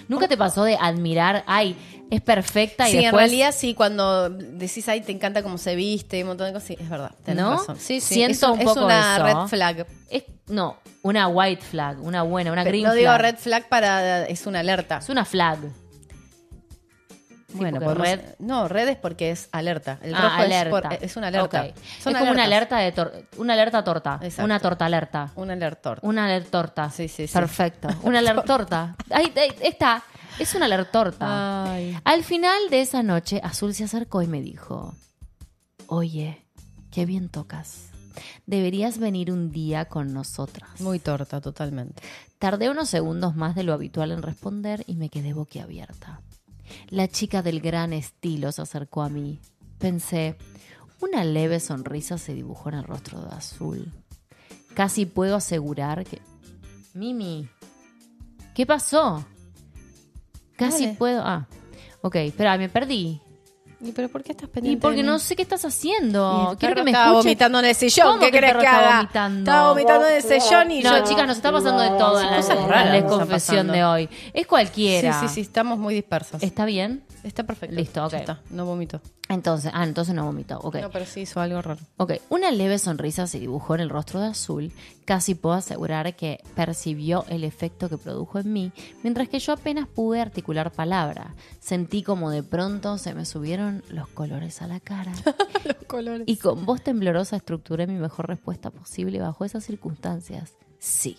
¿Nunca 0.07 0.27
te 0.27 0.37
pasó 0.37 0.63
de 0.65 0.77
admirar, 0.79 1.43
ay, 1.47 1.75
es 2.11 2.21
perfecta 2.21 2.87
y 2.87 2.91
Sí, 2.91 3.03
en 3.05 3.11
realidad 3.11 3.51
sí, 3.51 3.73
cuando 3.73 4.29
decís, 4.29 4.87
ay, 4.87 5.01
te 5.01 5.11
encanta 5.11 5.41
cómo 5.41 5.57
se 5.57 5.73
viste 5.75 6.19
y 6.19 6.21
un 6.21 6.27
montón 6.27 6.45
de 6.45 6.53
cosas, 6.53 6.67
sí, 6.67 6.77
es 6.79 6.89
verdad. 6.89 7.11
tenés 7.23 7.41
¿No? 7.43 7.57
razón. 7.57 7.75
Sí, 7.79 7.99
sí. 8.01 8.13
Siento 8.13 8.45
es, 8.45 8.53
un 8.53 8.59
es 8.59 8.65
poco 8.65 8.85
una 8.85 9.15
eso. 9.15 9.25
red 9.25 9.47
flag. 9.47 9.87
Es, 10.11 10.23
no, 10.47 10.77
una 11.01 11.27
white 11.27 11.63
flag, 11.63 11.99
una 12.03 12.21
buena, 12.21 12.51
una 12.51 12.63
green 12.63 12.83
no 12.83 12.91
flag. 12.91 12.99
digo 12.99 13.17
red 13.17 13.35
flag 13.37 13.67
para... 13.67 14.25
es 14.27 14.45
una 14.45 14.59
alerta. 14.59 14.97
Es 14.99 15.09
una 15.09 15.25
flag. 15.25 15.57
Bueno, 17.53 17.79
podemos- 17.79 18.07
red- 18.07 18.35
No, 18.39 18.67
red 18.67 18.87
es 18.89 18.97
porque 18.97 19.31
es 19.31 19.49
alerta. 19.51 19.97
El 20.01 20.13
Ah, 20.15 20.21
rojo 20.21 20.41
alerta. 20.41 20.77
Es, 20.79 20.97
por- 20.97 21.03
es 21.05 21.15
una 21.17 21.27
alerta. 21.27 21.63
Ok. 21.63 21.73
Son 21.99 22.13
es 22.13 22.19
como 22.19 22.31
una 22.31 22.43
alerta 22.43 22.77
de 22.79 22.93
tor- 22.93 23.25
una 23.37 23.53
alerta 23.53 23.83
torta. 23.83 24.19
Exacto. 24.21 24.43
Una 24.45 24.59
torta 24.59 24.85
alerta. 24.85 25.31
Una 25.35 25.53
alerta. 25.53 25.95
Una 26.01 26.25
alertorta. 26.25 26.89
Sí, 26.89 27.07
sí, 27.07 27.27
sí. 27.27 27.33
Perfecto. 27.33 27.87
Una 28.03 28.19
alertorta. 28.19 28.95
Ahí, 29.11 29.31
ahí 29.35 29.51
está. 29.63 30.03
Es 30.39 30.55
una 30.55 30.65
alertorta. 30.65 31.73
Ay. 31.73 31.97
Al 32.03 32.23
final 32.23 32.69
de 32.69 32.81
esa 32.81 33.03
noche, 33.03 33.41
Azul 33.43 33.73
se 33.73 33.83
acercó 33.83 34.21
y 34.21 34.27
me 34.27 34.41
dijo: 34.41 34.93
Oye, 35.87 36.45
qué 36.91 37.05
bien 37.05 37.29
tocas. 37.29 37.85
Deberías 38.45 38.97
venir 38.97 39.31
un 39.31 39.51
día 39.51 39.85
con 39.85 40.13
nosotras. 40.13 40.69
Muy 40.81 40.99
torta, 40.99 41.39
totalmente. 41.41 42.01
Tardé 42.37 42.69
unos 42.69 42.89
segundos 42.89 43.35
más 43.35 43.55
de 43.55 43.63
lo 43.63 43.73
habitual 43.73 44.11
en 44.11 44.21
responder 44.21 44.83
y 44.87 44.95
me 44.95 45.09
quedé 45.09 45.33
boquiabierta. 45.33 46.21
La 46.89 47.07
chica 47.07 47.41
del 47.41 47.61
gran 47.61 47.93
estilo 47.93 48.51
se 48.51 48.61
acercó 48.61 49.01
a 49.01 49.09
mí. 49.09 49.39
Pensé, 49.77 50.37
una 51.01 51.23
leve 51.23 51.59
sonrisa 51.59 52.17
se 52.17 52.33
dibujó 52.33 52.69
en 52.69 52.75
el 52.75 52.83
rostro 52.83 53.21
de 53.21 53.35
Azul. 53.35 53.91
Casi 54.73 55.05
puedo 55.05 55.35
asegurar 55.35 56.05
que... 56.05 56.21
Mimi, 56.93 57.47
¿qué 58.53 58.65
pasó? 58.65 59.25
Casi 60.55 60.85
Dale. 60.85 60.97
puedo... 60.97 61.21
Ah, 61.23 61.47
ok, 62.01 62.15
espera, 62.15 62.57
me 62.57 62.69
perdí. 62.69 63.21
¿Y 63.81 63.91
pero 63.93 64.09
por 64.09 64.23
qué 64.23 64.33
estás 64.33 64.49
pendiente? 64.49 64.77
Y 64.77 64.81
porque 64.81 64.97
de 64.97 65.03
mí? 65.03 65.07
no 65.09 65.19
sé 65.19 65.35
qué 65.35 65.41
estás 65.41 65.63
haciendo. 65.63 66.55
Quiero 66.59 66.75
que 66.75 66.83
me 66.83 66.91
estaba 66.91 67.05
escuches. 67.07 67.23
vomitando 67.25 67.59
en 67.59 67.65
el 67.65 67.75
sillón. 67.75 68.07
¿Cómo 68.07 68.19
¿Qué 68.19 68.29
crees 68.29 68.51
que 68.53 68.57
estaba 68.59 68.77
haga? 68.79 68.97
vomitando? 68.97 69.39
Estaba 69.39 69.69
vomitando 69.69 70.07
en 70.07 70.15
el 70.15 70.21
sillón 70.23 70.71
y 70.71 70.83
No, 70.83 70.97
yo... 70.97 71.03
chicas, 71.05 71.27
nos 71.27 71.37
está 71.37 71.51
pasando 71.51 71.81
de 71.83 71.89
todo 71.97 72.19
en 72.19 72.25
la, 72.27 72.41
raras 72.41 72.85
la 72.87 72.97
están 72.97 73.09
confesión 73.09 73.67
de 73.67 73.83
hoy. 73.85 74.09
Es 74.33 74.47
cualquiera. 74.47 75.13
Sí, 75.21 75.27
sí, 75.29 75.33
sí, 75.35 75.41
estamos 75.41 75.77
muy 75.79 75.93
dispersas. 75.93 76.43
¿Está 76.43 76.65
bien? 76.65 77.03
Está 77.23 77.43
perfecto. 77.43 77.75
Listo, 77.75 78.05
ok. 78.05 78.11
Ya 78.11 78.17
está, 78.19 78.41
no 78.49 78.65
vomito. 78.65 79.01
Entonces, 79.29 79.71
ah, 79.75 79.83
entonces 79.83 80.15
no 80.15 80.25
vomitó. 80.25 80.57
Ok. 80.59 80.77
No, 80.81 80.89
pero 80.89 81.05
sí 81.05 81.21
hizo 81.21 81.39
algo 81.39 81.61
raro. 81.61 81.79
Ok, 81.97 82.13
una 82.29 82.49
leve 82.49 82.79
sonrisa 82.79 83.27
se 83.27 83.39
dibujó 83.39 83.75
en 83.75 83.81
el 83.81 83.91
rostro 83.91 84.19
de 84.19 84.25
Azul. 84.25 84.71
Casi 85.05 85.35
puedo 85.35 85.53
asegurar 85.55 86.15
que 86.15 86.41
percibió 86.55 87.23
el 87.29 87.43
efecto 87.43 87.89
que 87.89 87.99
produjo 87.99 88.39
en 88.39 88.51
mí, 88.51 88.71
mientras 89.03 89.29
que 89.29 89.37
yo 89.37 89.53
apenas 89.53 89.87
pude 89.87 90.19
articular 90.19 90.71
palabra. 90.71 91.35
Sentí 91.59 92.01
como 92.01 92.31
de 92.31 92.41
pronto 92.41 92.97
se 92.97 93.13
me 93.13 93.23
subieron 93.23 93.83
los 93.89 94.07
colores 94.07 94.63
a 94.63 94.67
la 94.67 94.79
cara. 94.79 95.13
Los 95.63 95.77
colores. 95.87 96.23
Y 96.27 96.37
con 96.37 96.65
voz 96.65 96.81
temblorosa 96.81 97.35
estructuré 97.35 97.85
mi 97.85 97.95
mejor 97.95 98.27
respuesta 98.27 98.71
posible 98.71 99.19
bajo 99.19 99.45
esas 99.45 99.63
circunstancias. 99.63 100.53
Sí. 100.79 101.17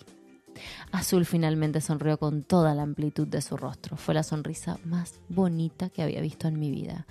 Azul 0.91 1.25
finalmente 1.25 1.79
sonrió 1.79 2.17
con 2.17 2.43
toda 2.43 2.75
la 2.75 2.83
amplitud 2.83 3.27
de 3.27 3.41
su 3.41 3.55
rostro. 3.55 3.95
Fue 3.95 4.13
la 4.13 4.23
sonrisa 4.23 4.79
más 4.83 5.19
bonita 5.29 5.89
que 5.89 6.01
había 6.01 6.21
visto 6.21 6.47
en 6.47 6.59
mi 6.59 6.71
vida. 6.71 7.05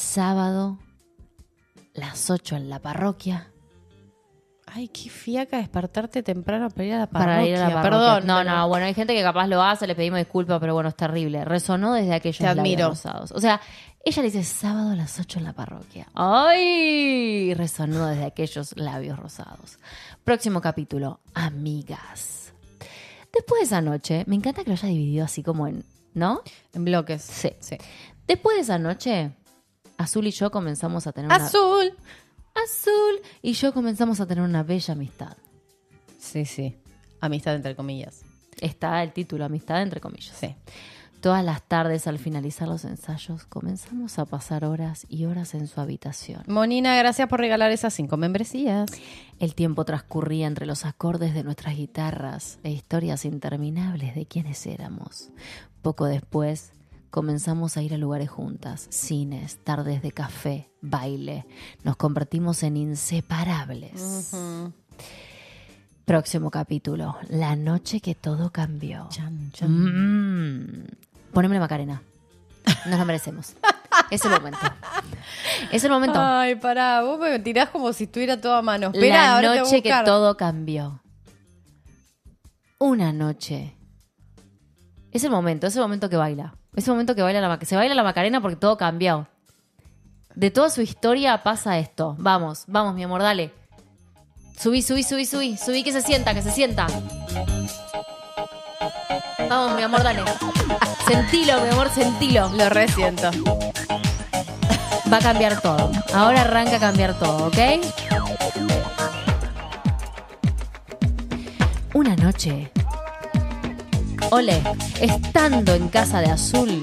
Sábado, 0.00 0.78
las 1.94 2.28
8 2.28 2.56
en 2.56 2.68
la 2.68 2.80
parroquia. 2.80 3.50
Ay, 4.66 4.88
qué 4.88 5.08
fiaca 5.08 5.56
despertarte 5.56 6.22
temprano 6.22 6.68
para 6.68 6.84
ir 6.84 6.92
a 6.92 6.98
la 6.98 7.06
parroquia. 7.06 7.32
Para 7.34 7.46
ir 7.46 7.56
a 7.56 7.60
la 7.60 7.66
parroquia. 7.76 7.90
Perdón. 7.90 8.26
No, 8.26 8.36
pero- 8.42 8.50
no, 8.56 8.68
bueno, 8.68 8.84
hay 8.84 8.92
gente 8.92 9.14
que 9.14 9.22
capaz 9.22 9.46
lo 9.46 9.62
hace, 9.62 9.86
le 9.86 9.94
pedimos 9.94 10.18
disculpas, 10.18 10.60
pero 10.60 10.74
bueno, 10.74 10.90
es 10.90 10.96
terrible. 10.96 11.46
Resonó 11.46 11.94
desde 11.94 12.12
aquellos 12.12 12.36
Te 12.36 12.44
labios 12.44 12.60
admiro. 12.60 12.88
rosados. 12.90 13.32
O 13.32 13.40
sea, 13.40 13.58
ella 14.04 14.20
le 14.22 14.30
dice 14.30 14.44
sábado 14.44 14.90
a 14.90 14.96
las 14.96 15.18
8 15.18 15.38
en 15.38 15.44
la 15.46 15.54
parroquia. 15.54 16.08
¡Ay! 16.14 17.54
Resonó 17.54 18.04
desde 18.04 18.26
aquellos 18.26 18.76
labios 18.76 19.18
rosados. 19.18 19.78
Próximo 20.24 20.60
capítulo, 20.60 21.20
amigas. 21.32 22.52
Después 23.32 23.60
de 23.60 23.64
esa 23.64 23.80
noche, 23.80 24.24
me 24.26 24.36
encanta 24.36 24.62
que 24.62 24.68
lo 24.68 24.74
haya 24.74 24.88
dividido 24.88 25.24
así 25.24 25.42
como 25.42 25.66
en, 25.66 25.86
¿no? 26.12 26.42
En 26.74 26.84
bloques. 26.84 27.22
Sí. 27.22 27.52
Sí. 27.60 27.78
Después 28.26 28.56
de 28.56 28.62
esa 28.62 28.78
noche, 28.78 29.30
Azul 29.98 30.26
y 30.26 30.30
yo 30.30 30.50
comenzamos 30.50 31.06
a 31.06 31.12
tener 31.12 31.30
una... 31.30 31.36
Azul. 31.36 31.92
Azul 32.54 33.20
y 33.42 33.52
yo 33.52 33.72
comenzamos 33.72 34.20
a 34.20 34.26
tener 34.26 34.44
una 34.44 34.62
bella 34.62 34.92
amistad. 34.92 35.36
Sí, 36.18 36.44
sí. 36.44 36.76
Amistad 37.20 37.54
entre 37.54 37.76
comillas. 37.76 38.22
Está 38.60 39.02
el 39.02 39.12
título, 39.12 39.44
amistad 39.44 39.82
entre 39.82 40.00
comillas. 40.00 40.36
Sí. 40.36 40.54
Todas 41.20 41.44
las 41.44 41.62
tardes 41.62 42.06
al 42.06 42.18
finalizar 42.18 42.68
los 42.68 42.84
ensayos 42.84 43.46
comenzamos 43.46 44.18
a 44.18 44.26
pasar 44.26 44.64
horas 44.64 45.06
y 45.08 45.24
horas 45.24 45.54
en 45.54 45.66
su 45.66 45.80
habitación. 45.80 46.42
Monina, 46.46 46.96
gracias 46.96 47.28
por 47.28 47.40
regalar 47.40 47.72
esas 47.72 47.94
cinco 47.94 48.16
membresías. 48.16 48.90
El 49.38 49.54
tiempo 49.54 49.84
transcurría 49.84 50.46
entre 50.46 50.66
los 50.66 50.84
acordes 50.84 51.34
de 51.34 51.42
nuestras 51.42 51.76
guitarras 51.76 52.58
e 52.62 52.70
historias 52.70 53.24
interminables 53.24 54.14
de 54.14 54.26
quiénes 54.26 54.66
éramos. 54.66 55.30
Poco 55.82 56.04
después 56.04 56.72
comenzamos 57.16 57.78
a 57.78 57.82
ir 57.82 57.94
a 57.94 57.96
lugares 57.96 58.28
juntas, 58.28 58.88
cines, 58.90 59.56
tardes 59.64 60.02
de 60.02 60.12
café, 60.12 60.70
baile. 60.82 61.46
Nos 61.82 61.96
convertimos 61.96 62.62
en 62.62 62.76
inseparables. 62.76 64.34
Próximo 66.04 66.50
capítulo, 66.50 67.16
la 67.30 67.56
noche 67.56 68.00
que 68.00 68.14
todo 68.14 68.52
cambió. 68.52 69.08
Chan, 69.08 69.50
chan. 69.54 69.70
Mm. 69.70 70.88
Poneme 71.32 71.54
la 71.54 71.60
Macarena. 71.62 72.02
Nos 72.84 72.98
la 72.98 73.04
merecemos. 73.06 73.54
es 74.10 74.22
el 74.22 74.32
momento. 74.32 74.58
Es 75.72 75.84
el 75.84 75.90
momento. 75.90 76.20
Ay, 76.20 76.56
pará, 76.56 77.00
vos 77.00 77.18
me 77.18 77.38
tirás 77.38 77.70
como 77.70 77.94
si 77.94 78.04
estuviera 78.04 78.38
todo 78.38 78.56
a 78.56 78.62
mano. 78.62 78.92
La 78.92 79.40
noche 79.40 79.82
que 79.82 79.94
todo 80.04 80.36
cambió. 80.36 81.00
Una 82.78 83.10
noche 83.10 83.74
Es 85.12 85.24
el 85.24 85.30
momento, 85.30 85.66
es 85.66 85.74
el 85.76 85.80
momento 85.80 86.10
que 86.10 86.18
baila. 86.18 86.52
Es 86.76 86.86
el 86.86 86.92
momento 86.92 87.14
que 87.14 87.22
baila 87.22 87.40
la. 87.40 87.58
Se 87.62 87.74
baila 87.74 87.94
la 87.94 88.02
Macarena 88.02 88.42
porque 88.42 88.56
todo 88.56 88.76
cambió. 88.76 89.26
De 90.34 90.50
toda 90.50 90.68
su 90.68 90.82
historia 90.82 91.42
pasa 91.42 91.78
esto. 91.78 92.14
Vamos, 92.18 92.64
vamos, 92.66 92.94
mi 92.94 93.02
amor, 93.02 93.22
dale. 93.22 93.50
Subí, 94.58 94.82
subí, 94.82 95.02
subí, 95.02 95.24
subí. 95.24 95.56
Subí 95.56 95.82
que 95.82 95.92
se 95.92 96.02
sienta, 96.02 96.34
que 96.34 96.42
se 96.42 96.50
sienta. 96.50 96.86
Vamos, 99.48 99.74
mi 99.76 99.82
amor, 99.82 100.02
dale. 100.02 100.22
Sentilo, 101.06 101.62
mi 101.62 101.68
amor, 101.70 101.88
sentilo. 101.88 102.50
Lo 102.50 102.68
resiento. 102.68 103.30
Va 105.10 105.16
a 105.16 105.20
cambiar 105.20 105.62
todo. 105.62 105.90
Ahora 106.12 106.42
arranca 106.42 106.76
a 106.76 106.80
cambiar 106.80 107.18
todo, 107.18 107.46
¿ok? 107.46 107.58
Una 111.94 112.14
noche. 112.16 112.70
Ole, 114.30 114.62
estando 115.00 115.74
en 115.74 115.88
casa 115.88 116.20
de 116.20 116.30
Azul, 116.30 116.80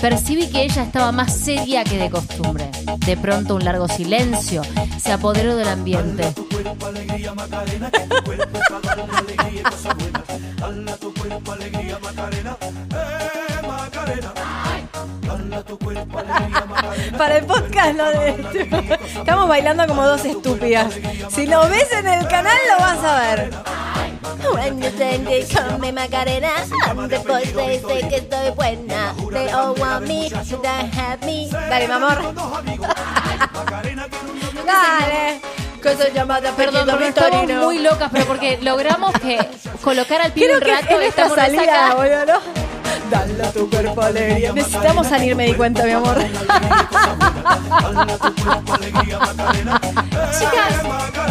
percibí 0.00 0.48
que 0.48 0.62
ella 0.62 0.82
estaba 0.82 1.12
más 1.12 1.34
seria 1.34 1.84
que 1.84 1.98
de 1.98 2.10
costumbre. 2.10 2.70
De 3.04 3.16
pronto 3.16 3.54
un 3.54 3.64
largo 3.64 3.88
silencio 3.88 4.62
se 4.98 5.12
apoderó 5.12 5.56
del 5.56 5.68
ambiente. 5.68 6.32
Para 17.18 17.36
el 17.38 17.46
podcast 17.46 17.94
lo 17.96 18.10
de... 18.10 18.98
Estamos 19.16 19.48
bailando 19.48 19.86
como 19.86 20.04
dos 20.06 20.24
estúpidas. 20.24 20.92
Si 21.30 21.46
lo 21.46 21.68
ves 21.68 21.90
en 21.92 22.06
el 22.06 22.26
canal 22.28 22.56
lo 22.72 22.78
vas 22.84 23.04
a 23.04 23.20
ver. 23.20 23.50
When 24.54 24.80
you 24.80 24.90
think 24.90 25.24
they 25.26 25.44
call 25.44 25.78
me 25.78 25.90
Macarena, 25.92 26.50
and 26.88 27.10
the 27.10 27.18
boys 27.18 27.52
they 27.54 27.80
say 27.80 28.08
que 28.08 28.16
estoy 28.18 28.50
buena. 28.54 29.14
They 29.32 29.48
all 29.50 29.74
want 29.78 30.06
me, 30.06 30.28
they 30.28 30.90
have 30.92 31.24
me. 31.24 31.48
Dale, 31.50 31.86
mi 31.86 31.92
amor. 31.92 32.34
Dale. 34.66 35.40
Cosa 35.82 36.08
llamada 36.12 36.50
Perdón, 36.52 37.02
estamos 37.02 37.48
muy 37.64 37.78
locas, 37.78 38.10
pero 38.12 38.24
porque 38.26 38.58
logramos 38.60 39.12
que 39.20 39.38
colocar 39.82 40.20
al 40.20 40.32
pibe 40.32 40.46
Creo 40.46 40.58
un 40.58 40.64
que 40.64 40.70
rato 40.72 40.96
en 40.96 41.02
esta 41.02 41.22
estamos 41.26 41.34
salida, 41.36 41.60
resacadas. 41.62 41.94
boludo, 41.96 42.26
¿no? 42.26 42.65
Dale 43.10 43.42
a 43.44 43.52
tu 43.52 43.70
cuerpo 43.70 44.02
alegría. 44.02 44.52
Necesitamos 44.52 45.06
salir, 45.06 45.36
me 45.36 45.46
di 45.46 45.54
cuenta, 45.54 45.84
mi 45.84 45.92
amor. 45.92 46.18
Chicas, 50.38 50.74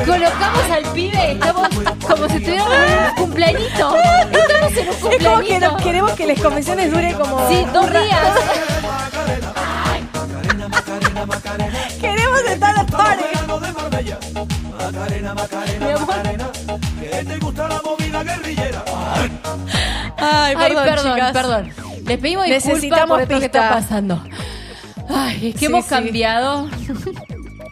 colocamos 0.06 0.72
al 0.72 0.84
pibe, 0.94 1.32
estamos 1.34 1.68
como 2.08 2.30
si 2.30 2.36
estuviéramos 2.38 2.74
en 2.74 3.10
un 3.10 3.16
cumpleañito. 3.16 3.96
Estamos 4.32 4.78
en 4.78 4.88
un 4.88 4.94
Es 4.94 4.98
como 5.00 5.10
que 5.10 5.18
cumpleañito. 5.20 5.72
nos 5.72 5.82
queremos 5.82 6.12
que 6.14 6.28
las 6.28 6.40
convenciones 6.42 6.92
duren 6.92 7.14
como. 7.14 7.48
Sí, 7.50 7.66
dos 7.74 7.90
días. 7.92 8.28
Queremos 12.00 12.42
estar 12.48 12.76
a 12.76 12.84
la 12.84 12.86
party. 12.86 13.24
Mi 15.80 15.92
amor. 15.92 16.16
Ay, 16.24 16.38
Ay, 20.18 20.56
perdón, 20.56 20.84
perdón, 20.86 21.14
chicas. 21.16 21.32
perdón. 21.34 21.74
Les 22.06 22.18
pedimos 22.20 22.46
disculpas 22.46 22.66
Necesitamos 22.74 23.10
por 23.10 23.22
esto 23.22 23.40
que 23.40 23.46
está 23.46 23.70
pasando. 23.70 24.24
Ay, 25.10 25.48
es 25.50 25.54
que 25.54 25.60
Sí, 25.60 25.66
hemos 25.66 25.84
sí. 25.86 25.90
cambiado. 25.90 26.70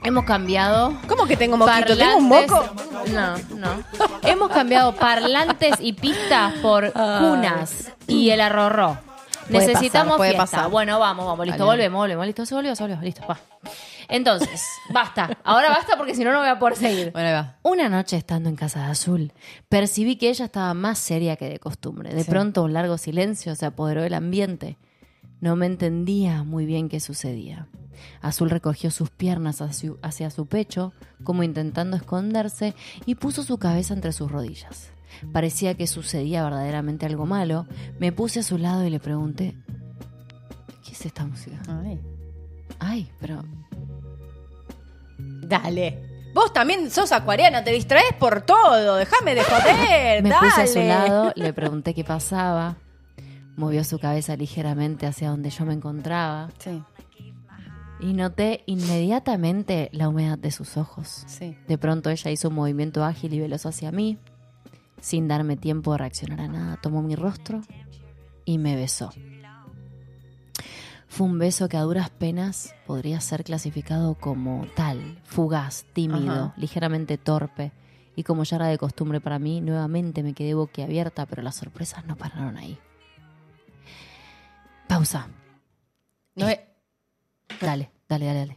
hemos 0.04 0.26
cambiado. 0.26 0.94
¿Cómo 1.08 1.26
que 1.26 1.38
tengo 1.38 1.58
moquito? 1.58 1.98
¿Tengo 1.98 2.18
un 2.18 2.28
moco? 2.28 2.66
No, 3.08 3.38
no. 3.56 3.84
Hemos 4.24 4.50
cambiado 4.50 4.94
parlantes 4.96 5.76
y 5.80 5.94
pistas 5.94 6.54
por 6.62 6.92
cunas 6.94 7.92
y 8.08 8.30
el 8.30 8.42
arrorró. 8.42 8.98
Puede 9.50 9.68
Necesitamos 9.68 10.14
pasar, 10.14 10.18
puede 10.18 10.32
fiesta. 10.32 10.58
pasar. 10.58 10.70
Bueno, 10.72 11.00
vamos, 11.00 11.26
vamos, 11.26 11.46
listo, 11.46 11.66
volvemos, 11.66 12.00
volvemos, 12.00 12.26
listo, 12.26 12.46
se 12.46 12.56
volvió, 12.56 12.76
se 12.76 12.84
volvió, 12.84 12.98
listo, 13.02 13.24
va. 13.30 13.38
Entonces, 14.10 14.62
basta. 14.94 15.38
Ahora 15.44 15.70
basta 15.70 15.98
porque 15.98 16.16
si 16.16 16.24
no, 16.24 16.32
no 16.32 16.40
voy 16.40 16.48
a 16.50 16.60
poder 16.60 16.76
seguir. 16.78 17.12
Bueno, 17.12 17.28
ahí 17.30 17.34
va. 17.34 17.58
Una 17.64 17.90
noche 17.90 18.18
estando 18.18 18.50
en 18.50 18.56
casa 18.56 18.86
de 18.86 18.92
Azul, 18.92 19.34
percibí 19.70 20.16
que 20.18 20.30
ella 20.30 20.46
estaba 20.46 20.74
más 20.74 20.98
seria 21.00 21.36
que 21.36 21.50
de 21.50 21.60
costumbre. 21.60 22.14
De 22.14 22.24
Sí. 22.24 22.30
pronto 22.30 22.64
un 22.64 22.74
largo 22.74 22.98
silencio 22.98 23.56
se 23.56 23.66
apoderó 23.66 24.02
del 24.02 24.14
ambiente. 24.14 24.78
No 25.42 25.56
me 25.56 25.66
entendía 25.66 26.44
muy 26.44 26.66
bien 26.66 26.88
qué 26.90 27.00
sucedía. 27.00 27.68
Azul 28.22 28.50
recogió 28.50 28.92
sus 28.92 29.10
piernas 29.10 29.62
hacia 29.62 29.90
su, 29.90 30.00
hacia 30.02 30.30
su 30.30 30.46
pecho, 30.48 30.94
como 31.24 31.44
intentando 31.44 31.96
esconderse, 31.98 32.74
y 33.06 33.16
puso 33.16 33.44
su 33.44 33.58
cabeza 33.58 33.94
entre 33.94 34.12
sus 34.14 34.32
rodillas. 34.32 34.90
Parecía 35.32 35.76
que 35.76 35.86
sucedía 35.88 36.44
verdaderamente 36.44 37.06
algo 37.06 37.26
malo. 37.26 37.68
Me 38.00 38.12
puse 38.12 38.40
a 38.40 38.44
su 38.44 38.58
lado 38.58 38.86
y 38.86 38.90
le 38.90 39.00
pregunté, 39.00 39.56
¿qué 40.86 40.92
es 40.92 41.06
esta 41.06 41.26
música? 41.26 41.62
Ay. 41.84 42.00
Ay, 42.80 43.10
pero 43.20 43.44
Dale. 45.18 46.10
Vos 46.34 46.52
también 46.52 46.90
sos 46.90 47.12
acuariana, 47.12 47.64
te 47.64 47.72
distraes 47.72 48.14
por 48.20 48.42
todo. 48.42 48.96
Déjame 48.96 49.36
de 49.36 49.44
joder. 49.44 50.24
Me 50.24 50.30
dale. 50.30 50.50
puse 50.50 50.62
a 50.62 50.68
su 50.68 50.80
lado, 50.80 51.32
le 51.36 51.54
pregunté 51.54 51.94
qué 51.94 52.04
pasaba. 52.04 52.78
Movió 53.56 53.84
su 53.84 54.00
cabeza 54.00 54.36
ligeramente 54.36 55.06
hacia 55.06 55.30
donde 55.30 55.52
yo 55.52 55.64
me 55.64 55.74
encontraba 55.76 56.50
Sí, 56.58 56.82
y 58.00 58.14
noté 58.14 58.64
inmediatamente 58.66 59.90
la 59.94 60.10
humedad 60.10 60.40
de 60.40 60.50
sus 60.50 60.76
ojos. 60.76 61.24
sí. 61.28 61.56
De 61.68 61.78
pronto 61.78 62.10
ella 62.10 62.32
hizo 62.32 62.50
un 62.50 62.56
movimiento 62.56 63.06
ágil 63.06 63.32
y 63.34 63.40
veloz 63.40 63.68
hacia 63.68 63.92
mí. 63.92 64.18
Sin 65.02 65.28
darme 65.28 65.56
tiempo 65.56 65.92
de 65.92 66.00
reaccionar 66.00 66.42
a 66.42 66.48
nada, 66.48 66.80
tomó 66.82 67.04
mi 67.04 67.16
rostro 67.16 67.62
y 68.44 68.58
me 68.58 68.76
besó. 68.76 69.12
Fue 71.16 71.28
un 71.28 71.38
beso 71.38 71.70
que 71.70 71.78
a 71.78 71.82
duras 71.82 72.10
penas 72.10 72.74
podría 72.88 73.22
ser 73.22 73.44
clasificado 73.44 74.16
como 74.16 74.66
tal, 74.76 75.20
fugaz, 75.26 75.86
tímido, 75.94 76.34
Ajá. 76.34 76.54
ligeramente 76.58 77.20
torpe. 77.20 77.72
Y 78.16 78.24
como 78.24 78.44
ya 78.44 78.56
era 78.56 78.66
de 78.68 78.80
costumbre 78.80 79.22
para 79.22 79.38
mí, 79.38 79.62
nuevamente 79.62 80.24
me 80.24 80.34
quedé 80.34 80.56
boquiabierta, 80.56 81.28
pero 81.28 81.44
las 81.44 81.56
sorpresas 81.56 82.06
no 82.06 82.16
pararon 82.16 82.58
ahí. 82.58 82.80
Pausa. 84.88 85.28
No, 86.36 86.48
es- 86.50 86.60
Dale, 87.62 87.92
dale, 88.10 88.26
dale, 88.26 88.40
dale. 88.40 88.56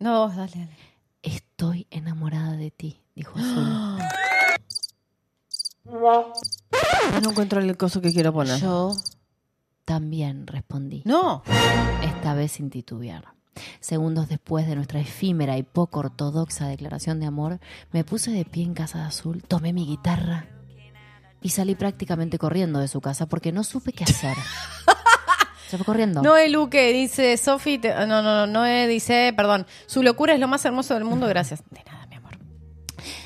no 0.00 0.26
vos, 0.26 0.34
dale, 0.36 0.52
dale. 0.52 0.76
Estoy 1.22 1.86
enamorada 1.90 2.56
de 2.56 2.70
ti, 2.72 3.00
dijo 3.14 3.38
Azul. 3.38 3.98
No 7.22 7.30
encuentro 7.30 7.60
el 7.60 7.76
coso 7.76 8.00
que 8.00 8.12
quiero 8.12 8.32
poner. 8.32 8.58
Yo 8.58 8.96
también 9.84 10.46
respondí, 10.46 11.02
No. 11.04 11.42
esta 12.02 12.34
vez 12.34 12.52
sin 12.52 12.70
titubear. 12.70 13.34
Segundos 13.80 14.28
después 14.28 14.66
de 14.66 14.74
nuestra 14.74 14.98
efímera 15.00 15.56
y 15.58 15.62
poco 15.62 16.00
ortodoxa 16.00 16.66
declaración 16.66 17.20
de 17.20 17.26
amor, 17.26 17.60
me 17.92 18.02
puse 18.02 18.30
de 18.32 18.44
pie 18.44 18.64
en 18.64 18.74
Casa 18.74 18.98
de 18.98 19.04
Azul, 19.04 19.42
tomé 19.46 19.72
mi 19.72 19.86
guitarra 19.86 20.46
y 21.40 21.50
salí 21.50 21.74
prácticamente 21.74 22.38
corriendo 22.38 22.80
de 22.80 22.88
su 22.88 23.00
casa 23.00 23.26
porque 23.26 23.52
no 23.52 23.62
supe 23.62 23.92
qué 23.92 24.04
hacer. 24.04 24.36
Se 25.68 25.76
fue 25.78 25.86
corriendo. 25.86 26.20
Noé 26.22 26.48
Luque 26.48 26.92
dice, 26.92 27.36
Sofi, 27.36 27.78
te- 27.78 27.94
no, 27.94 28.06
no, 28.06 28.22
no, 28.22 28.46
Noé 28.46 28.86
dice, 28.88 29.32
perdón, 29.36 29.66
su 29.86 30.02
locura 30.02 30.34
es 30.34 30.40
lo 30.40 30.48
más 30.48 30.64
hermoso 30.64 30.94
del 30.94 31.04
mundo, 31.04 31.26
gracias. 31.28 31.62
De 31.70 31.82
nada, 31.84 32.06
mi 32.06 32.16
amor. 32.16 32.32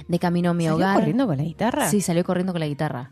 De 0.06 0.18
camino 0.18 0.50
a 0.50 0.54
mi 0.54 0.64
¿Salió 0.64 0.76
hogar. 0.76 0.96
corriendo 0.98 1.26
con 1.26 1.36
la 1.38 1.42
guitarra? 1.44 1.88
Sí, 1.90 2.00
salió 2.00 2.24
corriendo 2.24 2.52
con 2.52 2.60
la 2.60 2.66
guitarra. 2.68 3.10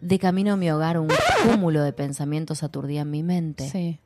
De 0.00 0.18
camino 0.18 0.54
a 0.54 0.56
mi 0.56 0.70
hogar, 0.70 0.98
un 0.98 1.08
cúmulo 1.44 1.82
de 1.82 1.92
pensamientos 1.92 2.62
aturdía 2.62 3.02
en 3.02 3.10
mi 3.10 3.22
mente. 3.22 3.68
Sí. 3.68 4.00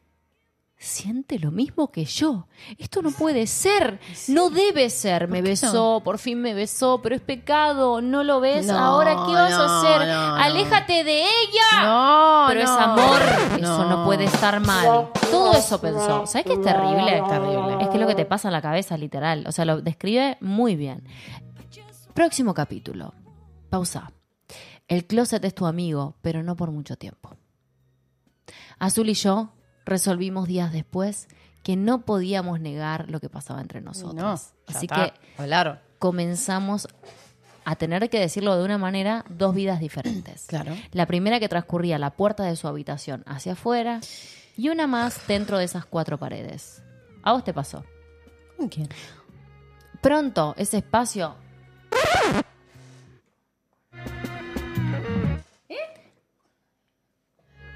siente 0.77 1.39
lo 1.39 1.51
mismo 1.51 1.91
que 1.91 2.05
yo. 2.05 2.47
Esto 2.79 3.01
no 3.01 3.11
puede 3.13 3.47
ser. 3.47 4.01
No 4.29 4.51
debe 4.51 4.91
ser. 4.91 5.29
Me 5.29 5.41
besó, 5.41 6.03
por 6.05 6.19
fin 6.19 6.41
me 6.43 6.53
besó, 6.53 7.01
pero 7.01 7.15
es 7.15 7.23
pecado. 7.23 8.03
¿No 8.03 8.23
lo 8.25 8.41
ves? 8.41 8.67
No, 8.67 8.77
Ahora, 8.77 9.13
¿qué 9.27 9.33
vas 9.33 9.53
a 9.53 9.79
hacer? 9.79 10.03
Aléjate 10.11 11.05
de 11.05 11.23
ella. 11.23 11.85
No, 11.85 12.45
pero 12.49 12.61
es 12.61 12.69
amor. 12.71 13.23
Eso 13.59 13.89
no 13.89 14.05
puede 14.05 14.25
estar 14.25 14.61
mal. 14.61 15.09
Todo 15.31 15.53
eso 15.57 15.81
pensó. 15.81 16.27
¿Sabes 16.27 16.45
qué 16.47 16.55
es 16.55 16.63
terrible? 16.63 17.23
Terrible. 17.29 17.83
Es 17.83 17.89
que 17.89 17.95
es 17.95 18.01
lo 18.01 18.07
que 18.07 18.15
te 18.17 18.27
pasa 18.27 18.49
en 18.49 18.53
la 18.53 18.61
cabeza, 18.63 18.97
literal. 18.99 19.45
O 19.47 19.53
sea, 19.53 19.65
lo 19.65 19.81
describe 19.81 20.37
muy 20.41 20.77
bien. 20.77 21.05
Próximo 22.13 22.53
capítulo. 22.53 23.15
Pausa. 23.71 24.11
El 24.89 25.07
closet 25.07 25.45
es 25.45 25.55
tu 25.55 25.67
amigo, 25.67 26.17
pero 26.23 26.43
no 26.43 26.57
por 26.57 26.71
mucho 26.71 26.97
tiempo. 26.97 27.37
Azul 28.79 29.09
y 29.09 29.15
yo 29.15 29.53
resolvimos 29.85 30.47
días 30.49 30.73
después 30.73 31.29
que 31.63 31.77
no 31.77 32.05
podíamos 32.05 32.61
negar 32.61 33.09
lo 33.11 33.21
que 33.21 33.31
pasaba 33.31 33.61
entre 33.61 33.81
nosotros. 33.81 34.15
No, 34.15 34.33
Así 34.67 34.87
está. 34.87 35.13
que 35.13 35.43
Hablaron. 35.43 35.79
comenzamos 35.99 36.87
a 37.65 37.77
tener 37.77 38.11
que 38.11 38.21
decirlo 38.21 38.57
de 38.59 38.65
una 38.65 38.77
manera, 38.77 39.25
dos 39.31 39.55
vidas 39.55 39.81
diferentes. 39.81 40.45
Claro. 40.49 40.77
La 40.93 41.07
primera 41.07 41.41
que 41.41 41.49
transcurría 41.49 41.99
la 41.99 42.11
puerta 42.11 42.45
de 42.45 42.57
su 42.57 42.69
habitación 42.69 43.23
hacia 43.27 43.53
afuera 43.53 44.01
y 44.57 44.69
una 44.69 44.87
más 44.87 45.27
dentro 45.27 45.57
de 45.57 45.65
esas 45.65 45.87
cuatro 45.87 46.19
paredes. 46.19 46.83
¿A 47.23 47.33
vos 47.33 47.43
te 47.45 47.55
pasó? 47.55 47.83
¿Con 48.59 48.69
quién? 48.69 48.89
Pronto 50.03 50.55
ese 50.59 50.77
espacio 50.79 51.35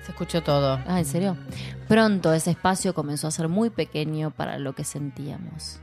Escuchó 0.09 0.43
todo. 0.43 0.81
Ah, 0.87 0.99
¿en 0.99 1.05
serio? 1.05 1.37
Pronto 1.87 2.33
ese 2.33 2.51
espacio 2.51 2.95
comenzó 2.95 3.29
a 3.29 3.31
ser 3.31 3.49
muy 3.49 3.71
pequeño 3.71 4.31
para 4.31 4.59
lo 4.59 4.75
que 4.75 4.85
sentíamos. 4.85 5.81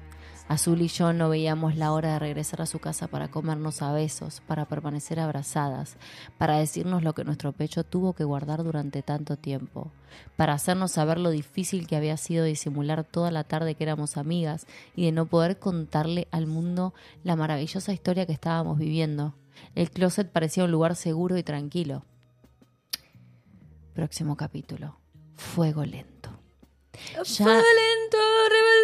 Azul 0.47 0.81
y 0.81 0.89
yo 0.89 1.11
no 1.11 1.29
veíamos 1.29 1.75
la 1.75 1.91
hora 1.91 2.13
de 2.13 2.19
regresar 2.19 2.61
a 2.61 2.67
su 2.67 2.77
casa 2.77 3.07
para 3.07 3.29
comernos 3.29 3.81
a 3.81 3.91
besos, 3.91 4.41
para 4.45 4.65
permanecer 4.65 5.19
abrazadas, 5.19 5.97
para 6.37 6.57
decirnos 6.57 7.01
lo 7.01 7.13
que 7.13 7.23
nuestro 7.23 7.51
pecho 7.51 7.83
tuvo 7.83 8.13
que 8.13 8.23
guardar 8.23 8.63
durante 8.63 9.01
tanto 9.01 9.37
tiempo, 9.37 9.91
para 10.35 10.53
hacernos 10.53 10.91
saber 10.91 11.19
lo 11.19 11.31
difícil 11.31 11.87
que 11.87 11.95
había 11.95 12.15
sido 12.17 12.45
disimular 12.45 13.03
toda 13.03 13.31
la 13.31 13.43
tarde 13.43 13.73
que 13.73 13.85
éramos 13.85 14.17
amigas 14.17 14.67
y 14.95 15.05
de 15.05 15.11
no 15.13 15.25
poder 15.25 15.57
contarle 15.57 16.27
al 16.29 16.45
mundo 16.45 16.93
la 17.23 17.35
maravillosa 17.35 17.91
historia 17.91 18.27
que 18.27 18.33
estábamos 18.33 18.77
viviendo. 18.77 19.33
El 19.73 19.89
closet 19.89 20.29
parecía 20.29 20.65
un 20.65 20.71
lugar 20.71 20.95
seguro 20.95 21.37
y 21.37 21.43
tranquilo. 21.43 22.03
Próximo 23.95 24.35
capítulo. 24.35 24.97
Fuego 25.35 25.83
lento. 25.85 26.29
Ya- 27.23 27.45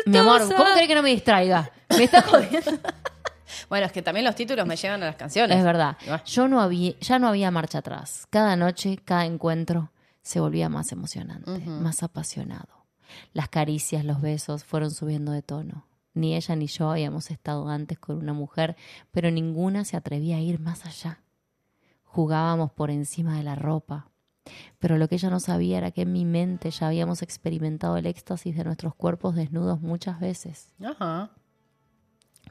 Mi 0.05 0.17
amor, 0.17 0.41
¿cómo 0.57 0.73
querés 0.73 0.87
que 0.87 0.95
no 0.95 1.03
me 1.03 1.09
distraiga? 1.09 1.71
Me 1.89 2.03
está 2.05 2.21
jodiendo. 2.23 2.71
Bueno, 3.67 3.85
es 3.85 3.91
que 3.91 4.01
también 4.01 4.25
los 4.25 4.35
títulos 4.35 4.65
me 4.65 4.75
llevan 4.77 5.03
a 5.03 5.07
las 5.07 5.15
canciones. 5.17 5.57
Es 5.57 5.63
verdad. 5.63 5.97
Yo 6.25 6.47
no 6.47 6.61
había, 6.61 6.97
ya 6.99 7.19
no 7.19 7.27
había 7.27 7.51
marcha 7.51 7.79
atrás. 7.79 8.25
Cada 8.29 8.55
noche, 8.55 8.97
cada 9.03 9.25
encuentro 9.25 9.91
se 10.21 10.39
volvía 10.39 10.67
más 10.69 10.91
emocionante, 10.93 11.51
más 11.65 12.01
apasionado. 12.01 12.85
Las 13.33 13.49
caricias, 13.49 14.03
los 14.05 14.21
besos 14.21 14.63
fueron 14.63 14.91
subiendo 14.91 15.31
de 15.33 15.41
tono. 15.41 15.85
Ni 16.13 16.35
ella 16.35 16.55
ni 16.55 16.67
yo 16.67 16.91
habíamos 16.91 17.29
estado 17.29 17.67
antes 17.69 17.99
con 17.99 18.17
una 18.17 18.33
mujer, 18.33 18.75
pero 19.11 19.31
ninguna 19.31 19.83
se 19.85 19.95
atrevía 19.97 20.37
a 20.37 20.41
ir 20.41 20.59
más 20.59 20.85
allá. 20.85 21.19
Jugábamos 22.03 22.71
por 22.71 22.89
encima 22.89 23.35
de 23.37 23.43
la 23.43 23.55
ropa. 23.55 24.10
Pero 24.79 24.97
lo 24.97 25.07
que 25.07 25.15
ella 25.15 25.29
no 25.29 25.39
sabía 25.39 25.77
era 25.77 25.91
que 25.91 26.01
en 26.01 26.11
mi 26.11 26.25
mente 26.25 26.71
ya 26.71 26.87
habíamos 26.87 27.21
experimentado 27.21 27.97
el 27.97 28.05
éxtasis 28.05 28.55
de 28.55 28.63
nuestros 28.63 28.95
cuerpos 28.95 29.35
desnudos 29.35 29.81
muchas 29.81 30.19
veces. 30.19 30.73
Ajá. 30.83 31.31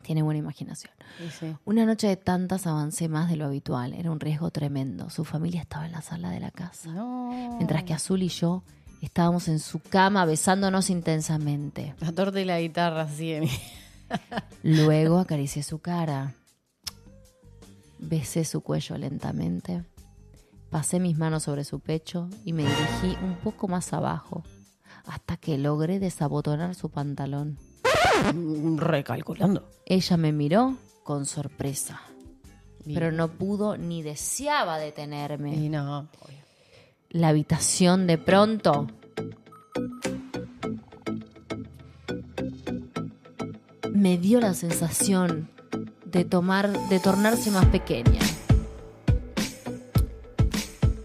Tiene 0.02 0.22
buena 0.22 0.38
imaginación. 0.38 0.94
Sí, 1.18 1.24
sí. 1.38 1.56
Una 1.64 1.84
noche 1.84 2.06
de 2.06 2.16
tantas 2.16 2.66
avancé 2.66 3.08
más 3.08 3.28
de 3.28 3.36
lo 3.36 3.46
habitual. 3.46 3.92
Era 3.92 4.10
un 4.10 4.20
riesgo 4.20 4.50
tremendo. 4.50 5.10
Su 5.10 5.24
familia 5.24 5.60
estaba 5.60 5.86
en 5.86 5.92
la 5.92 6.00
sala 6.00 6.30
de 6.30 6.40
la 6.40 6.50
casa. 6.50 6.90
No. 6.90 7.56
Mientras 7.56 7.84
que 7.84 7.92
Azul 7.92 8.22
y 8.22 8.28
yo 8.28 8.62
estábamos 9.02 9.48
en 9.48 9.58
su 9.58 9.80
cama 9.80 10.24
besándonos 10.24 10.88
intensamente. 10.90 11.94
La 12.00 12.12
torta 12.12 12.40
y 12.40 12.44
la 12.44 12.60
guitarra, 12.60 13.08
en... 13.18 13.48
Luego 14.62 15.18
acaricié 15.18 15.62
su 15.62 15.80
cara. 15.80 16.34
Besé 17.98 18.44
su 18.44 18.62
cuello 18.62 18.96
lentamente. 18.96 19.84
Pasé 20.70 21.00
mis 21.00 21.18
manos 21.18 21.42
sobre 21.42 21.64
su 21.64 21.80
pecho 21.80 22.28
y 22.44 22.52
me 22.52 22.62
dirigí 22.62 23.16
un 23.24 23.36
poco 23.36 23.66
más 23.66 23.92
abajo 23.92 24.44
hasta 25.04 25.36
que 25.36 25.58
logré 25.58 25.98
desabotonar 25.98 26.76
su 26.76 26.90
pantalón. 26.90 27.58
Recalculando. 28.76 29.68
Ella 29.84 30.16
me 30.16 30.32
miró 30.32 30.76
con 31.02 31.26
sorpresa, 31.26 32.00
pero 32.84 33.10
no 33.10 33.28
pudo 33.32 33.76
ni 33.76 34.02
deseaba 34.02 34.78
detenerme. 34.78 35.54
Y 35.56 35.68
no. 35.68 36.08
La 37.08 37.28
habitación 37.28 38.06
de 38.06 38.18
pronto 38.18 38.86
me 43.92 44.18
dio 44.18 44.40
la 44.40 44.54
sensación 44.54 45.50
de 46.04 46.24
tomar, 46.24 46.70
de 46.88 47.00
tornarse 47.00 47.50
más 47.50 47.66
pequeña. 47.66 48.20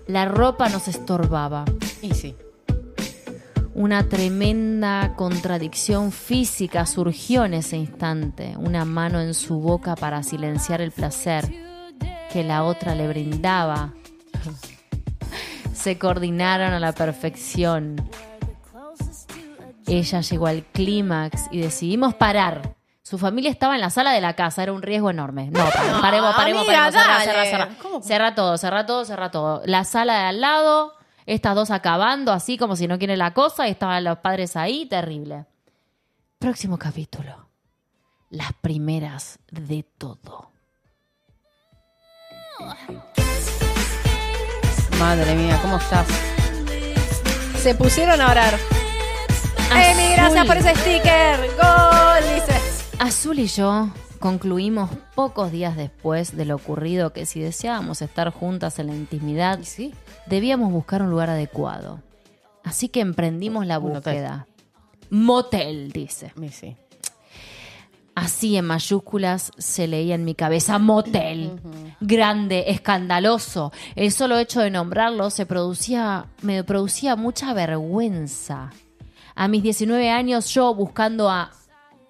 La 0.08 0.26
ropa 0.26 0.70
nos 0.70 0.88
estorbaba. 0.88 1.66
Y 2.02 2.14
sí. 2.14 2.36
Una 3.74 4.08
tremenda 4.08 5.16
contradicción 5.16 6.12
física 6.12 6.86
surgió 6.86 7.44
en 7.44 7.56
ese 7.56 7.76
instante, 7.76 8.56
una 8.58 8.86
mano 8.86 9.20
en 9.20 9.34
su 9.34 9.60
boca 9.60 9.96
para 9.96 10.24
silenciar 10.24 10.80
el 10.80 10.92
placer 10.92 11.52
que 12.32 12.44
la 12.44 12.64
otra 12.64 12.96
le 12.96 13.08
brindaba. 13.08 13.94
Se 15.74 15.98
coordinaron 15.98 16.72
a 16.72 16.80
la 16.80 16.94
perfección. 16.94 17.96
Ella 19.88 20.22
llegó 20.22 20.48
al 20.48 20.64
clímax 20.64 21.44
y 21.52 21.60
decidimos 21.60 22.14
parar. 22.14 22.76
Su 23.08 23.20
familia 23.20 23.52
estaba 23.52 23.76
en 23.76 23.82
la 23.82 23.92
sala 23.92 24.12
de 24.14 24.20
la 24.20 24.34
casa, 24.34 24.64
era 24.64 24.74
un 24.74 24.82
riesgo 24.82 25.12
enorme. 25.12 25.52
No, 25.52 25.60
pa- 25.64 25.72
paremos, 26.02 26.34
paremos, 26.36 26.64
amiga, 26.64 26.90
paremos, 26.92 26.94
cerra, 27.04 27.20
cerra, 27.22 27.46
cerra. 27.46 28.02
Cerra 28.02 28.34
todo, 28.36 28.58
cerra 28.58 28.86
todo, 28.88 29.06
cerra 29.06 29.30
todo. 29.30 29.62
La 29.66 29.84
sala 29.84 30.14
de 30.22 30.26
al 30.26 30.42
lado, 30.42 30.94
estas 31.28 31.54
dos 31.54 31.70
acabando 31.70 32.32
así 32.34 32.58
como 32.58 32.76
si 32.76 32.88
no 32.88 32.98
quieren 32.98 33.20
la 33.20 33.36
cosa, 33.36 33.68
y 33.68 33.72
estaban 33.72 34.04
los 34.04 34.18
padres 34.18 34.56
ahí, 34.56 34.88
terrible. 34.88 35.46
Próximo 36.40 36.80
capítulo. 36.80 37.48
Las 38.32 38.54
primeras 38.54 39.38
de 39.52 39.84
todo. 40.00 40.50
Madre 44.98 45.36
mía, 45.36 45.60
¿cómo 45.62 45.78
estás? 45.78 46.08
Se 47.62 47.76
pusieron 47.76 48.20
a 48.20 48.32
orar. 48.32 48.56
Emi, 49.76 50.14
gracias 50.16 50.36
Azul. 50.42 50.48
por 50.48 50.58
ese 50.58 50.76
sticker. 50.76 51.40
Gol, 51.56 52.34
dice. 52.34 52.55
Azul 53.00 53.40
y 53.40 53.48
yo 53.48 53.90
concluimos 54.20 54.90
pocos 55.16 55.52
días 55.52 55.76
después 55.76 56.36
de 56.36 56.46
lo 56.46 56.56
ocurrido 56.56 57.14
que 57.14 57.26
si 57.26 57.40
deseábamos 57.40 58.02
estar 58.02 58.32
juntas 58.32 58.80
en 58.80 58.88
la 58.88 58.96
intimidad, 58.96 59.60
sí. 59.64 59.94
debíamos 60.28 60.72
buscar 60.72 61.02
un 61.02 61.10
lugar 61.10 61.30
adecuado. 61.30 62.02
Así 62.64 62.90
que 62.90 63.02
emprendimos 63.02 63.66
la 63.68 63.78
búsqueda. 63.78 64.48
Motel, 65.10 65.92
dice. 65.92 66.34
Sí. 66.52 66.76
Así 68.16 68.56
en 68.56 68.66
mayúsculas 68.66 69.52
se 69.58 69.88
leía 69.88 70.16
en 70.16 70.24
mi 70.24 70.34
cabeza 70.34 70.80
motel. 70.80 71.60
Grande, 72.00 72.66
escandaloso. 72.68 73.74
El 73.96 74.12
solo 74.12 74.40
hecho 74.40 74.62
de 74.62 74.72
nombrarlo 74.72 75.30
se 75.30 75.46
producía, 75.46 76.28
me 76.42 76.64
producía 76.64 77.18
mucha 77.18 77.54
vergüenza. 77.54 78.72
A 79.36 79.48
mis 79.50 79.62
19 79.62 80.10
años 80.10 80.48
yo 80.54 80.74
buscando 80.74 81.30
a 81.30 81.52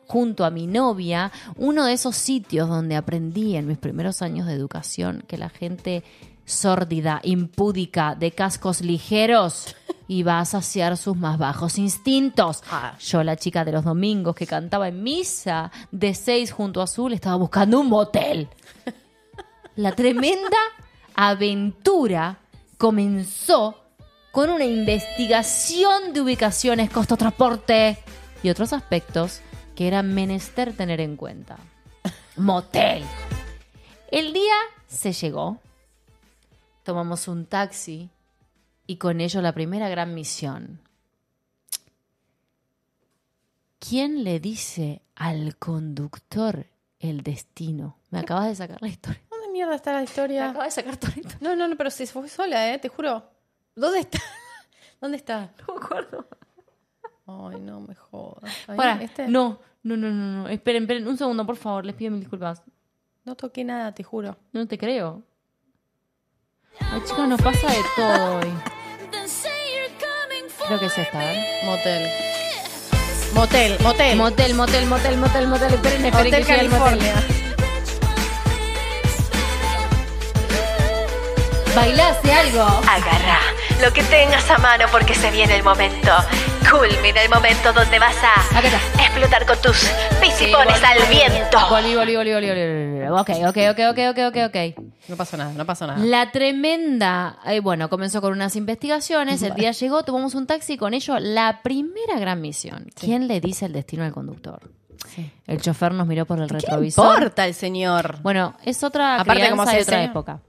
junto 0.07 0.45
a 0.45 0.49
mi 0.49 0.67
novia, 0.67 1.31
uno 1.57 1.85
de 1.85 1.93
esos 1.93 2.15
sitios 2.15 2.69
donde 2.69 2.95
aprendí 2.95 3.55
en 3.55 3.67
mis 3.67 3.77
primeros 3.77 4.21
años 4.21 4.47
de 4.47 4.53
educación 4.53 5.23
que 5.27 5.37
la 5.37 5.49
gente 5.49 6.03
sórdida, 6.45 7.19
impúdica, 7.23 8.15
de 8.15 8.31
cascos 8.31 8.81
ligeros, 8.81 9.75
iba 10.07 10.39
a 10.39 10.45
saciar 10.45 10.97
sus 10.97 11.17
más 11.17 11.37
bajos 11.37 11.77
instintos. 11.77 12.63
Ah. 12.69 12.95
Yo, 12.99 13.23
la 13.23 13.35
chica 13.35 13.65
de 13.65 13.71
los 13.71 13.83
domingos 13.83 14.35
que 14.35 14.45
cantaba 14.45 14.87
en 14.87 15.01
misa 15.01 15.71
de 15.91 16.13
seis 16.13 16.51
junto 16.51 16.81
a 16.81 16.83
Azul, 16.83 17.13
estaba 17.13 17.35
buscando 17.35 17.79
un 17.79 17.89
motel. 17.89 18.47
La 19.75 19.91
tremenda 19.91 20.57
aventura 21.15 22.37
comenzó 22.77 23.75
con 24.31 24.49
una 24.49 24.63
investigación 24.63 26.13
de 26.13 26.21
ubicaciones, 26.21 26.89
costo 26.89 27.17
transporte 27.17 27.97
y 28.41 28.49
otros 28.49 28.71
aspectos 28.71 29.41
que 29.75 29.87
era 29.87 30.03
menester 30.03 30.75
tener 30.75 31.01
en 31.01 31.15
cuenta. 31.17 31.57
Motel. 32.37 33.03
El 34.11 34.33
día 34.33 34.53
se 34.87 35.13
llegó. 35.13 35.59
Tomamos 36.83 37.27
un 37.27 37.45
taxi 37.45 38.09
y 38.87 38.97
con 38.97 39.19
ello 39.21 39.41
la 39.41 39.53
primera 39.53 39.89
gran 39.89 40.13
misión. 40.13 40.79
¿Quién 43.79 44.23
le 44.23 44.39
dice 44.39 45.01
al 45.15 45.57
conductor 45.57 46.65
el 46.99 47.21
destino? 47.21 47.97
Me 48.09 48.19
acabas 48.19 48.47
de 48.47 48.55
sacar 48.55 48.81
la 48.81 48.87
historia. 48.87 49.21
¿Dónde 49.29 49.49
mierda 49.49 49.75
está 49.75 49.91
la 49.93 49.99
Me 49.99 50.03
historia? 50.05 50.49
acabas 50.49 50.75
de 50.75 50.81
sacar 50.81 50.97
toda 50.97 51.13
la 51.13 51.19
historia. 51.21 51.39
No, 51.41 51.55
no, 51.55 51.67
no, 51.67 51.75
pero 51.75 51.89
se 51.91 52.07
fue 52.07 52.27
sola, 52.29 52.73
¿eh? 52.73 52.79
Te 52.79 52.89
juro. 52.89 53.29
¿Dónde 53.75 53.99
está? 53.99 54.19
¿Dónde 55.01 55.17
está? 55.17 55.51
No 55.67 55.75
me 55.75 55.83
acuerdo. 55.85 56.27
Ay, 57.27 57.59
no 57.59 57.79
me 57.81 57.95
jodas. 57.95 58.51
Ahí, 58.67 58.77
Para, 58.77 59.01
¿este? 59.01 59.27
no, 59.27 59.59
no, 59.83 59.97
no, 59.97 60.09
no, 60.09 60.43
no. 60.43 60.47
Esperen, 60.49 60.83
esperen, 60.83 61.07
un 61.07 61.17
segundo, 61.17 61.45
por 61.45 61.55
favor, 61.57 61.85
les 61.85 61.95
pido 61.95 62.11
mil 62.11 62.19
disculpas. 62.19 62.61
No 63.23 63.35
toqué 63.35 63.63
nada, 63.63 63.91
te 63.93 64.03
juro. 64.03 64.37
No 64.53 64.67
te 64.67 64.77
creo. 64.77 65.23
Ay, 66.79 67.01
chicos, 67.07 67.27
nos 67.27 67.41
pasa 67.41 67.67
de 67.71 67.81
todo 67.95 68.35
hoy. 68.37 68.53
Creo 70.67 70.79
que 70.79 70.85
es 70.87 70.97
esta, 70.97 71.33
¿eh? 71.33 71.61
Motel. 71.65 72.09
Motel, 73.33 73.77
motel. 73.81 74.17
Motel, 74.17 74.55
motel, 74.55 74.85
motel, 74.87 75.17
motel, 75.17 75.47
motel. 75.47 75.73
Esperen, 75.73 76.05
esperen 76.05 76.27
Hotel 76.27 76.45
que 76.45 76.51
llegue 76.51 76.65
el 76.65 76.69
motel. 76.69 76.99
California. 76.99 77.23
Bailase 81.75 82.33
algo. 82.33 82.61
Agarra 82.63 83.39
lo 83.83 83.91
que 83.93 84.03
tengas 84.03 84.49
a 84.49 84.57
mano 84.59 84.85
porque 84.91 85.13
se 85.13 85.29
viene 85.31 85.55
el 85.55 85.63
momento. 85.63 86.11
Culmina 86.71 87.21
el 87.21 87.29
momento 87.29 87.71
donde 87.73 87.99
vas 87.99 88.15
a 88.23 88.59
explotar 89.03 89.45
con 89.45 89.57
tus 89.61 89.89
pisipones 90.21 90.77
Sí, 90.77 90.83
al 90.85 91.07
viento. 91.09 91.57
Volví, 91.69 91.95
volví, 91.95 92.15
volví, 92.15 92.33
volví, 92.33 92.47
volví. 92.49 93.07
Ok, 93.07 93.29
ok, 93.47 93.57
ok, 93.71 93.79
ok, 93.91 93.99
ok, 94.09 94.19
ok, 94.27 94.37
ok. 94.47 94.85
No 95.07 95.15
pasó 95.15 95.37
nada, 95.37 95.53
no 95.53 95.65
pasó 95.65 95.87
nada. 95.87 96.03
La 96.03 96.31
tremenda, 96.31 97.37
eh, 97.45 97.59
bueno, 97.59 97.89
comenzó 97.89 98.21
con 98.21 98.33
unas 98.33 98.55
investigaciones, 98.55 99.41
el 99.43 99.53
día 99.53 99.71
llegó, 99.71 100.03
tomamos 100.03 100.35
un 100.35 100.47
taxi 100.47 100.73
y 100.73 100.77
con 100.77 100.93
ello 100.93 101.19
la 101.19 101.61
primera 101.63 102.19
gran 102.19 102.41
misión. 102.41 102.87
¿Quién 102.99 103.27
le 103.27 103.39
dice 103.39 103.65
el 103.65 103.73
destino 103.73 104.03
al 104.03 104.11
conductor? 104.11 104.59
El 105.47 105.61
chofer 105.61 105.93
nos 105.93 106.07
miró 106.07 106.25
por 106.25 106.39
el 106.39 106.47
¿Qué 106.47 106.55
retrovisor. 106.55 107.15
importa 107.17 107.45
el 107.45 107.53
señor? 107.53 108.17
Bueno, 108.21 108.55
es 108.63 108.83
otra 108.83 109.15
Aparte, 109.15 109.33
crianza 109.41 109.55
como 109.63 109.71
de 109.71 109.81
otra 109.81 110.03
época. 110.03 110.39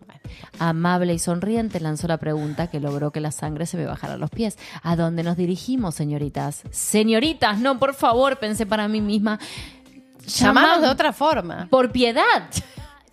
Amable 0.59 1.15
y 1.15 1.19
sonriente 1.19 1.81
lanzó 1.81 2.09
la 2.09 2.19
pregunta 2.19 2.67
que 2.69 2.81
logró 2.81 3.11
que 3.13 3.21
la 3.21 3.31
sangre 3.33 3.67
se 3.67 3.77
me 3.77 3.87
bajara 3.87 4.15
a 4.15 4.19
los 4.19 4.31
pies. 4.31 4.59
¿A 4.83 4.97
dónde 4.97 5.23
nos 5.23 5.37
dirigimos, 5.37 5.95
señoritas? 5.95 6.63
Señoritas, 6.71 7.59
no, 7.59 7.79
por 7.79 7.95
favor, 7.95 8.39
pensé 8.39 8.67
para 8.67 8.89
mí 8.89 9.01
misma. 9.01 9.39
Llamanos 10.27 10.79
Llamad- 10.79 10.81
de 10.83 10.89
otra 10.89 11.13
forma. 11.13 11.69
por 11.71 11.93
piedad. 11.93 12.25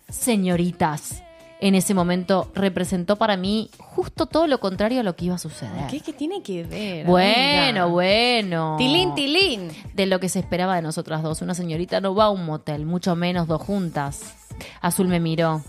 Señoritas. 0.08 1.22
En 1.60 1.74
ese 1.74 1.94
momento 1.94 2.50
representó 2.54 3.16
para 3.16 3.36
mí 3.38 3.70
justo 3.78 4.26
todo 4.26 4.46
lo 4.46 4.60
contrario 4.60 5.00
a 5.00 5.02
lo 5.02 5.16
que 5.16 5.26
iba 5.26 5.36
a 5.36 5.38
suceder. 5.38 5.86
¿Qué, 5.90 6.00
qué 6.00 6.12
tiene 6.12 6.42
que 6.42 6.62
ver? 6.64 7.06
Bueno, 7.06 7.84
amiga? 7.84 7.84
bueno. 7.86 8.74
Tilín, 8.76 9.14
tilín. 9.14 9.68
De 9.94 10.04
lo 10.04 10.20
que 10.20 10.28
se 10.28 10.40
esperaba 10.40 10.74
de 10.76 10.82
nosotras 10.82 11.22
dos. 11.22 11.40
Una 11.40 11.54
señorita 11.54 12.00
no 12.02 12.14
va 12.14 12.24
a 12.24 12.30
un 12.30 12.44
motel, 12.44 12.84
mucho 12.84 13.16
menos 13.16 13.46
dos 13.46 13.62
juntas. 13.62 14.34
Azul 14.82 15.08
me 15.08 15.20
miró, 15.20 15.62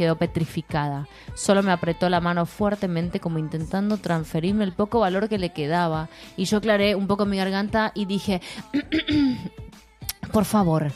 quedó 0.00 0.16
petrificada. 0.16 1.06
Solo 1.34 1.62
me 1.62 1.72
apretó 1.72 2.08
la 2.08 2.22
mano 2.22 2.46
fuertemente 2.46 3.20
como 3.20 3.38
intentando 3.38 3.98
transferirme 3.98 4.64
el 4.64 4.72
poco 4.72 5.00
valor 5.00 5.28
que 5.28 5.36
le 5.36 5.50
quedaba. 5.50 6.08
Y 6.38 6.46
yo 6.46 6.56
aclaré 6.56 6.94
un 6.94 7.06
poco 7.06 7.26
mi 7.26 7.36
garganta 7.36 7.92
y 7.94 8.06
dije, 8.06 8.40
por 10.32 10.46
favor, 10.46 10.90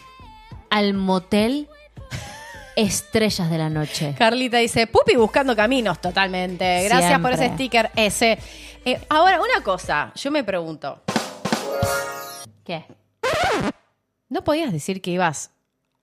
al 0.71 0.95
motel 0.95 1.69
Estrellas 2.77 3.51
de 3.51 3.59
la 3.59 3.69
Noche. 3.69 4.15
Carlita 4.17 4.57
dice, 4.57 4.87
Pupi 4.87 5.17
buscando 5.17 5.55
caminos 5.55 6.01
totalmente. 6.01 6.85
Gracias 6.85 7.21
por 7.21 7.33
ese 7.33 7.53
sticker 7.53 7.91
ese. 7.97 8.39
Eh, 8.87 8.99
ahora, 9.11 9.39
una 9.39 9.63
cosa, 9.63 10.13
yo 10.15 10.31
me 10.31 10.45
pregunto, 10.45 11.03
¿Qué? 12.65 12.87
¿no 14.31 14.43
podías 14.43 14.73
decir 14.73 15.03
que 15.03 15.11
ibas 15.11 15.51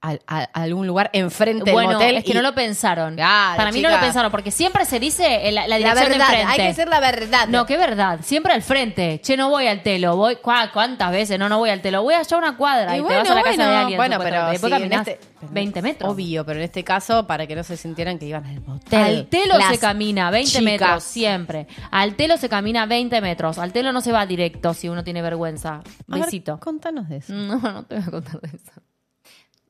a, 0.02 0.16
a 0.26 0.42
algún 0.54 0.86
lugar 0.86 1.10
enfrente 1.12 1.70
Bueno, 1.72 1.90
del 1.90 1.98
motel? 1.98 2.16
es 2.16 2.24
que 2.24 2.32
y- 2.32 2.34
no 2.34 2.42
lo 2.42 2.54
pensaron. 2.54 3.14
Claro, 3.14 3.56
Para 3.56 3.70
mí 3.72 3.80
no 3.80 3.88
lo 3.88 4.00
pensaron, 4.00 4.30
porque 4.32 4.50
siempre 4.50 4.84
se 4.84 4.98
dice 4.98 5.48
en 5.48 5.54
la, 5.54 5.62
la 5.68 5.68
La 5.68 5.76
dirección 5.78 6.04
de 6.04 6.18
verdad, 6.18 6.26
enfrente. 6.34 6.50
hay 6.52 6.56
que 6.58 6.66
decir 6.74 6.88
la 6.88 7.00
verdad. 7.00 7.48
No, 7.48 7.66
qué 7.66 7.76
verdad. 7.76 8.18
Siempre 8.22 8.52
al 8.52 8.62
frente. 8.62 9.20
Che, 9.22 9.36
no 9.36 9.48
voy 9.50 9.68
al 9.68 9.82
telo. 9.82 10.16
Voy, 10.16 10.36
¿cuá- 10.36 10.70
¿Cuántas 10.72 11.10
veces? 11.12 11.38
No, 11.38 11.48
no 11.48 11.58
voy 11.58 11.70
al 11.70 11.80
telo. 11.80 12.02
Voy 12.02 12.14
allá 12.14 12.36
a 12.36 12.38
una 12.38 12.56
cuadra 12.56 12.96
y, 12.96 13.00
Y 13.00 13.04
te 13.04 13.14
vas 13.16 13.30
a 13.30 13.34
la 13.34 13.42
casa 13.42 13.62
de 13.62 13.66
bueno, 13.68 13.78
alguien. 13.80 13.96
Bueno, 13.96 14.18
pero 14.18 14.46
Después 14.50 14.70
sí, 14.70 14.76
en 14.76 14.82
caminás 14.90 15.08
este- 15.08 15.32
20 15.50 15.82
metros. 15.82 16.12
Obvio, 16.12 16.44
pero 16.44 16.58
en 16.58 16.64
este 16.64 16.84
caso, 16.84 17.26
para 17.26 17.46
que 17.46 17.54
no 17.56 17.62
se 17.64 17.76
sintieran 17.76 18.18
que 18.18 18.26
iban 18.26 18.44
al 18.46 18.60
motel. 18.60 18.98
Al 19.00 19.26
telo 19.26 19.56
Las 19.58 19.68
se 19.70 19.78
camina 19.78 20.30
20 20.30 20.48
chicas. 20.50 20.62
metros, 20.64 21.02
siempre. 21.04 21.66
Al 21.90 22.14
telo 22.16 22.36
se 22.36 22.48
camina 22.48 22.86
20 22.86 23.20
metros. 23.20 23.58
Al 23.58 23.72
telo 23.72 23.92
no 23.92 24.00
se 24.00 24.12
va 24.12 24.26
directo 24.26 24.72
si 24.74 24.88
uno 24.88 25.02
tiene 25.04 25.22
vergüenza. 25.22 25.74
A 26.10 26.16
ver, 26.16 26.24
Besito. 26.24 26.58
contanos 26.60 27.08
de 27.08 27.16
eso. 27.18 27.32
No, 27.52 27.56
no 27.60 27.84
te 27.84 27.96
voy 27.96 28.04
a 28.06 28.10
contar 28.10 28.40
de 28.40 28.48
eso. 28.56 28.72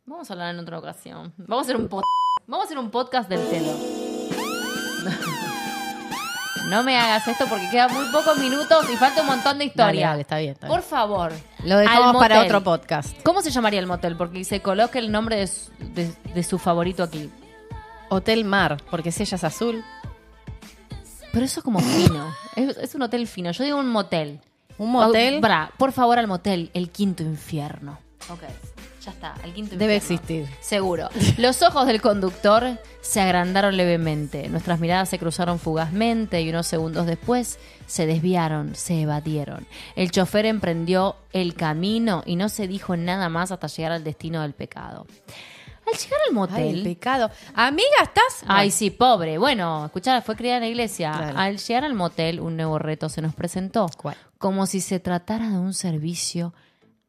Vamos 0.06 0.28
a 0.30 0.32
hablar 0.34 0.54
en 0.54 0.60
otra 0.60 0.78
ocasión. 0.78 1.32
Vamos 1.36 1.64
a 1.64 1.70
hacer 1.70 1.76
un 1.76 1.88
pod- 1.88 2.02
Vamos 2.46 2.64
a 2.64 2.66
hacer 2.66 2.78
un 2.78 2.90
podcast 2.90 3.28
del 3.28 3.48
telo. 3.48 3.72
No 6.68 6.82
me 6.82 6.96
hagas 6.96 7.26
esto 7.28 7.44
porque 7.48 7.68
quedan 7.70 7.92
muy 7.92 8.06
pocos 8.10 8.38
minutos 8.38 8.88
y 8.90 8.96
falta 8.96 9.20
un 9.20 9.26
montón 9.28 9.58
de 9.58 9.66
historia. 9.66 9.86
Dale, 9.86 10.00
dale, 10.02 10.20
está 10.22 10.38
bien, 10.38 10.52
está 10.52 10.66
bien. 10.66 10.76
Por 10.78 10.84
favor. 10.88 11.32
Lo 11.64 11.76
dejamos 11.78 12.16
para 12.16 12.42
otro 12.42 12.62
podcast. 12.64 13.16
¿Cómo 13.22 13.42
se 13.42 13.50
llamaría 13.50 13.80
el 13.80 13.86
motel? 13.86 14.16
Porque 14.16 14.44
se 14.44 14.60
coloque 14.60 14.98
el 14.98 15.10
nombre 15.12 15.36
de 15.36 15.46
su, 15.46 15.70
de- 15.78 16.12
de 16.34 16.42
su 16.42 16.58
favorito 16.58 17.02
aquí. 17.02 17.30
Hotel 18.08 18.44
Mar, 18.44 18.78
porque 18.90 19.12
si 19.12 19.22
ella 19.22 19.36
es 19.36 19.44
azul. 19.44 19.84
Pero 21.32 21.44
eso 21.44 21.60
es 21.60 21.64
como 21.64 21.78
fino. 21.80 22.32
Es, 22.56 22.76
es 22.76 22.94
un 22.94 23.00
hotel 23.02 23.26
fino. 23.26 23.50
Yo 23.52 23.64
digo 23.64 23.78
un 23.78 23.88
motel. 23.88 24.40
Un 24.78 24.92
motel 24.92 25.40
bra, 25.40 25.70
por 25.78 25.92
favor, 25.92 26.18
al 26.18 26.26
motel. 26.26 26.70
El 26.74 26.90
quinto 26.90 27.22
infierno. 27.22 27.98
Ok. 28.30 28.42
Ya 29.04 29.10
está. 29.10 29.34
El 29.42 29.52
quinto 29.52 29.76
debe 29.76 29.96
infierno. 29.96 30.16
existir. 30.16 30.56
Seguro. 30.60 31.08
Los 31.38 31.60
ojos 31.62 31.86
del 31.86 32.00
conductor 32.00 32.78
se 33.00 33.20
agrandaron 33.20 33.76
levemente. 33.76 34.48
Nuestras 34.48 34.78
miradas 34.78 35.08
se 35.08 35.18
cruzaron 35.18 35.58
fugazmente 35.58 36.40
y 36.40 36.50
unos 36.50 36.68
segundos 36.68 37.06
después 37.06 37.58
se 37.86 38.06
desviaron, 38.06 38.76
se 38.76 39.00
evadieron. 39.02 39.66
El 39.96 40.12
chofer 40.12 40.46
emprendió 40.46 41.16
el 41.32 41.54
camino 41.54 42.22
y 42.26 42.36
no 42.36 42.48
se 42.48 42.68
dijo 42.68 42.96
nada 42.96 43.28
más 43.28 43.50
hasta 43.50 43.66
llegar 43.66 43.90
al 43.92 44.04
destino 44.04 44.42
del 44.42 44.52
pecado. 44.52 45.06
Al 45.84 45.98
llegar 45.98 46.20
al 46.20 46.26
Ay, 46.26 46.28
el 46.28 46.34
motel. 46.34 46.82
pecado. 46.84 47.30
Amiga, 47.54 47.88
¿estás? 48.04 48.44
Ay, 48.46 48.70
sí, 48.70 48.90
pobre. 48.90 49.36
Bueno, 49.36 49.86
escuchá, 49.86 50.22
fue 50.22 50.36
criada 50.36 50.58
en 50.58 50.62
la 50.62 50.68
iglesia. 50.68 51.10
Claro. 51.10 51.38
Al 51.38 51.58
llegar 51.58 51.84
al 51.84 51.94
motel, 51.94 52.38
un 52.38 52.56
nuevo 52.56 52.78
reto 52.78 53.08
se 53.08 53.20
nos 53.20 53.34
presentó. 53.34 53.88
¿Cuál? 53.96 54.16
Como 54.38 54.66
si 54.66 54.80
se 54.80 55.00
tratara 55.00 55.48
de 55.50 55.58
un 55.58 55.74
servicio 55.74 56.54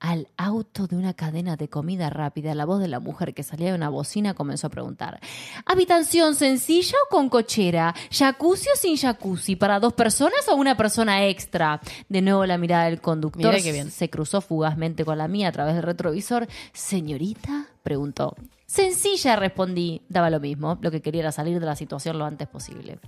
al 0.04 0.28
auto 0.36 0.86
de 0.86 0.98
una 0.98 1.14
cadena 1.14 1.56
de 1.56 1.70
comida 1.70 2.10
rápida. 2.10 2.54
La 2.54 2.66
voz 2.66 2.82
de 2.82 2.90
la 2.90 3.00
mujer 3.00 3.34
que 3.34 3.42
salía 3.42 3.70
de 3.70 3.76
una 3.76 3.88
bocina 3.88 4.34
comenzó 4.34 4.68
a 4.68 4.70
preguntar: 4.70 5.22
¿Habitación 5.66 6.36
sencilla 6.36 6.98
o 7.06 7.10
con 7.10 7.30
cochera? 7.30 7.96
¿Jacuzzi 8.12 8.68
o 8.74 8.78
sin 8.78 8.98
jacuzzi? 8.98 9.56
¿Para 9.56 9.80
dos 9.80 9.94
personas 9.94 10.48
o 10.50 10.56
una 10.56 10.76
persona 10.76 11.26
extra? 11.26 11.80
De 12.10 12.22
nuevo 12.22 12.46
la 12.46 12.58
mirada 12.58 12.86
del 12.86 13.00
conductor 13.00 13.56
bien. 13.62 13.90
se 13.90 14.10
cruzó 14.10 14.42
fugazmente 14.42 15.06
con 15.06 15.18
la 15.18 15.30
mía 15.30 15.48
a 15.48 15.52
través 15.54 15.74
del 15.74 15.84
retrovisor. 15.84 16.48
¿Señorita? 16.74 17.68
preguntó. 17.82 18.36
Sencilla, 18.66 19.38
respondí. 19.38 20.02
Daba 20.10 20.30
lo 20.30 20.42
mismo. 20.42 20.78
Lo 20.82 20.92
que 20.92 21.02
quería 21.02 21.22
era 21.22 21.32
salir 21.32 21.62
de 21.62 21.66
la 21.66 21.78
situación 21.78 22.20
lo 22.20 22.26
antes 22.26 22.50
posible. 22.50 23.00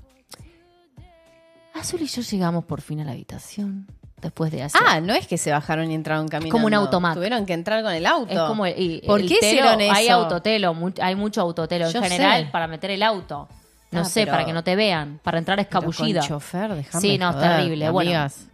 Azul 1.73 2.01
y 2.01 2.05
yo 2.05 2.21
llegamos 2.21 2.63
por 2.63 2.79
fin 2.79 3.01
a 3.01 3.03
la 3.03 3.11
habitación. 3.11 3.85
Después 4.21 4.51
de 4.51 4.63
hacer. 4.63 4.81
Ah, 4.83 5.01
no 5.01 5.13
es 5.13 5.27
que 5.27 5.37
se 5.37 5.51
bajaron 5.51 5.91
y 5.91 5.93
entraron 5.95 6.27
caminando. 6.27 6.51
como 6.53 6.65
un 6.67 6.73
automac. 6.73 7.13
Tuvieron 7.15 7.45
que 7.45 7.53
entrar 7.53 7.83
con 7.83 7.93
el 7.93 8.05
auto. 8.05 8.31
Es 8.33 8.39
como 8.39 8.65
el, 8.65 8.79
y- 8.79 9.01
¿Por 9.05 9.19
el 9.21 9.27
qué 9.27 9.37
telo, 9.39 9.51
hicieron 9.57 9.81
eso? 9.81 9.93
Hay 9.93 10.07
autotelo, 10.09 10.73
mu- 10.73 10.91
hay 11.01 11.15
mucho 11.15 11.41
autotelo 11.41 11.89
Yo 11.91 11.99
en 11.99 12.03
general 12.05 12.45
sé. 12.45 12.49
para 12.51 12.67
meter 12.67 12.91
el 12.91 13.03
auto. 13.03 13.47
No 13.91 14.01
Ah, 14.01 14.05
sé, 14.05 14.21
pero- 14.21 14.31
para 14.31 14.45
que 14.45 14.53
no 14.53 14.63
te 14.63 14.75
vean, 14.75 15.19
para 15.23 15.37
entrar 15.37 15.57
Pero 15.57 15.67
escabullida. 15.89 16.19
Con 16.21 16.29
chofer, 16.29 16.73
déjame 16.75 17.01
Sí, 17.01 17.17
no, 17.17 17.29
es 17.29 17.35
joder, 17.35 17.57
terrible. 17.57 17.89
Bueno, 17.91 18.09
Amigas, 18.09 18.33
sí. 18.33 18.45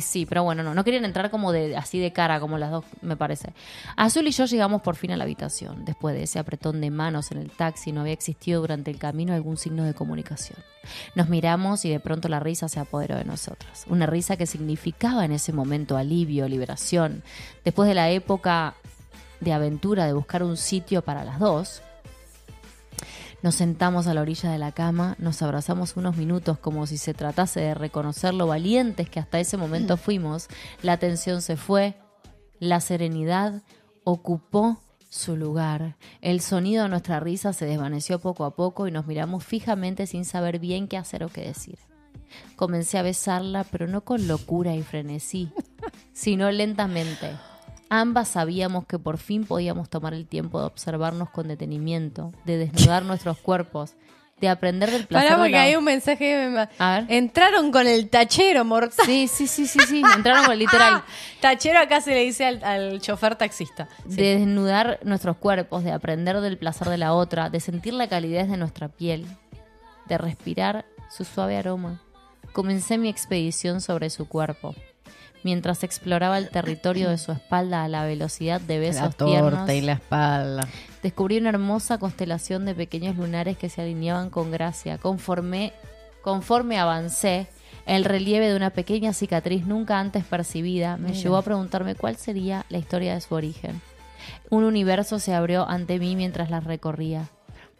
Sí, 0.00 0.26
pero 0.26 0.44
bueno, 0.44 0.62
no, 0.62 0.74
no 0.74 0.84
querían 0.84 1.04
entrar 1.04 1.30
como 1.30 1.52
de 1.52 1.76
así 1.76 1.98
de 1.98 2.12
cara, 2.12 2.40
como 2.40 2.58
las 2.58 2.70
dos, 2.70 2.84
me 3.02 3.16
parece. 3.16 3.52
Azul 3.96 4.26
y 4.26 4.30
yo 4.30 4.44
llegamos 4.46 4.82
por 4.82 4.96
fin 4.96 5.12
a 5.12 5.16
la 5.16 5.24
habitación. 5.24 5.84
Después 5.84 6.14
de 6.14 6.22
ese 6.24 6.38
apretón 6.38 6.80
de 6.80 6.90
manos 6.90 7.30
en 7.30 7.38
el 7.38 7.50
taxi, 7.50 7.92
no 7.92 8.02
había 8.02 8.12
existido 8.12 8.60
durante 8.60 8.90
el 8.90 8.98
camino 8.98 9.34
algún 9.34 9.56
signo 9.56 9.84
de 9.84 9.94
comunicación. 9.94 10.58
Nos 11.14 11.28
miramos 11.28 11.84
y 11.84 11.90
de 11.90 12.00
pronto 12.00 12.28
la 12.28 12.40
risa 12.40 12.68
se 12.68 12.80
apoderó 12.80 13.16
de 13.16 13.24
nosotras. 13.24 13.84
Una 13.88 14.06
risa 14.06 14.36
que 14.36 14.46
significaba 14.46 15.24
en 15.24 15.32
ese 15.32 15.52
momento 15.52 15.96
alivio, 15.96 16.48
liberación. 16.48 17.22
Después 17.64 17.88
de 17.88 17.94
la 17.94 18.10
época 18.10 18.74
de 19.40 19.52
aventura 19.52 20.06
de 20.06 20.12
buscar 20.12 20.42
un 20.42 20.56
sitio 20.56 21.02
para 21.02 21.24
las 21.24 21.38
dos, 21.38 21.82
nos 23.44 23.56
sentamos 23.56 24.06
a 24.06 24.14
la 24.14 24.22
orilla 24.22 24.50
de 24.50 24.56
la 24.56 24.72
cama, 24.72 25.16
nos 25.18 25.42
abrazamos 25.42 25.98
unos 25.98 26.16
minutos 26.16 26.58
como 26.58 26.86
si 26.86 26.96
se 26.96 27.12
tratase 27.12 27.60
de 27.60 27.74
reconocer 27.74 28.32
lo 28.32 28.46
valientes 28.46 29.10
que 29.10 29.20
hasta 29.20 29.38
ese 29.38 29.58
momento 29.58 29.98
fuimos. 29.98 30.48
La 30.80 30.96
tensión 30.96 31.42
se 31.42 31.58
fue, 31.58 31.94
la 32.58 32.80
serenidad 32.80 33.60
ocupó 34.02 34.80
su 35.10 35.36
lugar. 35.36 35.98
El 36.22 36.40
sonido 36.40 36.84
de 36.84 36.88
nuestra 36.88 37.20
risa 37.20 37.52
se 37.52 37.66
desvaneció 37.66 38.18
poco 38.18 38.46
a 38.46 38.56
poco 38.56 38.88
y 38.88 38.90
nos 38.90 39.06
miramos 39.06 39.44
fijamente 39.44 40.06
sin 40.06 40.24
saber 40.24 40.58
bien 40.58 40.88
qué 40.88 40.96
hacer 40.96 41.22
o 41.22 41.28
qué 41.28 41.42
decir. 41.42 41.78
Comencé 42.56 42.96
a 42.96 43.02
besarla, 43.02 43.64
pero 43.64 43.86
no 43.86 44.06
con 44.06 44.26
locura 44.26 44.74
y 44.74 44.82
frenesí, 44.82 45.52
sino 46.14 46.50
lentamente. 46.50 47.32
Ambas 48.00 48.28
sabíamos 48.28 48.86
que 48.86 48.98
por 48.98 49.18
fin 49.18 49.44
podíamos 49.44 49.88
tomar 49.88 50.14
el 50.14 50.26
tiempo 50.26 50.58
de 50.60 50.66
observarnos 50.66 51.30
con 51.30 51.46
detenimiento, 51.48 52.32
de 52.44 52.58
desnudar 52.58 53.04
nuestros 53.06 53.38
cuerpos, 53.38 53.94
de 54.40 54.48
aprender 54.48 54.90
del 54.90 55.06
placer 55.06 55.28
Pará, 55.28 55.36
de 55.36 55.42
porque 55.44 55.52
la- 55.56 55.62
hay 55.62 55.76
un 55.76 55.84
mensaje 55.84 56.18
que 56.18 56.48
me... 56.48 56.68
A 56.78 57.00
ver. 57.00 57.06
Entraron 57.08 57.70
con 57.70 57.86
el 57.86 58.10
tachero 58.10 58.64
mortal. 58.64 59.06
Sí, 59.06 59.28
sí, 59.28 59.46
sí, 59.46 59.66
sí, 59.68 59.78
sí. 59.86 60.02
Entraron 60.16 60.42
con 60.44 60.52
el 60.54 60.58
literal. 60.58 61.02
Tachero 61.40 61.78
acá 61.78 62.00
se 62.00 62.10
le 62.10 62.24
dice 62.24 62.44
al, 62.46 62.64
al 62.64 63.00
chofer 63.00 63.36
taxista. 63.36 63.88
Sí. 64.08 64.16
De 64.16 64.38
desnudar 64.38 64.98
nuestros 65.04 65.36
cuerpos, 65.36 65.84
de 65.84 65.92
aprender 65.92 66.40
del 66.40 66.58
placer 66.58 66.88
de 66.88 66.98
la 66.98 67.14
otra, 67.14 67.48
de 67.48 67.60
sentir 67.60 67.94
la 67.94 68.08
calidez 68.08 68.48
de 68.50 68.56
nuestra 68.56 68.88
piel, 68.88 69.24
de 70.06 70.18
respirar 70.18 70.84
su 71.08 71.24
suave 71.24 71.56
aroma. 71.56 72.02
Comencé 72.52 72.98
mi 72.98 73.08
expedición 73.08 73.80
sobre 73.80 74.10
su 74.10 74.28
cuerpo. 74.28 74.74
Mientras 75.44 75.84
exploraba 75.84 76.38
el 76.38 76.48
territorio 76.48 77.08
de 77.10 77.18
su 77.18 77.30
espalda 77.30 77.84
a 77.84 77.88
la 77.88 78.04
velocidad 78.04 78.60
de 78.60 78.74
la 78.74 78.80
besos 78.80 79.16
tiernos, 79.16 79.52
torta 79.52 79.74
y 79.74 79.80
la 79.82 79.92
espalda. 79.92 80.66
descubrí 81.02 81.38
una 81.38 81.50
hermosa 81.50 81.98
constelación 81.98 82.64
de 82.64 82.74
pequeños 82.74 83.16
lunares 83.16 83.56
que 83.56 83.68
se 83.68 83.82
alineaban 83.82 84.30
con 84.30 84.50
gracia. 84.50 84.98
Conforme, 84.98 85.72
conforme 86.22 86.78
avancé, 86.78 87.46
El 87.86 88.04
relieve 88.04 88.48
de 88.48 88.56
una 88.56 88.70
pequeña 88.70 89.12
cicatriz 89.12 89.66
nunca 89.66 90.00
antes 90.00 90.24
percibida 90.24 90.96
me 90.96 91.12
llevó 91.12 91.36
a 91.36 91.42
preguntarme 91.42 91.94
cuál 91.94 92.16
sería 92.16 92.64
la 92.70 92.78
historia 92.78 93.14
de 93.14 93.20
su 93.20 93.34
origen. 93.34 93.82
Un 94.48 94.64
universo 94.64 95.18
se 95.18 95.34
abrió 95.34 95.68
ante 95.68 95.98
mí 95.98 96.16
mientras 96.16 96.50
la 96.50 96.60
recorría. 96.60 97.28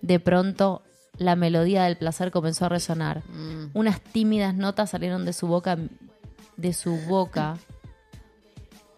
De 0.02 0.20
pronto, 0.20 0.82
la 1.16 1.36
melodía 1.36 1.84
del 1.84 1.96
placer 1.96 2.30
comenzó 2.30 2.66
a 2.66 2.68
resonar. 2.68 3.22
Unas 3.72 4.00
tímidas 4.00 4.54
notas 4.54 4.90
salieron 4.90 5.24
de 5.24 5.32
su 5.32 5.46
boca, 5.46 5.78
de 6.56 6.72
su 6.72 6.96
boca, 7.06 7.56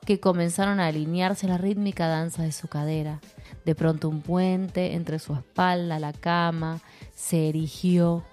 que 0.04 0.20
comenzaron 0.20 0.80
a 0.80 0.86
alinearse 0.86 1.48
la 1.48 1.58
rítmica 1.58 2.06
danza 2.06 2.42
de 2.42 2.52
su 2.52 2.68
cadera. 2.68 3.20
De 3.64 3.74
pronto 3.74 4.08
un 4.08 4.22
puente 4.22 4.94
entre 4.94 5.18
su 5.18 5.34
espalda, 5.34 5.98
la 5.98 6.12
cama, 6.12 6.80
se 7.14 7.48
erigió. 7.48 8.24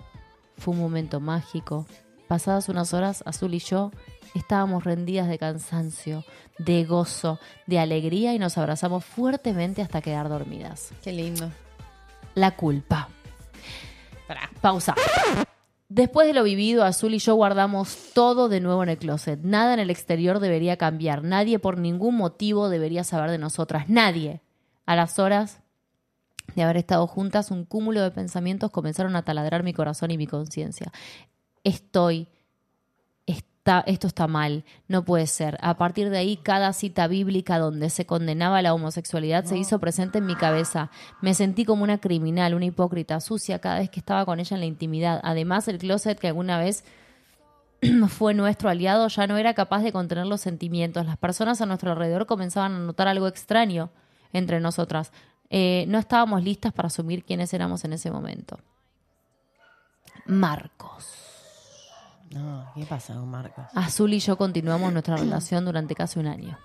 Fue 0.57 0.73
un 0.73 0.79
momento 0.79 1.19
mágico. 1.19 1.87
Pasadas 2.27 2.69
unas 2.69 2.93
horas, 2.93 3.23
Azul 3.25 3.53
y 3.55 3.59
yo 3.59 3.91
estábamos 4.35 4.83
rendidas 4.83 5.27
de 5.27 5.37
cansancio, 5.37 6.23
de 6.57 6.85
gozo, 6.85 7.39
de 7.67 7.79
alegría 7.79 8.33
y 8.33 8.39
nos 8.39 8.57
abrazamos 8.57 9.05
fuertemente 9.05 9.81
hasta 9.81 10.01
quedar 10.01 10.29
dormidas. 10.29 10.91
Qué 11.03 11.11
lindo. 11.11 11.51
La 12.35 12.55
culpa. 12.55 13.09
Pausa. 14.61 14.95
Después 15.93 16.25
de 16.25 16.33
lo 16.33 16.41
vivido, 16.41 16.83
Azul 16.83 17.13
y 17.13 17.19
yo 17.19 17.35
guardamos 17.35 17.95
todo 18.15 18.49
de 18.49 18.59
nuevo 18.61 18.81
en 18.81 18.89
el 18.89 18.97
closet. 18.97 19.39
Nada 19.43 19.75
en 19.75 19.79
el 19.79 19.91
exterior 19.91 20.39
debería 20.39 20.75
cambiar. 20.75 21.23
Nadie 21.23 21.59
por 21.59 21.77
ningún 21.77 22.15
motivo 22.15 22.69
debería 22.69 23.03
saber 23.03 23.29
de 23.29 23.37
nosotras. 23.37 23.89
Nadie. 23.89 24.41
A 24.87 24.95
las 24.95 25.19
horas 25.19 25.61
de 26.55 26.63
haber 26.63 26.77
estado 26.77 27.05
juntas, 27.05 27.51
un 27.51 27.63
cúmulo 27.63 28.01
de 28.01 28.09
pensamientos 28.09 28.71
comenzaron 28.71 29.15
a 29.15 29.21
taladrar 29.21 29.61
mi 29.61 29.71
corazón 29.71 30.09
y 30.09 30.17
mi 30.17 30.25
conciencia. 30.25 30.91
Estoy 31.63 32.27
esto 33.85 34.07
está 34.07 34.27
mal, 34.27 34.65
no 34.87 35.05
puede 35.05 35.25
ser. 35.25 35.57
A 35.61 35.77
partir 35.77 36.09
de 36.09 36.17
ahí, 36.17 36.37
cada 36.37 36.73
cita 36.73 37.07
bíblica 37.07 37.59
donde 37.59 37.89
se 37.89 38.05
condenaba 38.05 38.61
la 38.61 38.73
homosexualidad 38.73 39.45
se 39.45 39.57
hizo 39.57 39.79
presente 39.79 40.17
en 40.17 40.25
mi 40.25 40.35
cabeza. 40.35 40.91
Me 41.21 41.33
sentí 41.33 41.63
como 41.63 41.83
una 41.83 41.99
criminal, 41.99 42.55
una 42.55 42.65
hipócrita, 42.65 43.21
sucia 43.21 43.59
cada 43.59 43.79
vez 43.79 43.89
que 43.89 43.99
estaba 43.99 44.25
con 44.25 44.39
ella 44.39 44.55
en 44.55 44.59
la 44.59 44.65
intimidad. 44.65 45.21
Además, 45.23 45.67
el 45.69 45.77
closet 45.77 46.19
que 46.19 46.27
alguna 46.27 46.57
vez 46.57 46.83
fue 48.09 48.33
nuestro 48.33 48.69
aliado 48.69 49.07
ya 49.07 49.27
no 49.27 49.37
era 49.37 49.53
capaz 49.53 49.81
de 49.81 49.93
contener 49.93 50.25
los 50.25 50.41
sentimientos. 50.41 51.05
Las 51.05 51.17
personas 51.17 51.61
a 51.61 51.65
nuestro 51.65 51.91
alrededor 51.91 52.25
comenzaban 52.25 52.73
a 52.73 52.79
notar 52.79 53.07
algo 53.07 53.27
extraño 53.27 53.91
entre 54.33 54.59
nosotras. 54.59 55.13
Eh, 55.49 55.85
no 55.87 55.99
estábamos 55.99 56.43
listas 56.43 56.73
para 56.73 56.87
asumir 56.87 57.23
quiénes 57.23 57.53
éramos 57.53 57.85
en 57.85 57.93
ese 57.93 58.11
momento. 58.11 58.59
Marcos. 60.25 61.32
No, 62.33 62.65
¿qué 62.73 62.85
pasa 62.85 63.13
con 63.13 63.29
Marcos? 63.29 63.65
Azul 63.75 64.13
y 64.13 64.19
yo 64.19 64.37
continuamos 64.37 64.91
nuestra 64.91 65.17
relación 65.17 65.65
durante 65.65 65.93
casi 65.93 66.19
un 66.19 66.27
año. 66.27 66.57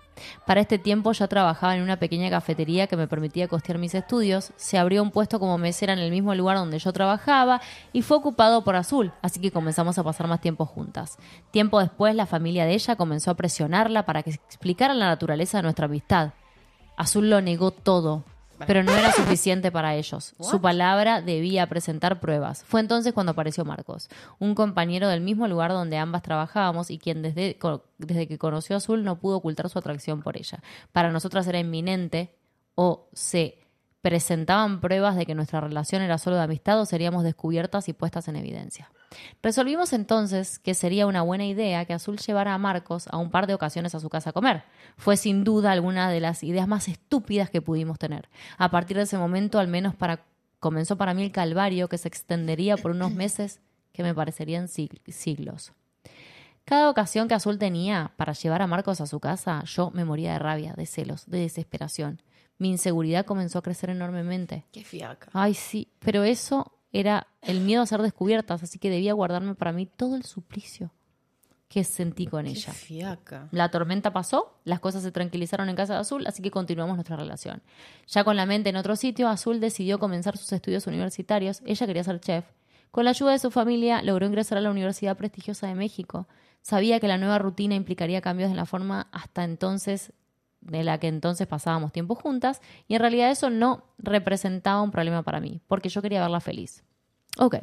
Para 0.46 0.62
este 0.62 0.78
tiempo 0.78 1.12
ya 1.12 1.28
trabajaba 1.28 1.76
en 1.76 1.82
una 1.82 1.98
pequeña 1.98 2.30
cafetería 2.30 2.86
que 2.86 2.96
me 2.96 3.06
permitía 3.06 3.48
costear 3.48 3.78
mis 3.78 3.94
estudios. 3.94 4.52
Se 4.56 4.78
abrió 4.78 5.02
un 5.02 5.10
puesto 5.10 5.38
como 5.38 5.58
mesera 5.58 5.92
en 5.92 5.98
el 5.98 6.10
mismo 6.10 6.34
lugar 6.34 6.56
donde 6.56 6.78
yo 6.78 6.92
trabajaba 6.92 7.60
y 7.92 8.02
fue 8.02 8.16
ocupado 8.16 8.64
por 8.64 8.76
Azul, 8.76 9.12
así 9.20 9.40
que 9.40 9.50
comenzamos 9.50 9.98
a 9.98 10.04
pasar 10.04 10.26
más 10.26 10.40
tiempo 10.40 10.64
juntas. 10.64 11.18
Tiempo 11.50 11.80
después, 11.80 12.14
la 12.14 12.26
familia 12.26 12.64
de 12.64 12.74
ella 12.74 12.96
comenzó 12.96 13.30
a 13.30 13.34
presionarla 13.34 14.06
para 14.06 14.22
que 14.22 14.30
explicara 14.30 14.94
la 14.94 15.06
naturaleza 15.06 15.58
de 15.58 15.62
nuestra 15.64 15.84
amistad. 15.84 16.30
Azul 16.96 17.28
lo 17.28 17.40
negó 17.42 17.70
todo, 17.72 18.24
pero 18.66 18.82
no 18.82 18.92
era 18.92 19.12
suficiente 19.12 19.70
para 19.70 19.94
ellos. 19.94 20.34
Su 20.40 20.60
palabra 20.60 21.20
debía 21.20 21.66
presentar 21.66 22.20
pruebas. 22.20 22.64
Fue 22.64 22.80
entonces 22.80 23.12
cuando 23.12 23.32
apareció 23.32 23.64
Marcos, 23.64 24.08
un 24.38 24.54
compañero 24.54 25.08
del 25.08 25.20
mismo 25.20 25.48
lugar 25.48 25.70
donde 25.72 25.98
ambas 25.98 26.22
trabajábamos 26.22 26.90
y 26.90 26.98
quien 26.98 27.22
desde, 27.22 27.58
desde 27.98 28.28
que 28.28 28.38
conoció 28.38 28.76
a 28.76 28.78
Azul 28.78 29.04
no 29.04 29.18
pudo 29.18 29.36
ocultar 29.36 29.68
su 29.68 29.78
atracción 29.78 30.22
por 30.22 30.36
ella. 30.36 30.62
Para 30.92 31.10
nosotras 31.12 31.46
era 31.46 31.58
inminente 31.58 32.34
o 32.74 33.08
se 33.12 33.58
presentaban 34.00 34.80
pruebas 34.80 35.16
de 35.16 35.26
que 35.26 35.34
nuestra 35.34 35.60
relación 35.60 36.02
era 36.02 36.18
solo 36.18 36.36
de 36.36 36.42
amistad 36.42 36.80
o 36.80 36.86
seríamos 36.86 37.24
descubiertas 37.24 37.88
y 37.88 37.92
puestas 37.92 38.28
en 38.28 38.36
evidencia. 38.36 38.90
Resolvimos 39.42 39.92
entonces 39.92 40.58
que 40.58 40.74
sería 40.74 41.06
una 41.06 41.22
buena 41.22 41.46
idea 41.46 41.84
que 41.84 41.94
Azul 41.94 42.18
llevara 42.18 42.54
a 42.54 42.58
Marcos 42.58 43.08
a 43.10 43.16
un 43.16 43.30
par 43.30 43.46
de 43.46 43.54
ocasiones 43.54 43.94
a 43.94 44.00
su 44.00 44.08
casa 44.10 44.30
a 44.30 44.32
comer. 44.32 44.64
Fue 44.96 45.16
sin 45.16 45.44
duda 45.44 45.72
alguna 45.72 46.10
de 46.10 46.20
las 46.20 46.42
ideas 46.44 46.68
más 46.68 46.88
estúpidas 46.88 47.50
que 47.50 47.62
pudimos 47.62 47.98
tener. 47.98 48.28
A 48.58 48.70
partir 48.70 48.96
de 48.96 49.04
ese 49.04 49.16
momento, 49.18 49.58
al 49.58 49.68
menos 49.68 49.94
para 49.94 50.24
comenzó 50.60 50.96
para 50.96 51.14
mí 51.14 51.22
el 51.22 51.30
calvario 51.32 51.88
que 51.88 51.98
se 51.98 52.08
extendería 52.08 52.76
por 52.76 52.90
unos 52.90 53.12
meses 53.14 53.60
que 53.92 54.02
me 54.02 54.14
parecerían 54.14 54.66
sig- 54.66 55.00
siglos. 55.10 55.72
Cada 56.64 56.90
ocasión 56.90 57.28
que 57.28 57.34
Azul 57.34 57.58
tenía 57.58 58.12
para 58.16 58.34
llevar 58.34 58.60
a 58.60 58.66
Marcos 58.66 59.00
a 59.00 59.06
su 59.06 59.20
casa, 59.20 59.62
yo 59.64 59.90
me 59.92 60.04
moría 60.04 60.32
de 60.34 60.38
rabia, 60.38 60.74
de 60.76 60.84
celos, 60.84 61.24
de 61.26 61.38
desesperación. 61.40 62.20
Mi 62.58 62.68
inseguridad 62.70 63.24
comenzó 63.24 63.60
a 63.60 63.62
crecer 63.62 63.88
enormemente. 63.88 64.66
Qué 64.72 64.84
fiaca. 64.84 65.30
Ay, 65.32 65.54
sí, 65.54 65.88
pero 66.00 66.24
eso 66.24 66.72
era 66.92 67.26
el 67.42 67.60
miedo 67.60 67.82
a 67.82 67.86
ser 67.86 68.02
descubiertas, 68.02 68.62
así 68.62 68.78
que 68.78 68.90
debía 68.90 69.12
guardarme 69.12 69.54
para 69.54 69.72
mí 69.72 69.86
todo 69.86 70.16
el 70.16 70.24
suplicio 70.24 70.92
que 71.68 71.84
sentí 71.84 72.26
con 72.26 72.44
Qué 72.46 72.52
ella. 72.52 72.72
fiaca. 72.72 73.48
La 73.52 73.70
tormenta 73.70 74.10
pasó, 74.12 74.58
las 74.64 74.80
cosas 74.80 75.02
se 75.02 75.12
tranquilizaron 75.12 75.68
en 75.68 75.76
casa 75.76 75.94
de 75.94 76.00
Azul, 76.00 76.26
así 76.26 76.42
que 76.42 76.50
continuamos 76.50 76.96
nuestra 76.96 77.16
relación. 77.16 77.62
Ya 78.06 78.24
con 78.24 78.36
la 78.36 78.46
mente 78.46 78.70
en 78.70 78.76
otro 78.76 78.96
sitio, 78.96 79.28
Azul 79.28 79.60
decidió 79.60 79.98
comenzar 79.98 80.38
sus 80.38 80.50
estudios 80.52 80.86
universitarios. 80.86 81.60
Ella 81.66 81.86
quería 81.86 82.04
ser 82.04 82.20
chef. 82.20 82.46
Con 82.90 83.04
la 83.04 83.10
ayuda 83.10 83.32
de 83.32 83.38
su 83.38 83.50
familia, 83.50 84.00
logró 84.02 84.26
ingresar 84.26 84.56
a 84.56 84.62
la 84.62 84.70
Universidad 84.70 85.18
Prestigiosa 85.18 85.66
de 85.66 85.74
México. 85.74 86.26
Sabía 86.62 87.00
que 87.00 87.08
la 87.08 87.18
nueva 87.18 87.38
rutina 87.38 87.74
implicaría 87.74 88.22
cambios 88.22 88.50
en 88.50 88.56
la 88.56 88.64
forma 88.64 89.08
hasta 89.12 89.44
entonces 89.44 90.14
de 90.60 90.82
la 90.84 90.98
que 90.98 91.08
entonces 91.08 91.46
pasábamos 91.46 91.92
tiempo 91.92 92.14
juntas, 92.14 92.60
y 92.86 92.94
en 92.94 93.00
realidad 93.00 93.30
eso 93.30 93.50
no 93.50 93.84
representaba 93.98 94.82
un 94.82 94.90
problema 94.90 95.22
para 95.22 95.40
mí, 95.40 95.60
porque 95.68 95.88
yo 95.88 96.02
quería 96.02 96.20
verla 96.20 96.40
feliz. 96.40 96.84
Ok. 97.38 97.56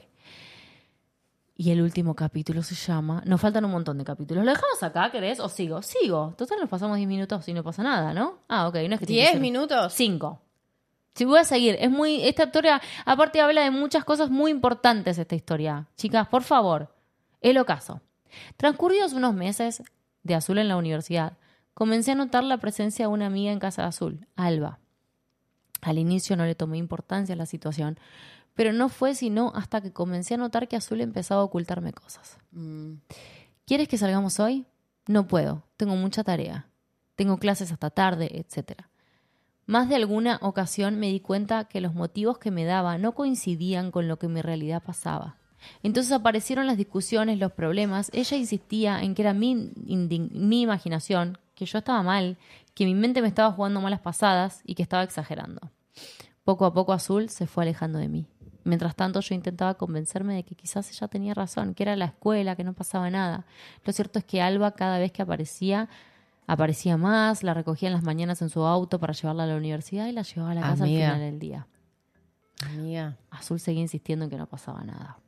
Y 1.58 1.72
el 1.72 1.82
último 1.82 2.16
capítulo 2.16 2.64
se 2.64 2.76
llama. 2.76 3.22
Nos 3.26 3.39
faltan 3.39 3.64
un 3.64 3.72
montón 3.72 3.98
de 3.98 4.04
capítulos. 4.04 4.43
¿Lo 4.43 4.52
dejamos 4.52 4.84
acá, 4.84 5.10
querés? 5.10 5.39
¿O 5.39 5.48
sigo? 5.48 5.82
Sigo. 5.82 6.34
Total, 6.38 6.60
nos 6.60 6.70
pasamos 6.70 6.98
10 6.98 7.08
minutos 7.08 7.48
y 7.48 7.54
no 7.54 7.64
pasa 7.64 7.82
nada, 7.82 8.14
¿no? 8.14 8.39
Ah, 8.50 8.68
ok. 8.68 8.76
No 8.76 8.96
es 8.96 9.00
que 9.00 9.06
tiene 9.06 9.06
que 9.06 9.14
¿Diez 9.14 9.32
ser- 9.32 9.39
minutos? 9.41 9.93
Cinco. 9.93 10.41
Si 11.14 11.24
voy 11.24 11.39
a 11.39 11.46
seguir. 11.46 11.78
Es 11.80 11.89
muy. 11.89 12.22
Esta 12.28 12.43
historia, 12.43 12.82
aparte, 13.06 13.39
habla 13.39 13.62
de 13.62 13.72
muchas 13.72 14.04
cosas 14.04 14.30
muy 14.30 14.52
importantes, 14.52 15.18
esta 15.18 15.36
historia. 15.36 15.88
Chicas, 15.96 16.28
por 16.28 16.43
favor. 16.43 16.93
El 17.39 17.58
ocaso. 17.58 18.02
Transcurridos 18.58 19.14
unos 19.14 19.34
meses 19.34 19.82
de 20.24 20.36
Azul 20.36 20.58
en 20.58 20.68
la 20.68 20.76
universidad, 20.76 21.38
comencé 21.76 22.13
a 22.13 22.15
notar 22.15 22.43
la 22.43 22.57
presencia 22.57 23.05
de 23.05 23.13
una 23.13 23.28
amiga 23.28 23.51
en 23.51 23.59
casa 23.59 23.84
de 23.84 23.89
Azul, 23.89 24.28
Alba. 24.36 24.80
Al 25.82 25.99
inicio 25.99 26.36
no 26.36 26.45
le 26.45 26.55
tomé 26.55 26.78
importancia 26.78 27.36
a 27.36 27.38
la 27.38 27.45
situación, 27.45 27.99
pero 28.55 28.73
no 28.73 28.89
fue 28.89 29.13
sino 29.13 29.51
hasta 29.53 29.82
que 29.82 29.91
comencé 29.91 30.34
a 30.34 30.38
notar 30.38 30.67
que 30.67 30.78
Azul 30.78 31.01
empezaba 31.01 31.41
a 31.41 31.43
ocultarme 31.43 31.93
cosas. 31.93 32.39
¿Quieres 33.67 33.88
que 33.88 33.97
salgamos 33.97 34.39
hoy? 34.39 34.65
No 35.05 35.28
puedo, 35.28 35.63
tengo 35.78 35.95
mucha 35.95 36.23
tarea. 36.23 36.69
Tengo 37.15 37.38
clases 37.38 37.71
hasta 37.71 37.89
tarde, 37.89 38.30
etc. 38.34 38.82
Más 39.65 39.89
de 39.89 39.95
alguna 39.95 40.39
ocasión 40.41 40.97
me 40.97 41.07
di 41.07 41.19
cuenta 41.19 41.65
que 41.65 41.82
los 41.82 41.93
motivos 41.93 42.38
que 42.38 42.51
me 42.51 42.65
daba 42.65 42.97
no 42.97 43.13
coincidían 43.13 43.91
con 43.91 44.07
lo 44.07 44.17
que 44.17 44.28
en 44.28 44.34
mi 44.34 44.41
realidad 44.41 44.82
pasaba. 44.82 45.38
Entonces 45.84 46.13
aparecieron 46.13 46.67
las 46.67 46.78
discusiones, 46.78 47.38
los 47.38 47.51
problemas. 47.51 48.09
Ella 48.13 48.38
insistía 48.38 49.01
en 49.01 49.13
que 49.13 49.23
era 49.23 49.34
mi, 49.34 49.71
mi 49.76 50.61
imaginación, 50.61 51.38
que 51.56 51.66
yo 51.66 51.80
estaba 51.80 52.03
mal, 52.03 52.38
que 52.74 52.86
mi 52.86 52.93
mente 52.93 53.22
me 53.22 53.28
estaba 53.28 53.51
jugando 53.51 53.82
malas 53.82 54.01
pasadas 54.01 54.62
y 54.66 54.76
que 54.76 54.84
estaba 54.84 55.03
exagerando. 55.03 55.72
Poco 56.43 56.66
a 56.66 56.74
poco 56.74 56.93
Azul 56.93 57.30
se 57.30 57.47
fue 57.47 57.64
alejando 57.64 57.97
de 57.97 58.08
mí. 58.08 58.28
Mientras 58.66 58.95
tanto 58.95 59.20
yo 59.20 59.36
intentaba 59.36 59.76
convencerme 59.76 60.36
de 60.36 60.43
que 60.43 60.56
quizás 60.56 60.89
ella 60.89 61.08
tenía 61.08 61.34
razón, 61.34 61.74
que 61.74 61.84
era 61.84 61.95
la 61.95 62.06
escuela, 62.06 62.56
que 62.56 62.64
no 62.64 62.74
pasaba 62.74 63.10
nada. 63.10 63.45
Lo 63.84 63.93
cierto 63.93 64.20
es 64.20 64.26
que 64.26 64.41
Alba 64.41 64.72
cada 64.72 64.97
vez 64.97 65.12
que 65.12 65.22
aparecía, 65.22 65.88
aparecía 66.47 66.97
más, 66.97 67.43
la 67.43 67.53
recogía 67.53 67.89
en 67.89 67.93
las 67.93 68.03
mañanas 68.03 68.41
en 68.41 68.49
su 68.49 68.64
auto 68.66 68.99
para 68.99 69.14
llevarla 69.14 69.43
a 69.43 69.47
la 69.47 69.56
universidad 69.56 70.08
y 70.08 70.12
la 70.12 70.24
llevaba 70.24 70.51
a 70.51 70.56
la 70.56 70.62
casa 70.62 70.84
Amiga. 70.84 71.08
al 71.08 71.14
final 71.14 71.32
del 71.32 71.39
día. 71.39 71.68
Amiga. 72.64 73.18
Azul 73.30 73.60
seguía 73.60 73.82
insistiendo 73.82 74.26
en 74.26 74.32
que 74.32 74.38
no 74.38 74.47
pasaba 74.47 74.84
nada. 74.84 75.20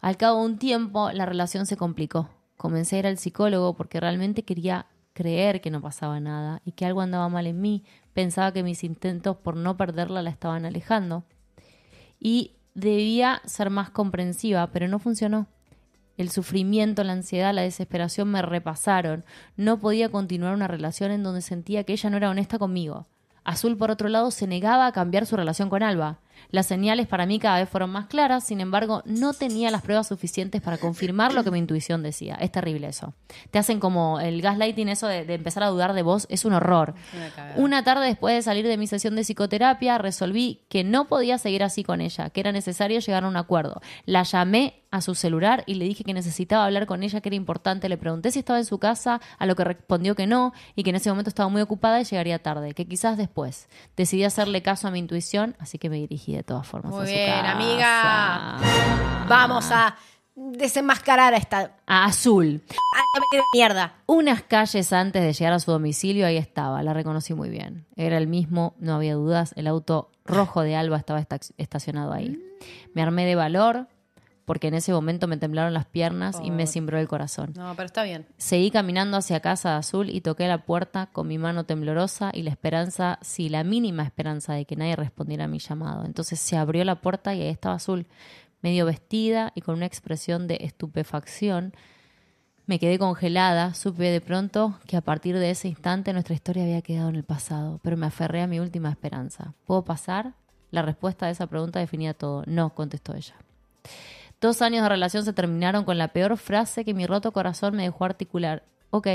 Al 0.00 0.16
cabo 0.16 0.40
de 0.40 0.46
un 0.46 0.58
tiempo, 0.58 1.10
la 1.12 1.26
relación 1.26 1.66
se 1.66 1.76
complicó. 1.76 2.28
Comencé 2.56 2.96
a 2.96 2.98
ir 3.00 3.06
al 3.06 3.18
psicólogo 3.18 3.74
porque 3.74 4.00
realmente 4.00 4.42
quería 4.44 4.86
creer 5.16 5.62
que 5.62 5.70
no 5.70 5.80
pasaba 5.80 6.20
nada 6.20 6.60
y 6.66 6.72
que 6.72 6.84
algo 6.84 7.00
andaba 7.00 7.28
mal 7.30 7.46
en 7.46 7.60
mí. 7.60 7.82
Pensaba 8.12 8.52
que 8.52 8.62
mis 8.62 8.84
intentos 8.84 9.36
por 9.38 9.56
no 9.56 9.76
perderla 9.78 10.22
la 10.22 10.28
estaban 10.28 10.66
alejando. 10.66 11.24
Y 12.20 12.52
debía 12.74 13.40
ser 13.46 13.70
más 13.70 13.88
comprensiva, 13.88 14.66
pero 14.72 14.88
no 14.88 14.98
funcionó. 14.98 15.46
El 16.18 16.30
sufrimiento, 16.30 17.02
la 17.02 17.14
ansiedad, 17.14 17.54
la 17.54 17.62
desesperación 17.62 18.30
me 18.30 18.42
repasaron. 18.42 19.24
No 19.56 19.78
podía 19.80 20.10
continuar 20.10 20.54
una 20.54 20.68
relación 20.68 21.10
en 21.10 21.22
donde 21.22 21.40
sentía 21.40 21.84
que 21.84 21.94
ella 21.94 22.10
no 22.10 22.18
era 22.18 22.30
honesta 22.30 22.58
conmigo. 22.58 23.06
Azul, 23.42 23.76
por 23.78 23.90
otro 23.90 24.10
lado, 24.10 24.30
se 24.30 24.46
negaba 24.46 24.86
a 24.86 24.92
cambiar 24.92 25.24
su 25.24 25.36
relación 25.36 25.70
con 25.70 25.82
Alba. 25.82 26.18
Las 26.50 26.66
señales 26.66 27.06
para 27.06 27.26
mí 27.26 27.38
cada 27.38 27.58
vez 27.58 27.68
fueron 27.68 27.90
más 27.90 28.06
claras, 28.06 28.44
sin 28.46 28.60
embargo, 28.60 29.02
no 29.04 29.32
tenía 29.32 29.70
las 29.70 29.82
pruebas 29.82 30.08
suficientes 30.08 30.60
para 30.62 30.78
confirmar 30.78 31.34
lo 31.34 31.44
que 31.44 31.50
mi 31.50 31.58
intuición 31.58 32.02
decía. 32.02 32.36
Es 32.40 32.52
terrible 32.52 32.88
eso. 32.88 33.14
Te 33.50 33.58
hacen 33.58 33.80
como 33.80 34.20
el 34.20 34.42
gaslighting, 34.42 34.88
eso 34.88 35.06
de, 35.06 35.24
de 35.24 35.34
empezar 35.34 35.62
a 35.62 35.68
dudar 35.68 35.92
de 35.92 36.02
vos, 36.02 36.26
es 36.30 36.44
un 36.44 36.52
horror. 36.52 36.94
Una 37.56 37.82
tarde 37.82 38.06
después 38.06 38.34
de 38.34 38.42
salir 38.42 38.66
de 38.66 38.76
mi 38.76 38.86
sesión 38.86 39.16
de 39.16 39.22
psicoterapia, 39.22 39.98
resolví 39.98 40.64
que 40.68 40.84
no 40.84 41.06
podía 41.08 41.38
seguir 41.38 41.62
así 41.62 41.84
con 41.84 42.00
ella, 42.00 42.30
que 42.30 42.40
era 42.40 42.52
necesario 42.52 43.00
llegar 43.00 43.24
a 43.24 43.28
un 43.28 43.36
acuerdo. 43.36 43.80
La 44.04 44.22
llamé 44.22 44.82
a 44.90 45.00
su 45.00 45.14
celular 45.14 45.62
y 45.66 45.74
le 45.74 45.84
dije 45.84 46.04
que 46.04 46.14
necesitaba 46.14 46.64
hablar 46.64 46.86
con 46.86 47.02
ella, 47.02 47.20
que 47.20 47.28
era 47.28 47.36
importante. 47.36 47.88
Le 47.88 47.98
pregunté 47.98 48.30
si 48.30 48.38
estaba 48.38 48.58
en 48.58 48.64
su 48.64 48.78
casa, 48.78 49.20
a 49.38 49.46
lo 49.46 49.54
que 49.54 49.64
respondió 49.64 50.14
que 50.14 50.26
no 50.26 50.52
y 50.74 50.82
que 50.82 50.90
en 50.90 50.96
ese 50.96 51.10
momento 51.10 51.28
estaba 51.28 51.48
muy 51.48 51.60
ocupada 51.60 52.00
y 52.00 52.04
llegaría 52.04 52.38
tarde, 52.38 52.74
que 52.74 52.86
quizás 52.86 53.16
después. 53.16 53.68
Decidí 53.96 54.24
hacerle 54.24 54.62
caso 54.62 54.88
a 54.88 54.90
mi 54.90 54.98
intuición, 54.98 55.56
así 55.58 55.78
que 55.78 55.90
me 55.90 55.96
dirigí 55.96 56.25
de 56.34 56.42
todas 56.42 56.66
formas 56.66 56.92
Muy 56.92 57.04
a 57.04 57.06
su 57.06 57.12
bien, 57.12 57.30
casa. 57.30 57.52
amiga. 57.52 59.26
Vamos 59.28 59.70
a 59.70 59.96
desenmascarar 60.34 61.34
a 61.34 61.36
esta 61.38 61.76
A 61.86 62.04
Azul. 62.04 62.62
a- 62.70 63.06
mierda. 63.54 63.94
Unas 64.06 64.42
calles 64.42 64.92
antes 64.92 65.22
de 65.22 65.32
llegar 65.32 65.52
a 65.54 65.58
su 65.58 65.70
domicilio, 65.70 66.26
ahí 66.26 66.36
estaba, 66.36 66.82
la 66.82 66.92
reconocí 66.92 67.32
muy 67.34 67.48
bien. 67.48 67.86
Era 67.96 68.18
el 68.18 68.26
mismo, 68.26 68.74
no 68.78 68.94
había 68.94 69.14
dudas, 69.14 69.52
el 69.56 69.66
auto 69.66 70.10
rojo 70.24 70.60
de 70.62 70.76
Alba 70.76 70.98
estaba 70.98 71.20
esta- 71.20 71.38
estacionado 71.56 72.12
ahí. 72.12 72.38
Me 72.94 73.02
armé 73.02 73.24
de 73.26 73.34
valor, 73.34 73.88
porque 74.46 74.68
en 74.68 74.74
ese 74.74 74.92
momento 74.92 75.26
me 75.26 75.36
temblaron 75.36 75.74
las 75.74 75.86
piernas 75.86 76.38
y 76.42 76.52
me 76.52 76.68
cimbró 76.68 76.98
el 76.98 77.08
corazón. 77.08 77.52
No, 77.56 77.74
pero 77.74 77.86
está 77.86 78.04
bien. 78.04 78.26
Seguí 78.38 78.70
caminando 78.70 79.16
hacia 79.16 79.40
casa 79.40 79.72
de 79.72 79.76
azul 79.78 80.08
y 80.08 80.20
toqué 80.20 80.46
la 80.46 80.64
puerta 80.64 81.08
con 81.12 81.26
mi 81.26 81.36
mano 81.36 81.64
temblorosa 81.64 82.30
y 82.32 82.42
la 82.42 82.50
esperanza, 82.50 83.18
sí, 83.22 83.48
la 83.48 83.64
mínima 83.64 84.04
esperanza 84.04 84.54
de 84.54 84.64
que 84.64 84.76
nadie 84.76 84.94
respondiera 84.94 85.44
a 85.44 85.48
mi 85.48 85.58
llamado. 85.58 86.04
Entonces 86.04 86.38
se 86.38 86.56
abrió 86.56 86.84
la 86.84 87.00
puerta 87.00 87.34
y 87.34 87.42
ahí 87.42 87.48
estaba 87.48 87.74
azul, 87.74 88.06
medio 88.62 88.86
vestida 88.86 89.50
y 89.56 89.62
con 89.62 89.74
una 89.74 89.86
expresión 89.86 90.46
de 90.46 90.58
estupefacción. 90.60 91.74
Me 92.66 92.78
quedé 92.78 93.00
congelada, 93.00 93.74
supe 93.74 94.04
de 94.04 94.20
pronto 94.20 94.78
que 94.86 94.96
a 94.96 95.00
partir 95.00 95.36
de 95.36 95.50
ese 95.50 95.66
instante 95.66 96.12
nuestra 96.12 96.34
historia 96.34 96.62
había 96.62 96.82
quedado 96.82 97.08
en 97.08 97.16
el 97.16 97.24
pasado, 97.24 97.80
pero 97.82 97.96
me 97.96 98.06
aferré 98.06 98.42
a 98.42 98.46
mi 98.46 98.60
última 98.60 98.90
esperanza. 98.90 99.54
¿Puedo 99.66 99.82
pasar? 99.82 100.34
La 100.70 100.82
respuesta 100.82 101.26
a 101.26 101.30
esa 101.30 101.48
pregunta 101.48 101.80
definía 101.80 102.14
todo. 102.14 102.44
No, 102.46 102.70
contestó 102.74 103.12
ella. 103.16 103.34
Dos 104.40 104.60
años 104.60 104.82
de 104.82 104.88
relación 104.90 105.24
se 105.24 105.32
terminaron 105.32 105.84
con 105.84 105.96
la 105.96 106.08
peor 106.08 106.36
frase 106.36 106.84
que 106.84 106.92
mi 106.92 107.06
roto 107.06 107.32
corazón 107.32 107.74
me 107.74 107.84
dejó 107.84 108.04
articular. 108.04 108.64
Ok, 108.90 109.08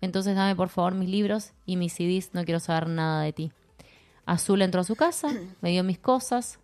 entonces 0.00 0.34
dame 0.34 0.56
por 0.56 0.68
favor 0.68 0.94
mis 0.94 1.08
libros 1.08 1.52
y 1.64 1.76
mis 1.76 1.92
CDs, 1.92 2.34
no 2.34 2.44
quiero 2.44 2.58
saber 2.58 2.88
nada 2.88 3.22
de 3.22 3.32
ti. 3.32 3.52
Azul 4.26 4.62
entró 4.62 4.80
a 4.80 4.84
su 4.84 4.96
casa, 4.96 5.28
me 5.60 5.70
dio 5.70 5.84
mis 5.84 5.98
cosas 5.98 6.58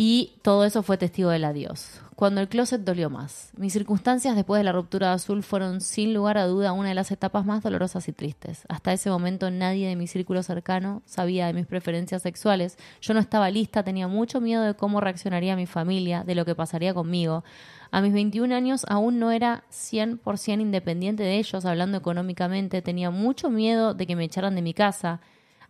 y 0.00 0.38
todo 0.42 0.64
eso 0.64 0.84
fue 0.84 0.96
testigo 0.96 1.30
del 1.30 1.42
adiós. 1.42 2.00
Cuando 2.14 2.40
el 2.40 2.48
closet 2.48 2.82
dolió 2.82 3.10
más. 3.10 3.50
Mis 3.56 3.72
circunstancias 3.72 4.36
después 4.36 4.60
de 4.60 4.62
la 4.62 4.70
ruptura 4.70 5.08
de 5.08 5.14
Azul 5.14 5.42
fueron 5.42 5.80
sin 5.80 6.14
lugar 6.14 6.38
a 6.38 6.46
duda 6.46 6.70
una 6.70 6.90
de 6.90 6.94
las 6.94 7.10
etapas 7.10 7.44
más 7.44 7.64
dolorosas 7.64 8.06
y 8.06 8.12
tristes. 8.12 8.62
Hasta 8.68 8.92
ese 8.92 9.10
momento 9.10 9.50
nadie 9.50 9.88
de 9.88 9.96
mi 9.96 10.06
círculo 10.06 10.44
cercano 10.44 11.02
sabía 11.04 11.48
de 11.48 11.52
mis 11.52 11.66
preferencias 11.66 12.22
sexuales. 12.22 12.78
Yo 13.00 13.12
no 13.12 13.18
estaba 13.18 13.50
lista, 13.50 13.82
tenía 13.82 14.06
mucho 14.06 14.40
miedo 14.40 14.62
de 14.62 14.74
cómo 14.74 15.00
reaccionaría 15.00 15.56
mi 15.56 15.66
familia, 15.66 16.22
de 16.22 16.36
lo 16.36 16.44
que 16.44 16.54
pasaría 16.54 16.94
conmigo. 16.94 17.42
A 17.90 18.00
mis 18.00 18.12
21 18.12 18.54
años 18.54 18.86
aún 18.88 19.18
no 19.18 19.32
era 19.32 19.64
100% 19.72 20.60
independiente 20.60 21.24
de 21.24 21.38
ellos, 21.38 21.64
hablando 21.64 21.98
económicamente. 21.98 22.82
Tenía 22.82 23.10
mucho 23.10 23.50
miedo 23.50 23.94
de 23.94 24.06
que 24.06 24.14
me 24.14 24.22
echaran 24.22 24.54
de 24.54 24.62
mi 24.62 24.74
casa. 24.74 25.20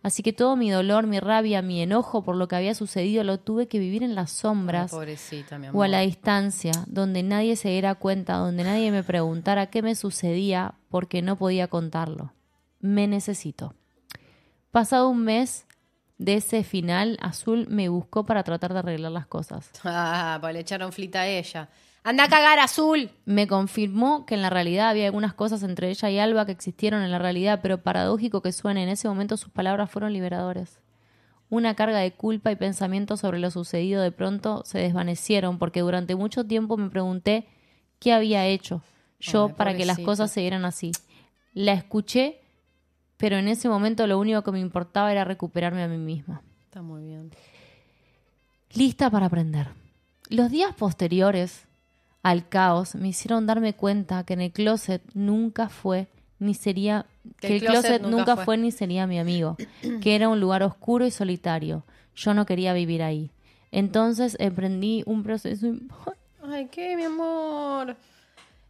Así 0.01 0.23
que 0.23 0.31
todo 0.31 0.55
mi 0.55 0.71
dolor, 0.71 1.07
mi 1.07 1.19
rabia, 1.19 1.61
mi 1.61 1.81
enojo 1.81 2.23
por 2.23 2.37
lo 2.37 2.47
que 2.47 2.55
había 2.55 2.73
sucedido 2.73 3.23
lo 3.25 3.37
tuve 3.37 3.67
que 3.67 3.79
vivir 3.79 4.01
en 4.01 4.15
las 4.15 4.31
sombras 4.31 4.93
Ay, 4.93 4.97
pobrecita, 4.97 5.59
mi 5.59 5.67
o 5.73 5.83
a 5.83 5.87
la 5.89 5.99
distancia, 5.99 6.71
donde 6.87 7.21
nadie 7.21 7.57
se 7.57 7.69
diera 7.69 7.95
cuenta, 7.95 8.37
donde 8.37 8.63
nadie 8.63 8.91
me 8.91 9.03
preguntara 9.03 9.67
qué 9.67 9.81
me 9.81 9.95
sucedía 9.95 10.75
porque 10.89 11.21
no 11.21 11.35
podía 11.35 11.67
contarlo. 11.67 12.31
Me 12.79 13.07
necesito. 13.07 13.73
Pasado 14.71 15.09
un 15.09 15.23
mes 15.23 15.65
de 16.17 16.35
ese 16.35 16.63
final, 16.63 17.17
Azul 17.21 17.67
me 17.69 17.89
buscó 17.89 18.25
para 18.25 18.43
tratar 18.43 18.73
de 18.73 18.79
arreglar 18.79 19.11
las 19.11 19.27
cosas. 19.27 19.69
Ah, 19.83 20.37
pues 20.39 20.53
le 20.53 20.59
echaron 20.59 20.93
flita 20.93 21.21
a 21.21 21.27
ella. 21.27 21.69
Anda 22.09 22.23
a 22.23 22.27
cagar, 22.27 22.57
azul. 22.57 23.11
Me 23.25 23.45
confirmó 23.45 24.25
que 24.25 24.33
en 24.33 24.41
la 24.41 24.49
realidad 24.49 24.89
había 24.89 25.05
algunas 25.05 25.35
cosas 25.35 25.61
entre 25.61 25.91
ella 25.91 26.09
y 26.09 26.17
Alba 26.17 26.47
que 26.47 26.51
existieron 26.51 27.03
en 27.03 27.11
la 27.11 27.19
realidad, 27.19 27.59
pero 27.61 27.83
paradójico 27.83 28.41
que 28.41 28.51
suene, 28.51 28.81
en 28.81 28.89
ese 28.89 29.07
momento 29.07 29.37
sus 29.37 29.51
palabras 29.51 29.91
fueron 29.91 30.11
liberadores. 30.11 30.79
Una 31.51 31.75
carga 31.75 31.99
de 31.99 32.11
culpa 32.11 32.51
y 32.51 32.55
pensamiento 32.55 33.15
sobre 33.15 33.37
lo 33.37 33.51
sucedido 33.51 34.01
de 34.01 34.11
pronto 34.11 34.63
se 34.65 34.79
desvanecieron 34.79 35.59
porque 35.59 35.81
durante 35.81 36.15
mucho 36.15 36.47
tiempo 36.47 36.77
me 36.77 36.89
pregunté 36.89 37.45
qué 37.99 38.11
había 38.11 38.43
hecho 38.47 38.81
yo 39.19 39.49
Ay, 39.49 39.53
para 39.55 39.77
que 39.77 39.85
las 39.85 39.99
cosas 39.99 40.31
se 40.31 40.41
dieran 40.41 40.65
así. 40.65 40.91
La 41.53 41.73
escuché, 41.73 42.41
pero 43.17 43.37
en 43.37 43.47
ese 43.47 43.69
momento 43.69 44.07
lo 44.07 44.17
único 44.17 44.41
que 44.41 44.51
me 44.51 44.59
importaba 44.59 45.11
era 45.11 45.25
recuperarme 45.25 45.83
a 45.83 45.87
mí 45.87 45.97
misma 45.99 46.41
Está 46.63 46.81
muy 46.81 47.03
bien. 47.03 47.29
lista 48.73 49.11
para 49.11 49.27
aprender. 49.27 49.67
Los 50.29 50.49
días 50.49 50.73
posteriores 50.73 51.68
al 52.23 52.47
caos 52.47 52.95
me 52.95 53.09
hicieron 53.09 53.45
darme 53.45 53.73
cuenta 53.73 54.23
que 54.23 54.33
en 54.33 54.41
el 54.41 54.51
closet 54.51 55.01
nunca 55.13 55.69
fue 55.69 56.07
ni 56.39 56.53
sería 56.53 57.05
que 57.39 57.57
el 57.57 57.63
closet, 57.63 58.01
nunca, 58.01 58.37
fue. 58.37 58.57
ni 58.57 58.71
sería 58.71 59.05
mi 59.05 59.19
amigo, 59.19 59.57
que 60.01 60.15
era 60.15 60.29
un 60.29 60.39
lugar 60.39 60.63
oscuro 60.63 61.05
y 61.05 61.11
solitario. 61.11 61.83
Yo 62.15 62.33
no 62.33 62.45
quería 62.45 62.73
vivir 62.73 63.03
ahí. 63.03 63.31
Entonces 63.71 64.35
emprendí 64.39 65.03
un 65.05 65.23
proceso 65.23 65.67
Ay, 66.41 66.67
¿qué, 66.71 66.95
mi 66.95 67.03
amor? 67.03 67.95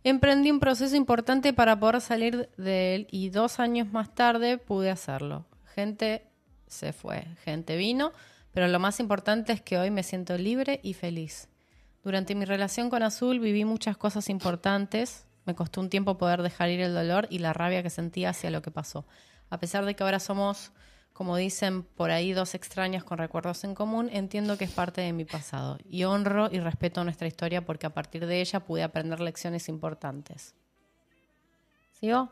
Emprendí 0.04 0.52
un 0.52 0.60
proceso 0.60 0.96
importante 0.96 1.54
para 1.54 1.80
poder 1.80 2.02
salir 2.02 2.50
de 2.58 2.96
él 2.96 3.08
y 3.12 3.30
dos 3.30 3.60
años 3.60 3.92
más 3.92 4.14
tarde 4.14 4.58
pude 4.58 4.90
hacerlo. 4.90 5.46
Gente 5.76 6.24
se 6.68 6.94
fue, 6.94 7.26
gente 7.44 7.78
vino, 7.78 8.12
pero 8.52 8.68
lo 8.68 8.80
más 8.80 9.00
importante 9.00 9.54
es 9.54 9.62
que 9.62 9.78
hoy 9.78 9.92
me 9.92 10.04
siento 10.04 10.38
libre 10.38 10.80
y 10.84 10.94
feliz. 10.94 11.48
Durante 12.04 12.36
mi 12.36 12.46
relación 12.46 12.90
con 12.90 13.04
Azul 13.04 13.40
viví 13.40 13.66
muchas 13.66 13.98
cosas 13.98 14.30
importantes. 14.30 15.26
Me 15.46 15.56
costó 15.56 15.82
un 15.82 15.90
tiempo 15.90 16.18
poder 16.18 16.42
dejar 16.42 16.70
ir 16.70 16.80
el 16.82 16.94
dolor 16.94 17.28
y 17.30 17.40
la 17.40 17.54
rabia 17.54 17.84
que 17.84 17.90
sentía 17.90 18.30
hacia 18.30 18.52
lo 18.52 18.62
que 18.62 18.72
pasó. 18.72 19.06
A 19.50 19.60
pesar 19.60 19.86
de 19.86 19.96
que 19.96 20.04
ahora 20.04 20.20
somos, 20.20 20.72
como 21.12 21.36
dicen 21.36 21.84
por 21.84 22.12
ahí, 22.12 22.34
dos 22.34 22.56
extraños 22.56 23.04
con 23.04 23.18
recuerdos 23.18 23.64
en 23.64 23.76
común, 23.76 24.10
entiendo 24.12 24.58
que 24.58 24.66
es 24.66 24.72
parte 24.72 25.02
de 25.02 25.12
mi 25.12 25.26
pasado. 25.26 25.78
Y 25.90 26.04
honro 26.04 26.50
y 26.52 26.60
respeto 26.60 27.04
nuestra 27.04 27.28
historia 27.28 27.66
porque 27.66 27.88
a 27.88 27.94
partir 27.94 28.26
de 28.26 28.42
ella 28.42 28.62
pude 28.62 28.84
aprender 28.84 29.20
lecciones 29.20 29.68
importantes. 29.68 30.56
¿Sigo? 32.00 32.30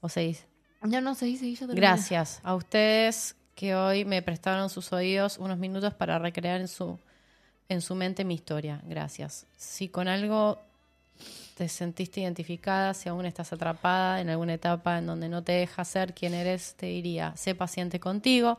¿O 0.00 0.08
seguís? 0.08 0.46
Ya 0.84 1.00
no 1.00 1.14
sé, 1.14 1.36
seguí, 1.36 1.56
yo. 1.56 1.66
Gracias 1.68 2.40
a 2.42 2.54
ustedes 2.54 3.36
que 3.54 3.74
hoy 3.74 4.04
me 4.04 4.22
prestaron 4.22 4.70
sus 4.70 4.92
oídos 4.92 5.38
unos 5.38 5.58
minutos 5.58 5.94
para 5.94 6.18
recrear 6.18 6.60
en 6.60 6.68
su, 6.68 6.98
en 7.68 7.80
su 7.80 7.94
mente 7.94 8.24
mi 8.24 8.34
historia. 8.34 8.80
Gracias. 8.84 9.46
Si 9.56 9.88
con 9.88 10.08
algo 10.08 10.58
te 11.56 11.68
sentiste 11.68 12.20
identificada, 12.20 12.94
si 12.94 13.08
aún 13.08 13.26
estás 13.26 13.52
atrapada 13.52 14.20
en 14.20 14.30
alguna 14.30 14.54
etapa 14.54 14.98
en 14.98 15.06
donde 15.06 15.28
no 15.28 15.42
te 15.42 15.52
deja 15.52 15.84
ser 15.84 16.14
quien 16.14 16.34
eres, 16.34 16.74
te 16.74 16.86
diría, 16.86 17.34
sé 17.36 17.54
paciente 17.54 18.00
contigo, 18.00 18.58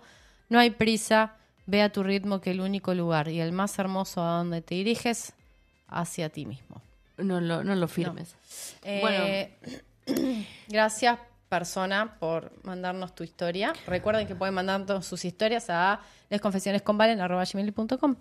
no 0.49 0.59
hay 0.59 0.69
prisa, 0.69 1.35
ve 1.65 1.81
a 1.81 1.91
tu 1.91 2.03
ritmo 2.03 2.39
que 2.41 2.51
el 2.51 2.61
único 2.61 2.93
lugar 2.93 3.29
y 3.29 3.41
el 3.41 3.51
más 3.51 3.77
hermoso 3.79 4.21
a 4.21 4.37
donde 4.37 4.61
te 4.61 4.75
diriges, 4.75 5.33
hacia 5.87 6.29
ti 6.29 6.45
mismo. 6.45 6.81
No 7.17 7.39
lo, 7.39 7.63
no 7.63 7.75
lo 7.75 7.87
firmes. 7.87 8.35
Bueno. 8.83 9.23
Eh, 9.25 9.53
gracias, 10.67 11.19
persona, 11.49 12.17
por 12.19 12.51
mandarnos 12.63 13.13
tu 13.13 13.23
historia. 13.23 13.73
Recuerden 13.85 14.27
que 14.27 14.35
pueden 14.35 14.55
mandarnos 14.55 15.05
sus 15.05 15.23
historias 15.25 15.69
a 15.69 16.01
lesconfesionesconvalen.com. 16.29 18.15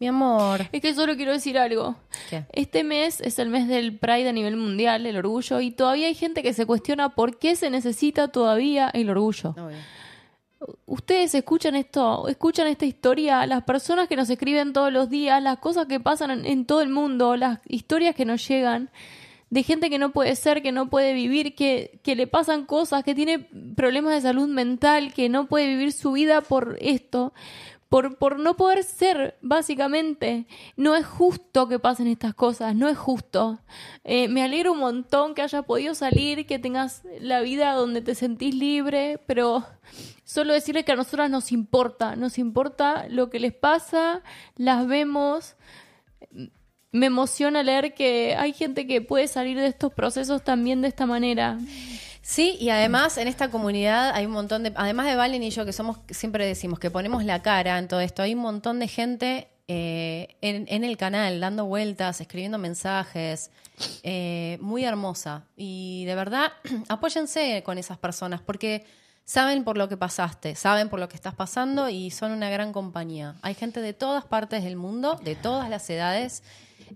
Mi 0.00 0.08
amor. 0.08 0.68
Es 0.72 0.80
que 0.80 0.94
solo 0.94 1.16
quiero 1.16 1.32
decir 1.32 1.56
algo. 1.56 1.96
¿Qué? 2.28 2.44
Este 2.52 2.84
mes 2.84 3.20
es 3.20 3.38
el 3.38 3.48
mes 3.48 3.68
del 3.68 3.96
Pride 3.96 4.28
a 4.28 4.32
nivel 4.32 4.56
mundial, 4.56 5.06
el 5.06 5.16
orgullo, 5.16 5.60
y 5.60 5.70
todavía 5.70 6.08
hay 6.08 6.14
gente 6.14 6.42
que 6.42 6.52
se 6.52 6.66
cuestiona 6.66 7.14
por 7.14 7.38
qué 7.38 7.56
se 7.56 7.70
necesita 7.70 8.28
todavía 8.28 8.90
el 8.92 9.08
orgullo. 9.10 9.54
Ustedes 10.86 11.34
escuchan 11.34 11.76
esto, 11.76 12.26
escuchan 12.28 12.66
esta 12.66 12.86
historia, 12.86 13.46
las 13.46 13.64
personas 13.64 14.08
que 14.08 14.16
nos 14.16 14.30
escriben 14.30 14.72
todos 14.72 14.92
los 14.92 15.10
días, 15.10 15.42
las 15.42 15.58
cosas 15.58 15.86
que 15.86 16.00
pasan 16.00 16.30
en, 16.30 16.46
en 16.46 16.64
todo 16.64 16.80
el 16.80 16.88
mundo, 16.88 17.36
las 17.36 17.60
historias 17.68 18.14
que 18.14 18.24
nos 18.24 18.46
llegan 18.48 18.90
de 19.54 19.62
gente 19.62 19.88
que 19.88 20.00
no 20.00 20.10
puede 20.10 20.34
ser, 20.34 20.62
que 20.62 20.72
no 20.72 20.90
puede 20.90 21.12
vivir, 21.12 21.54
que, 21.54 22.00
que 22.02 22.16
le 22.16 22.26
pasan 22.26 22.64
cosas, 22.64 23.04
que 23.04 23.14
tiene 23.14 23.38
problemas 23.76 24.12
de 24.12 24.20
salud 24.20 24.48
mental, 24.48 25.12
que 25.14 25.28
no 25.28 25.46
puede 25.46 25.68
vivir 25.68 25.92
su 25.92 26.10
vida 26.10 26.40
por 26.40 26.76
esto. 26.80 27.32
Por, 27.88 28.16
por 28.16 28.38
no 28.38 28.56
poder 28.56 28.82
ser, 28.84 29.36
básicamente. 29.40 30.46
No 30.76 30.96
es 30.96 31.06
justo 31.06 31.68
que 31.68 31.78
pasen 31.78 32.06
estas 32.06 32.34
cosas, 32.34 32.74
no 32.74 32.88
es 32.88 32.98
justo. 32.98 33.60
Eh, 34.02 34.28
me 34.28 34.42
alegro 34.42 34.72
un 34.72 34.78
montón 34.78 35.34
que 35.34 35.42
hayas 35.42 35.64
podido 35.64 35.94
salir, 35.94 36.46
que 36.46 36.58
tengas 36.58 37.02
la 37.20 37.40
vida 37.40 37.72
donde 37.74 38.00
te 38.02 38.14
sentís 38.14 38.54
libre, 38.54 39.20
pero 39.26 39.64
solo 40.24 40.52
decirle 40.52 40.84
que 40.84 40.92
a 40.92 40.96
nosotras 40.96 41.30
nos 41.30 41.52
importa, 41.52 42.16
nos 42.16 42.38
importa 42.38 43.06
lo 43.08 43.30
que 43.30 43.40
les 43.40 43.54
pasa, 43.54 44.22
las 44.56 44.86
vemos. 44.86 45.54
Me 46.90 47.06
emociona 47.06 47.62
leer 47.62 47.94
que 47.94 48.36
hay 48.36 48.52
gente 48.52 48.86
que 48.86 49.00
puede 49.00 49.26
salir 49.28 49.58
de 49.58 49.66
estos 49.66 49.92
procesos 49.92 50.42
también 50.44 50.80
de 50.80 50.88
esta 50.88 51.06
manera. 51.06 51.58
Sí, 52.26 52.56
y 52.58 52.70
además 52.70 53.18
en 53.18 53.28
esta 53.28 53.50
comunidad 53.50 54.12
hay 54.14 54.24
un 54.24 54.32
montón 54.32 54.62
de, 54.62 54.72
además 54.76 55.04
de 55.06 55.14
Valen 55.14 55.42
y 55.42 55.50
yo 55.50 55.66
que 55.66 55.74
somos, 55.74 55.98
siempre 56.08 56.46
decimos 56.46 56.78
que 56.78 56.90
ponemos 56.90 57.22
la 57.22 57.42
cara 57.42 57.78
en 57.78 57.86
todo 57.86 58.00
esto, 58.00 58.22
hay 58.22 58.32
un 58.32 58.40
montón 58.40 58.80
de 58.80 58.88
gente 58.88 59.48
eh, 59.68 60.38
en, 60.40 60.64
en 60.68 60.84
el 60.84 60.96
canal 60.96 61.38
dando 61.38 61.66
vueltas, 61.66 62.22
escribiendo 62.22 62.56
mensajes, 62.56 63.50
eh, 64.02 64.56
muy 64.62 64.84
hermosa. 64.84 65.44
Y 65.54 66.06
de 66.06 66.14
verdad, 66.14 66.50
apóyense 66.88 67.62
con 67.62 67.76
esas 67.76 67.98
personas 67.98 68.40
porque 68.40 68.86
saben 69.24 69.62
por 69.62 69.76
lo 69.76 69.90
que 69.90 69.98
pasaste, 69.98 70.54
saben 70.54 70.88
por 70.88 71.00
lo 71.00 71.10
que 71.10 71.16
estás 71.16 71.34
pasando 71.34 71.90
y 71.90 72.10
son 72.10 72.32
una 72.32 72.48
gran 72.48 72.72
compañía. 72.72 73.36
Hay 73.42 73.52
gente 73.52 73.82
de 73.82 73.92
todas 73.92 74.24
partes 74.24 74.64
del 74.64 74.76
mundo, 74.76 75.20
de 75.22 75.34
todas 75.34 75.68
las 75.68 75.90
edades, 75.90 76.42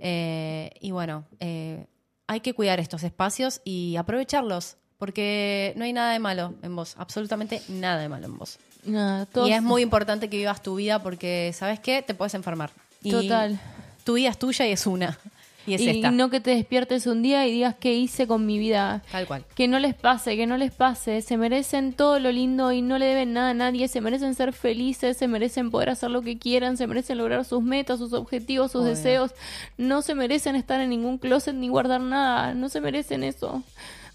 eh, 0.01 0.71
y 0.81 0.91
bueno, 0.91 1.27
eh, 1.39 1.87
hay 2.27 2.41
que 2.41 2.55
cuidar 2.55 2.81
estos 2.81 3.03
espacios 3.03 3.61
y 3.63 3.97
aprovecharlos. 3.97 4.79
Porque 4.99 5.73
no 5.77 5.85
hay 5.85 5.93
nada 5.93 6.13
de 6.13 6.19
malo 6.19 6.55
en 6.63 6.75
vos, 6.75 6.95
absolutamente 6.99 7.63
nada 7.69 8.01
de 8.01 8.09
malo 8.09 8.27
en 8.27 8.37
vos. 8.37 8.59
Nada, 8.85 9.27
todos- 9.27 9.49
Y 9.49 9.53
es 9.53 9.63
muy 9.63 9.83
importante 9.83 10.29
que 10.29 10.37
vivas 10.37 10.63
tu 10.63 10.75
vida 10.77 11.03
porque, 11.03 11.53
¿sabes 11.55 11.79
qué? 11.81 12.03
Te 12.03 12.15
puedes 12.15 12.35
enfermar. 12.35 12.71
Y 13.03 13.11
Total. 13.13 13.59
Tu 14.05 14.15
vida 14.15 14.31
es 14.31 14.39
tuya 14.39 14.67
y 14.67 14.73
es 14.73 14.87
una. 14.87 15.19
Y 15.67 15.75
es 15.75 15.83
y 15.83 15.91
esta. 15.91 16.11
no 16.11 16.31
que 16.31 16.41
te 16.41 16.53
despiertes 16.53 17.07
un 17.07 17.21
día 17.23 17.47
y 17.47 17.53
digas 17.53 17.75
qué 17.79 17.93
hice 17.93 18.27
con 18.27 18.47
mi 18.47 18.59
vida. 18.59 19.03
Tal 19.13 19.27
cual. 19.27 19.45
Que 19.55 19.69
no 19.69 19.79
les 19.79 19.95
pase, 19.95 20.35
que 20.35 20.47
no 20.47 20.57
les 20.57 20.73
pase. 20.73 21.21
Se 21.21 21.37
merecen 21.37 21.93
todo 21.93 22.19
lo 22.19 22.33
lindo 22.33 22.73
y 22.73 22.81
no 22.81 22.97
le 22.97 23.05
deben 23.05 23.35
nada 23.35 23.51
a 23.51 23.55
nadie. 23.55 23.87
Se 23.89 24.01
merecen 24.01 24.35
ser 24.35 24.55
felices, 24.55 25.19
se 25.19 25.29
merecen 25.29 25.71
poder 25.71 25.91
hacer 25.91 26.11
lo 26.11 26.23
que 26.23 26.39
quieran, 26.39 26.79
se 26.79 26.87
merecen 26.87 27.19
lograr 27.19 27.45
sus 27.45 27.63
metas, 27.63 27.99
sus 27.99 28.15
objetivos, 28.15 28.73
sus 28.73 28.81
Obvio. 28.81 28.95
deseos. 28.95 29.33
No 29.77 30.01
se 30.01 30.15
merecen 30.15 30.57
estar 30.57 30.81
en 30.81 30.89
ningún 30.89 31.19
closet 31.19 31.55
ni 31.55 31.69
guardar 31.69 32.01
nada. 32.01 32.55
No 32.55 32.71
se 32.71 32.81
merecen 32.81 33.23
eso. 33.23 33.63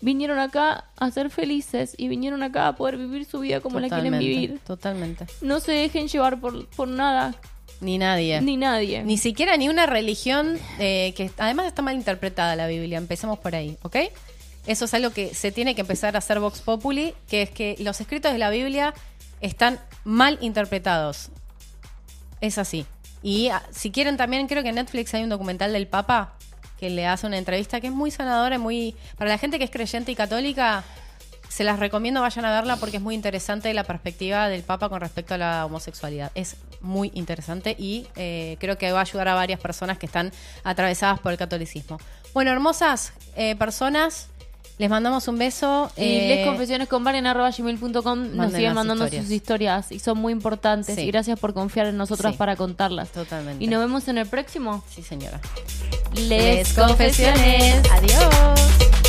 Vinieron 0.04 0.38
acá 0.38 0.84
a 0.98 1.12
ser 1.12 1.30
felices 1.30 1.96
y 1.98 2.10
vinieron 2.10 2.44
acá 2.44 2.68
a 2.68 2.76
poder 2.76 2.98
vivir 2.98 3.24
su 3.24 3.40
vida 3.40 3.62
como 3.62 3.80
la 3.80 3.88
quieren 3.88 4.20
vivir. 4.20 4.60
Totalmente. 4.68 5.26
No 5.42 5.62
se 5.62 5.72
dejen 5.72 6.10
llevar 6.10 6.42
por, 6.42 6.68
por 6.68 6.90
nada, 6.90 7.34
Ni 7.80 7.98
nadie. 7.98 8.42
ni 8.42 8.58
nadie. 8.58 9.02
Ni 9.04 9.18
siquiera 9.18 9.56
ni 9.56 9.70
una 9.70 9.86
religión 9.86 10.60
eh, 10.78 11.14
que 11.16 11.32
además 11.38 11.68
está 11.68 11.82
mal 11.82 11.96
interpretada 11.96 12.58
la 12.58 12.68
Biblia. 12.68 12.98
Empecemos 12.98 13.40
por 13.40 13.56
ahí, 13.56 13.78
¿ok? 13.84 13.96
Eso 14.68 14.84
es 14.84 14.94
algo 14.94 15.12
que 15.12 15.34
se 15.34 15.54
tiene 15.54 15.74
que 15.74 15.82
empezar 15.82 16.16
a 16.16 16.18
hacer 16.20 16.42
Vox 16.42 16.60
Populi, 16.60 17.14
que 17.30 17.44
es 17.44 17.50
que 17.50 17.78
los 17.80 18.02
escritos 18.02 18.34
de 18.34 18.40
la 18.40 18.50
Biblia 18.50 18.94
están 19.40 19.80
mal 20.04 20.38
interpretados. 20.42 21.30
Es 22.42 22.58
así. 22.58 22.86
Y 23.22 23.48
ah, 23.48 23.64
si 23.72 23.90
quieren 23.90 24.18
también, 24.18 24.48
creo 24.48 24.64
que 24.64 24.70
en 24.70 24.76
Netflix 24.76 25.14
hay 25.14 25.24
un 25.24 25.30
documental 25.30 25.72
del 25.72 25.88
Papa 25.88 26.34
que 26.84 26.90
le 26.90 27.08
hace 27.08 27.26
una 27.26 27.38
entrevista 27.38 27.80
que 27.80 27.88
es 27.88 27.94
muy 27.94 28.12
sanadora, 28.12 28.60
muy... 28.60 28.94
Para 29.18 29.30
la 29.30 29.38
gente 29.38 29.58
que 29.58 29.64
es 29.64 29.72
creyente 29.72 30.12
y 30.12 30.16
católica, 30.16 30.84
se 31.48 31.64
las 31.64 31.80
recomiendo, 31.80 32.20
vayan 32.20 32.44
a 32.44 32.52
verla 32.52 32.76
porque 32.76 32.98
es 32.98 33.02
muy 33.02 33.16
interesante 33.16 33.74
la 33.74 33.86
perspectiva 33.86 34.50
del 34.50 34.64
Papa 34.64 34.90
con 34.90 35.00
respecto 35.00 35.34
a 35.36 35.38
la 35.38 35.66
homosexualidad. 35.66 36.34
Es 36.36 36.58
muy 36.82 37.10
interesante 37.14 37.74
y 37.80 38.08
eh, 38.18 38.58
creo 38.60 38.78
que 38.78 38.92
va 38.92 39.00
a 39.00 39.04
ayudar 39.04 39.30
a 39.30 39.34
varias 39.34 39.62
personas 39.62 39.98
que 39.98 40.08
están 40.08 40.34
atravesadas 40.66 41.22
por 41.22 41.32
el 41.32 41.38
catolicismo. 41.38 42.00
Bueno, 42.34 42.52
hermosas 42.52 43.14
eh, 43.38 43.56
personas, 43.56 44.28
les 44.78 44.90
mandamos 44.90 45.28
un 45.28 45.38
beso. 45.38 45.92
Y 45.98 46.02
eh, 46.02 46.28
lesconfesionesconvalen.gmail.com 46.38 47.92
nos 48.02 48.36
manden 48.36 48.52
siguen 48.56 48.64
las 48.66 48.74
mandando 48.76 49.06
historias. 49.06 49.26
sus 49.26 49.34
historias 49.34 49.92
y 49.92 50.00
son 50.00 50.18
muy 50.18 50.34
importantes. 50.34 50.96
Sí. 50.96 51.02
Y 51.02 51.08
gracias 51.08 51.40
por 51.40 51.54
confiar 51.54 51.88
en 51.88 51.98
nosotras 51.98 52.34
Sí. 52.34 52.38
para 52.38 52.56
contarlas. 52.56 53.10
Totalmente. 53.10 53.64
Y 53.64 53.68
nos 53.68 53.80
vemos 53.80 54.08
en 54.08 54.18
el 54.18 54.28
próximo. 54.28 54.84
Sí, 54.94 55.04
señora. 55.04 55.40
Les 56.16 56.74
Confesiones. 56.74 57.82
Adiós. 57.92 59.03